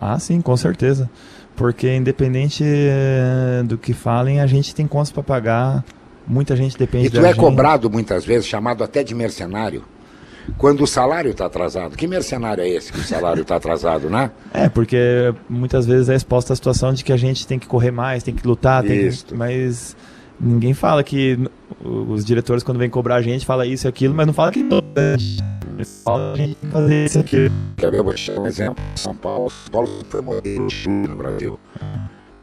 Ah, 0.00 0.18
sim, 0.18 0.40
com 0.40 0.56
certeza. 0.56 1.10
Porque 1.54 1.94
independente 1.94 2.64
eh, 2.64 3.62
do 3.66 3.76
que 3.76 3.92
falem, 3.92 4.40
a 4.40 4.46
gente 4.46 4.74
tem 4.74 4.86
contas 4.86 5.12
para 5.12 5.22
pagar. 5.22 5.84
Muita 6.26 6.56
gente 6.56 6.78
depende 6.78 7.08
E 7.08 7.10
tu 7.10 7.20
é 7.20 7.28
gente. 7.28 7.36
cobrado 7.36 7.90
muitas 7.90 8.24
vezes, 8.24 8.46
chamado 8.46 8.82
até 8.82 9.04
de 9.04 9.14
mercenário? 9.14 9.84
Quando 10.58 10.82
o 10.82 10.86
salário 10.86 11.30
está 11.30 11.46
atrasado. 11.46 11.96
Que 11.96 12.06
mercenário 12.06 12.62
é 12.62 12.68
esse 12.68 12.92
que 12.92 13.00
o 13.00 13.02
salário 13.02 13.42
está 13.42 13.56
atrasado, 13.56 14.08
né? 14.10 14.30
É, 14.54 14.68
porque 14.68 15.34
muitas 15.48 15.86
vezes 15.86 16.08
é 16.08 16.14
exposta 16.14 16.52
a 16.52 16.56
situação 16.56 16.92
de 16.92 17.02
que 17.02 17.12
a 17.12 17.16
gente 17.16 17.46
tem 17.46 17.58
que 17.58 17.66
correr 17.66 17.90
mais, 17.90 18.22
tem 18.22 18.34
que 18.34 18.46
lutar, 18.46 18.82
tem 18.82 19.10
que... 19.10 19.34
mas 19.34 19.96
ninguém 20.38 20.74
fala 20.74 21.02
que 21.02 21.38
os 21.82 22.24
diretores 22.24 22.62
quando 22.62 22.78
vêm 22.78 22.90
cobrar 22.90 23.16
a 23.16 23.22
gente 23.22 23.46
fala 23.46 23.66
isso 23.66 23.86
e 23.86 23.88
aquilo, 23.88 24.14
mas 24.14 24.26
não 24.26 24.34
fala 24.34 24.52
que 24.52 24.60
eles 24.60 26.02
falam 26.04 26.32
a 26.32 26.36
gente 26.36 26.54
tem 26.56 26.68
que 26.68 26.72
fazer 26.72 27.04
isso 27.04 27.18
e 27.18 27.20
aquilo. 27.20 27.54
Quer 27.76 27.90
ver? 27.90 27.98
Eu 27.98 28.04
vou 28.04 28.14
te 28.14 28.30
dar 28.30 28.40
um 28.40 28.46
exemplo. 28.46 28.84
São 28.94 29.14
Paulo. 29.14 29.50
São 29.50 29.70
Paulo 29.70 29.88
foi 30.08 30.20
modelo 30.20 30.68
no 30.86 31.16
Brasil. 31.16 31.58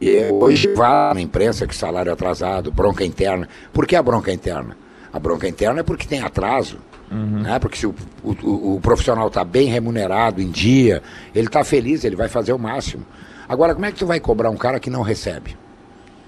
E 0.01 0.31
hoje 0.31 0.73
vai 0.73 1.13
na 1.13 1.21
imprensa 1.21 1.67
que 1.67 1.75
salário 1.75 2.12
atrasado, 2.12 2.71
bronca 2.71 3.03
interna. 3.03 3.47
Por 3.73 3.85
que 3.85 3.95
a 3.95 4.01
bronca 4.01 4.31
interna? 4.31 4.77
A 5.12 5.19
bronca 5.19 5.47
interna 5.47 5.81
é 5.81 5.83
porque 5.83 6.07
tem 6.07 6.21
atraso. 6.21 6.77
Uhum. 7.12 7.41
Né? 7.41 7.60
Porque 7.60 7.78
se 7.78 7.88
o, 7.88 7.95
o, 8.24 8.76
o 8.76 8.80
profissional 8.82 9.28
está 9.28 9.43
bem 9.43 9.67
remunerado 9.67 10.41
em 10.41 10.50
dia, 10.50 11.02
ele 11.34 11.48
está 11.48 11.63
feliz, 11.63 12.04
ele 12.04 12.15
vai 12.15 12.28
fazer 12.28 12.54
o 12.54 12.60
máximo. 12.60 13.06
Agora, 13.48 13.74
como 13.74 13.86
é 13.86 13.91
que 13.91 13.98
tu 13.98 14.06
vai 14.06 14.19
cobrar 14.19 14.50
um 14.50 14.58
cara 14.58 14.80
que 14.80 14.89
não 14.89 15.02
recebe? 15.02 15.58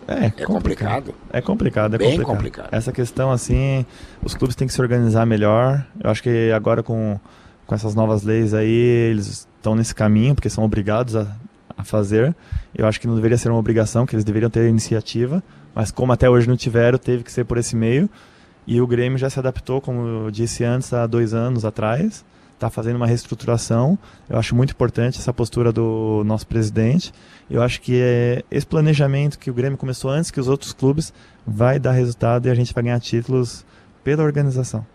É, 0.07 0.25
é 0.25 0.29
complicado. 0.29 0.47
complicado. 0.47 1.15
É 1.31 1.41
complicado, 1.41 1.95
é 1.95 1.97
Bem 1.97 2.09
complicado. 2.09 2.35
complicado. 2.35 2.69
Essa 2.71 2.91
questão, 2.91 3.31
assim, 3.31 3.85
os 4.23 4.33
clubes 4.33 4.55
têm 4.55 4.67
que 4.67 4.73
se 4.73 4.81
organizar 4.81 5.25
melhor. 5.25 5.85
Eu 6.03 6.09
acho 6.09 6.23
que 6.23 6.51
agora 6.51 6.81
com, 6.81 7.19
com 7.65 7.75
essas 7.75 7.93
novas 7.93 8.23
leis 8.23 8.53
aí, 8.53 8.67
eles 8.67 9.47
estão 9.57 9.75
nesse 9.75 9.93
caminho, 9.93 10.33
porque 10.33 10.49
são 10.49 10.63
obrigados 10.63 11.15
a, 11.15 11.27
a 11.77 11.83
fazer. 11.83 12.35
Eu 12.75 12.87
acho 12.87 12.99
que 12.99 13.07
não 13.07 13.15
deveria 13.15 13.37
ser 13.37 13.49
uma 13.49 13.59
obrigação, 13.59 14.05
que 14.05 14.15
eles 14.15 14.25
deveriam 14.25 14.49
ter 14.49 14.67
iniciativa. 14.67 15.43
Mas 15.73 15.91
como 15.91 16.11
até 16.11 16.29
hoje 16.29 16.49
não 16.49 16.57
tiveram, 16.57 16.97
teve 16.97 17.23
que 17.23 17.31
ser 17.31 17.45
por 17.45 17.57
esse 17.57 17.75
meio. 17.75 18.09
E 18.65 18.79
o 18.79 18.87
Grêmio 18.87 19.17
já 19.17 19.29
se 19.29 19.39
adaptou, 19.39 19.81
como 19.81 20.25
eu 20.25 20.31
disse 20.31 20.63
antes, 20.63 20.93
há 20.93 21.07
dois 21.07 21.33
anos 21.33 21.65
atrás. 21.65 22.23
Está 22.53 22.69
fazendo 22.69 22.97
uma 22.97 23.07
reestruturação. 23.07 23.97
Eu 24.29 24.37
acho 24.37 24.55
muito 24.55 24.71
importante 24.71 25.17
essa 25.17 25.33
postura 25.33 25.71
do 25.71 26.21
nosso 26.23 26.45
presidente. 26.45 27.11
Eu 27.49 27.63
acho 27.63 27.81
que 27.81 27.99
é 27.99 28.43
esse 28.51 28.67
planejamento 28.67 29.39
que 29.39 29.49
o 29.49 29.53
Grêmio 29.53 29.79
começou 29.79 30.11
antes 30.11 30.29
que 30.29 30.39
os 30.39 30.47
outros 30.47 30.71
clubes 30.71 31.11
vai 31.45 31.79
dar 31.79 31.93
resultado 31.93 32.47
e 32.47 32.51
a 32.51 32.55
gente 32.55 32.71
vai 32.71 32.83
ganhar 32.83 32.99
títulos 32.99 33.65
pela 34.03 34.23
organização. 34.23 34.85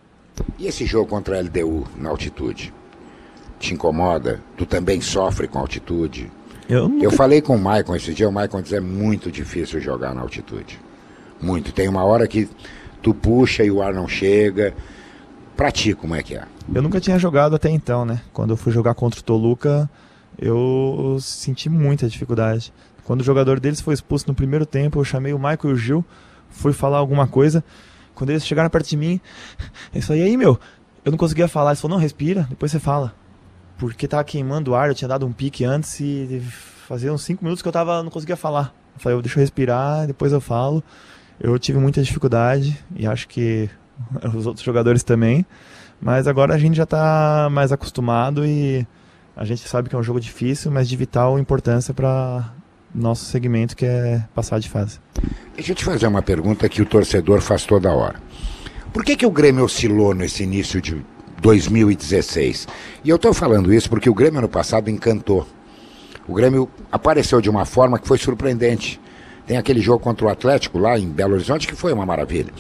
E 0.59 0.66
esse 0.66 0.87
jogo 0.87 1.09
contra 1.09 1.38
a 1.38 1.40
LDU 1.40 1.85
na 1.96 2.11
altitude? 2.11 2.72
Te 3.59 3.74
incomoda? 3.74 4.40
Tu 4.57 4.64
também 4.64 5.00
sofre 5.00 5.48
com 5.48 5.59
altitude? 5.59 6.31
Eu, 6.68 6.88
nunca... 6.88 7.05
Eu 7.05 7.11
falei 7.11 7.40
com 7.40 7.57
o 7.57 7.59
Maicon 7.59 7.96
esse 7.96 8.14
dia, 8.14 8.29
o 8.29 8.33
Maicon 8.33 8.62
diz 8.62 8.72
é 8.72 8.81
muito 8.81 9.31
difícil 9.31 9.81
jogar 9.81 10.14
na 10.14 10.20
altitude. 10.20 10.79
Muito. 11.40 11.72
Tem 11.72 11.88
uma 11.88 12.05
hora 12.05 12.29
que 12.29 12.48
tu 13.02 13.14
puxa 13.14 13.64
e 13.64 13.70
o 13.70 13.82
ar 13.82 13.94
não 13.94 14.09
chega. 14.09 14.74
Pra 15.56 15.70
ti, 15.70 15.94
como 15.94 16.14
é 16.14 16.22
que 16.22 16.37
é? 16.37 16.44
Eu 16.74 16.82
nunca 16.82 17.00
tinha 17.00 17.18
jogado 17.18 17.56
até 17.56 17.70
então, 17.70 18.04
né? 18.04 18.20
Quando 18.32 18.50
eu 18.50 18.56
fui 18.56 18.72
jogar 18.72 18.94
contra 18.94 19.20
o 19.20 19.22
Toluca, 19.22 19.88
eu 20.38 21.16
senti 21.20 21.68
muita 21.68 22.09
dificuldade. 22.09 22.72
Quando 23.04 23.20
o 23.20 23.24
jogador 23.24 23.59
deles 23.61 23.80
foi 23.80 23.94
expulso 23.94 24.26
no 24.28 24.35
primeiro 24.35 24.66
tempo, 24.66 24.98
eu 24.98 25.04
chamei 25.04 25.32
o 25.32 25.38
Michael 25.38 25.61
e 25.64 25.72
o 25.72 25.76
Gil, 25.76 26.04
fui 26.50 26.72
falar 26.72 26.98
alguma 26.98 27.26
coisa. 27.26 27.64
Quando 28.14 28.30
eles 28.30 28.44
chegaram 28.46 28.68
perto 28.68 28.88
de 28.88 28.96
mim, 28.96 29.20
eles 29.94 30.06
falaram, 30.06 30.26
e 30.26 30.28
aí, 30.28 30.37
meu? 30.37 30.59
Eu 31.04 31.12
não 31.12 31.18
conseguia 31.18 31.46
falar. 31.48 31.70
Eles 31.70 31.80
falaram, 31.80 31.98
não, 31.98 32.02
respira, 32.02 32.46
depois 32.50 32.72
você 32.72 32.80
fala. 32.80 33.14
Porque 33.78 34.09
tava 34.09 34.24
queimando 34.24 34.72
o 34.72 34.74
ar, 34.74 34.88
eu 34.88 34.94
tinha 34.94 35.09
dado 35.09 35.24
um 35.24 35.32
pique 35.32 35.64
antes 35.64 36.00
e 36.00 36.42
fazia 36.88 37.12
uns 37.12 37.22
5 37.22 37.44
minutos 37.44 37.62
que 37.62 37.68
eu 37.68 37.72
tava, 37.72 38.02
não 38.02 38.11
conseguia 38.11 38.37
falar. 38.37 38.74
Eu 38.94 39.00
falei, 39.00 39.22
deixa 39.22 39.38
eu 39.38 39.40
respirar, 39.40 40.06
depois 40.06 40.32
eu 40.32 40.40
falo. 40.40 40.82
Eu 41.40 41.59
tive 41.59 41.79
muita 41.79 42.03
dificuldade 42.03 42.79
e 42.94 43.07
acho 43.07 43.29
que 43.29 43.68
os 44.35 44.46
outros 44.46 44.64
jogadores 44.64 45.03
também. 45.03 45.44
Mas 46.01 46.27
agora 46.27 46.55
a 46.55 46.59
gente 46.59 46.77
já 46.77 46.85
está 46.85 47.49
mais 47.51 47.72
acostumado 47.72 48.44
e 48.44 48.87
a 49.37 49.44
gente 49.44 49.68
sabe 49.68 49.88
que 49.88 49.96
é 49.96 49.99
um 49.99 50.03
jogo 50.03 50.20
difícil, 50.20 50.70
mas 50.70 50.88
de 50.88 50.96
vital 50.96 51.38
importância 51.38 51.92
para 51.92 52.53
nosso 52.94 53.27
segmento, 53.27 53.77
que 53.77 53.85
é 53.85 54.25
passar 54.35 54.59
de 54.59 54.68
fase. 54.68 54.99
Deixa 55.55 55.72
eu 55.72 55.77
te 55.77 55.85
fazer 55.85 56.07
uma 56.07 56.22
pergunta 56.22 56.68
que 56.68 56.81
o 56.81 56.87
torcedor 56.87 57.40
faz 57.40 57.64
toda 57.64 57.92
hora. 57.92 58.20
Por 58.92 59.05
que, 59.05 59.16
que 59.16 59.27
o 59.27 59.31
Grêmio 59.31 59.64
oscilou 59.64 60.14
nesse 60.14 60.42
início 60.42 60.81
de 60.81 61.05
2016? 61.42 62.66
E 63.05 63.11
eu 63.11 63.16
estou 63.16 63.35
falando 63.35 63.72
isso 63.72 63.90
porque 63.90 64.09
o 64.09 64.14
Grêmio 64.14 64.38
ano 64.38 64.49
passado 64.49 64.88
encantou. 64.88 65.46
O 66.27 66.35
Grêmio 66.35 66.68
apareceu 66.90 67.40
de 67.40 67.51
uma 67.51 67.64
forma 67.64 67.99
que 67.99 68.09
foi 68.09 68.18
surpreendente. 68.18 69.01
Tem 69.46 69.56
aquele 69.56 69.80
jogo 69.80 70.02
contra 70.02 70.26
o 70.26 70.28
Atlético 70.28 70.78
lá 70.78 70.98
em 70.98 71.09
Belo 71.09 71.35
Horizonte 71.35 71.68
que 71.68 71.74
foi 71.74 71.92
uma 71.92 72.04
maravilha. 72.04 72.52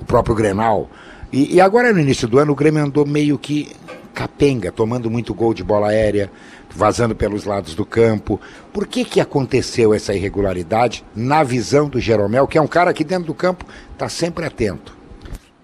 O 0.00 0.04
próprio 0.04 0.34
Grenal. 0.34 0.88
E, 1.32 1.56
e 1.56 1.60
agora 1.60 1.92
no 1.92 2.00
início 2.00 2.28
do 2.28 2.38
ano 2.38 2.52
o 2.52 2.56
Grêmio 2.56 2.82
andou 2.82 3.04
meio 3.04 3.38
que 3.38 3.70
capenga, 4.14 4.70
tomando 4.70 5.10
muito 5.10 5.32
gol 5.32 5.54
de 5.54 5.62
bola 5.62 5.88
aérea, 5.88 6.30
vazando 6.74 7.14
pelos 7.14 7.44
lados 7.44 7.74
do 7.74 7.84
campo. 7.84 8.40
Por 8.72 8.86
que, 8.86 9.04
que 9.04 9.20
aconteceu 9.20 9.94
essa 9.94 10.14
irregularidade 10.14 11.04
na 11.14 11.42
visão 11.42 11.88
do 11.88 12.00
Jeromel, 12.00 12.46
que 12.46 12.58
é 12.58 12.60
um 12.60 12.66
cara 12.66 12.92
que 12.92 13.04
dentro 13.04 13.26
do 13.26 13.34
campo 13.34 13.64
está 13.92 14.08
sempre 14.08 14.44
atento? 14.44 14.96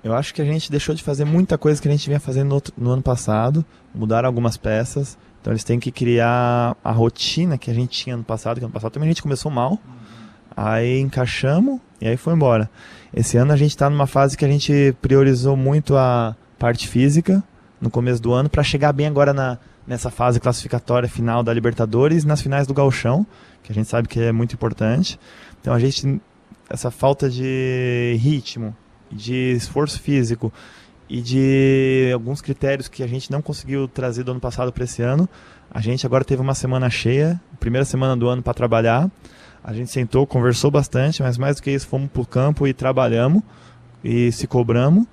Eu 0.03 0.15
acho 0.15 0.33
que 0.33 0.41
a 0.41 0.45
gente 0.45 0.71
deixou 0.71 0.95
de 0.95 1.03
fazer 1.03 1.25
muita 1.25 1.59
coisa 1.59 1.83
que 1.83 1.89
a 1.89 1.91
gente 1.91 2.07
vinha 2.07 2.21
fazendo 2.21 2.55
no, 2.55 2.85
no 2.85 2.91
ano 2.93 3.03
passado, 3.03 3.65
mudaram 3.95 4.29
algumas 4.29 4.57
peças. 4.57 5.19
Então 5.41 5.53
eles 5.53 5.65
têm 5.65 5.79
que 5.79 5.91
criar 5.91 6.77
a 6.83 6.91
rotina 6.93 7.59
que 7.59 7.71
a 7.71 7.75
gente 7.75 7.91
tinha 7.91 8.17
no 8.17 8.25
passado, 8.25 8.59
que 8.59 8.65
ano 8.65 8.73
passado 8.73 8.93
também 8.93 9.09
a 9.09 9.11
gente 9.11 9.23
começou 9.23 9.51
mal. 9.51 9.79
Aí 10.57 11.01
encaixamos 11.01 11.81
e 12.01 12.09
aí 12.09 12.17
foi 12.17 12.35
embora. 12.35 12.71
Esse 13.15 13.37
ano 13.37 13.53
a 13.53 13.57
gente 13.57 13.71
está 13.71 13.91
numa 13.91 14.07
fase 14.07 14.37
que 14.37 14.45
a 14.45 14.49
gente 14.49 14.95
priorizou 15.03 15.57
muito 15.57 15.97
a 15.97 16.35
parte 16.59 16.89
física, 16.89 17.43
no 17.81 17.91
começo 17.91 18.23
do 18.23 18.33
ano 18.33 18.49
para 18.49 18.63
chegar 18.63 18.93
bem 18.93 19.07
agora 19.07 19.35
na, 19.35 19.59
nessa 19.87 20.11
fase 20.11 20.41
classificatória 20.41 21.09
final 21.09 21.43
da 21.43 21.53
Libertadores 21.53 22.25
nas 22.25 22.41
finais 22.41 22.67
do 22.67 22.75
Gauchão, 22.75 23.27
que 23.63 23.71
a 23.71 23.75
gente 23.75 23.89
sabe 23.89 24.09
que 24.09 24.21
é 24.21 24.33
muito 24.33 24.55
importante. 24.55 25.19
Então 25.61 25.75
a 25.75 25.79
gente 25.79 26.21
essa 26.69 26.91
falta 26.91 27.31
de 27.31 28.17
ritmo, 28.19 28.75
de 29.11 29.53
esforço 29.53 30.01
físico 30.01 30.53
e 31.09 31.21
de 31.21 32.11
alguns 32.13 32.41
critérios 32.41 32.89
que 32.89 33.03
a 33.03 33.07
gente 33.07 33.31
não 33.31 33.41
conseguiu 33.41 33.87
trazer 33.87 34.25
do 34.25 34.33
ano 34.33 34.41
passado 34.41 34.73
para 34.73 34.85
esse 34.85 35.03
ano, 35.03 35.29
a 35.71 35.81
gente 35.81 36.05
agora 36.05 36.25
teve 36.25 36.43
uma 36.43 36.55
semana 36.55 36.91
cheia, 36.91 37.41
primeira 37.61 37.85
semana 37.85 38.17
do 38.17 38.29
ano 38.29 38.43
para 38.43 38.55
trabalhar. 38.55 39.09
A 39.67 39.73
gente 39.73 39.91
sentou, 39.91 40.25
conversou 40.25 40.71
bastante, 40.71 41.21
mas 41.21 41.37
mais 41.37 41.57
do 41.57 41.63
que 41.63 41.73
isso, 41.73 41.89
fomos 41.89 42.09
para 42.09 42.23
o 42.23 42.25
campo 42.25 42.69
e 42.69 42.73
trabalhamos 42.73 43.43
e 44.05 44.31
se 44.31 44.47
cobramos. 44.47 45.05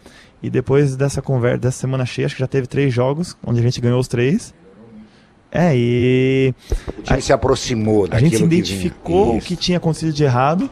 E 0.43 0.49
depois 0.49 0.95
dessa 0.95 1.23
conversa, 1.23 1.57
dessa 1.57 1.79
semana 1.79 2.05
cheia, 2.05 2.27
acho 2.27 2.35
que 2.35 2.41
já 2.41 2.47
teve 2.47 2.67
três 2.67 2.93
jogos, 2.93 3.35
onde 3.43 3.59
a 3.59 3.63
gente 3.63 3.81
ganhou 3.81 3.99
os 3.99 4.07
três. 4.07 4.53
É, 5.51 5.75
e. 5.75 6.53
O 6.87 7.01
time 7.01 7.17
a, 7.17 7.21
se 7.21 7.33
aproximou 7.33 8.07
A 8.11 8.19
gente 8.19 8.43
identificou 8.43 9.31
que 9.31 9.37
o 9.37 9.41
que 9.41 9.55
tinha 9.55 9.77
acontecido 9.79 10.13
de 10.13 10.23
errado 10.23 10.69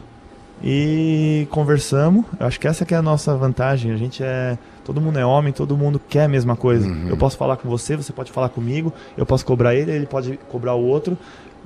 e 0.62 1.48
conversamos. 1.50 2.24
Eu 2.38 2.46
acho 2.46 2.60
que 2.60 2.68
essa 2.68 2.84
que 2.84 2.94
é 2.94 2.96
a 2.96 3.02
nossa 3.02 3.34
vantagem. 3.36 3.90
A 3.90 3.96
gente 3.96 4.22
é. 4.22 4.56
Todo 4.84 5.00
mundo 5.00 5.18
é 5.18 5.26
homem, 5.26 5.52
todo 5.52 5.76
mundo 5.76 6.00
quer 6.08 6.24
a 6.24 6.28
mesma 6.28 6.54
coisa. 6.54 6.86
Uhum. 6.88 7.08
Eu 7.08 7.16
posso 7.16 7.36
falar 7.36 7.56
com 7.56 7.68
você, 7.68 7.96
você 7.96 8.12
pode 8.12 8.30
falar 8.30 8.48
comigo, 8.48 8.92
eu 9.16 9.26
posso 9.26 9.44
cobrar 9.44 9.74
ele, 9.74 9.90
ele 9.90 10.06
pode 10.06 10.38
cobrar 10.48 10.74
o 10.74 10.84
outro, 10.84 11.16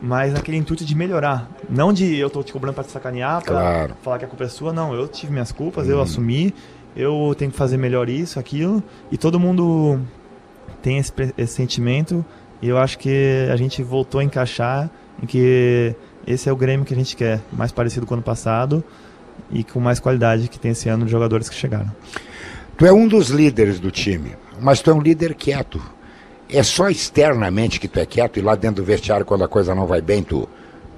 mas 0.00 0.32
naquele 0.32 0.56
intuito 0.56 0.84
de 0.84 0.94
melhorar. 0.94 1.48
Não 1.68 1.92
de 1.92 2.16
eu 2.16 2.30
tô 2.30 2.42
te 2.42 2.52
cobrando 2.52 2.74
para 2.74 2.84
te 2.84 2.90
sacanear, 2.90 3.42
para 3.42 3.52
claro. 3.52 3.96
falar 4.02 4.18
que 4.18 4.24
a 4.24 4.28
culpa 4.28 4.44
é 4.44 4.48
sua, 4.48 4.72
não. 4.72 4.94
Eu 4.94 5.08
tive 5.08 5.32
minhas 5.32 5.52
culpas, 5.52 5.86
uhum. 5.86 5.92
eu 5.92 6.00
assumi 6.00 6.54
eu 6.96 7.34
tenho 7.36 7.50
que 7.50 7.56
fazer 7.56 7.76
melhor 7.76 8.08
isso, 8.08 8.40
aquilo, 8.40 8.82
e 9.12 9.18
todo 9.18 9.38
mundo 9.38 10.00
tem 10.80 10.96
esse, 10.96 11.12
esse 11.36 11.52
sentimento, 11.52 12.24
e 12.62 12.68
eu 12.68 12.78
acho 12.78 12.98
que 12.98 13.46
a 13.52 13.56
gente 13.56 13.82
voltou 13.82 14.20
a 14.20 14.24
encaixar 14.24 14.88
em 15.22 15.26
que 15.26 15.94
esse 16.26 16.48
é 16.48 16.52
o 16.52 16.56
Grêmio 16.56 16.86
que 16.86 16.94
a 16.94 16.96
gente 16.96 17.14
quer, 17.14 17.40
mais 17.52 17.70
parecido 17.70 18.06
com 18.06 18.14
o 18.14 18.16
ano 18.16 18.22
passado 18.22 18.82
e 19.50 19.62
com 19.62 19.78
mais 19.78 20.00
qualidade 20.00 20.48
que 20.48 20.58
tem 20.58 20.70
esse 20.70 20.88
ano 20.88 21.04
de 21.04 21.10
jogadores 21.10 21.50
que 21.50 21.54
chegaram. 21.54 21.92
Tu 22.78 22.86
é 22.86 22.92
um 22.92 23.06
dos 23.06 23.28
líderes 23.28 23.78
do 23.78 23.90
time, 23.90 24.34
mas 24.58 24.80
tu 24.80 24.90
é 24.90 24.94
um 24.94 25.00
líder 25.00 25.34
quieto. 25.34 25.80
É 26.48 26.62
só 26.62 26.88
externamente 26.88 27.80
que 27.80 27.88
tu 27.88 27.98
é 27.98 28.06
quieto 28.06 28.38
e 28.38 28.42
lá 28.42 28.54
dentro 28.54 28.82
do 28.82 28.86
vestiário, 28.86 29.26
quando 29.26 29.44
a 29.44 29.48
coisa 29.48 29.74
não 29.74 29.86
vai 29.86 30.00
bem, 30.00 30.22
tu, 30.22 30.48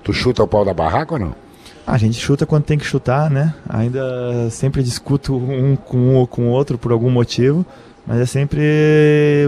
tu 0.02 0.12
chuta 0.12 0.42
o 0.42 0.48
pau 0.48 0.64
da 0.64 0.74
barraca 0.74 1.14
ou 1.14 1.20
não? 1.20 1.34
A 1.86 1.96
gente 1.96 2.18
chuta 2.18 2.44
quando 2.44 2.64
tem 2.64 2.76
que 2.76 2.84
chutar, 2.84 3.30
né? 3.30 3.54
Ainda 3.66 4.50
sempre 4.50 4.82
discuto 4.82 5.34
um 5.34 5.74
com 5.74 5.96
um 5.96 6.16
ou 6.16 6.26
com 6.26 6.48
o 6.48 6.50
outro 6.50 6.76
por 6.76 6.92
algum 6.92 7.10
motivo, 7.10 7.64
mas 8.06 8.20
é 8.20 8.26
sempre 8.26 8.60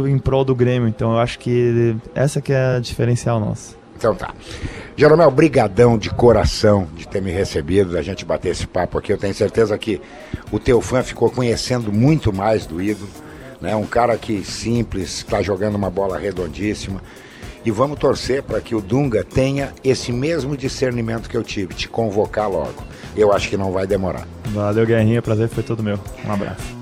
em 0.08 0.18
prol 0.18 0.42
do 0.42 0.54
Grêmio. 0.54 0.88
Então 0.88 1.12
eu 1.12 1.18
acho 1.18 1.38
que 1.38 1.94
essa 2.14 2.40
que 2.40 2.50
é 2.50 2.76
a 2.76 2.78
diferencial 2.78 3.38
nossa. 3.38 3.76
Então 3.94 4.14
tá. 4.14 4.32
Jeromel, 4.96 5.30
brigadão 5.30 5.98
de 5.98 6.08
coração 6.08 6.88
de 6.96 7.06
ter 7.06 7.20
me 7.20 7.30
recebido, 7.30 7.92
da 7.92 8.00
gente 8.00 8.24
bater 8.24 8.48
esse 8.48 8.66
papo 8.66 8.96
aqui. 8.96 9.12
Eu 9.12 9.18
tenho 9.18 9.34
certeza 9.34 9.76
que 9.76 10.00
o 10.50 10.58
teu 10.58 10.80
fã 10.80 11.02
ficou 11.02 11.30
conhecendo 11.30 11.92
muito 11.92 12.32
mais 12.32 12.64
do 12.64 12.80
ídolo. 12.80 13.10
Né? 13.61 13.75
Um 13.77 13.87
cara 13.87 14.16
que 14.16 14.44
simples, 14.44 15.18
está 15.18 15.42
jogando 15.42 15.75
uma 15.75 15.90
bola 15.90 16.18
redondíssima. 16.18 17.03
E 17.64 17.70
vamos 17.70 17.99
torcer 17.99 18.42
para 18.42 18.61
que 18.61 18.75
o 18.75 18.81
Dunga 18.81 19.23
tenha 19.23 19.73
esse 19.85 20.11
mesmo 20.12 20.57
discernimento 20.57 21.29
que 21.29 21.37
eu 21.37 21.43
tive, 21.43 21.74
te 21.74 21.89
convocar 21.89 22.49
logo. 22.49 22.82
Eu 23.14 23.32
acho 23.32 23.51
que 23.51 23.57
não 23.57 23.70
vai 23.70 23.87
demorar. 23.87 24.26
Valeu, 24.47 24.87
Guerrinha. 24.87 25.20
Prazer 25.20 25.49
foi 25.49 25.62
todo 25.62 25.82
meu. 25.82 25.99
Um 26.24 26.32
abraço. 26.32 26.80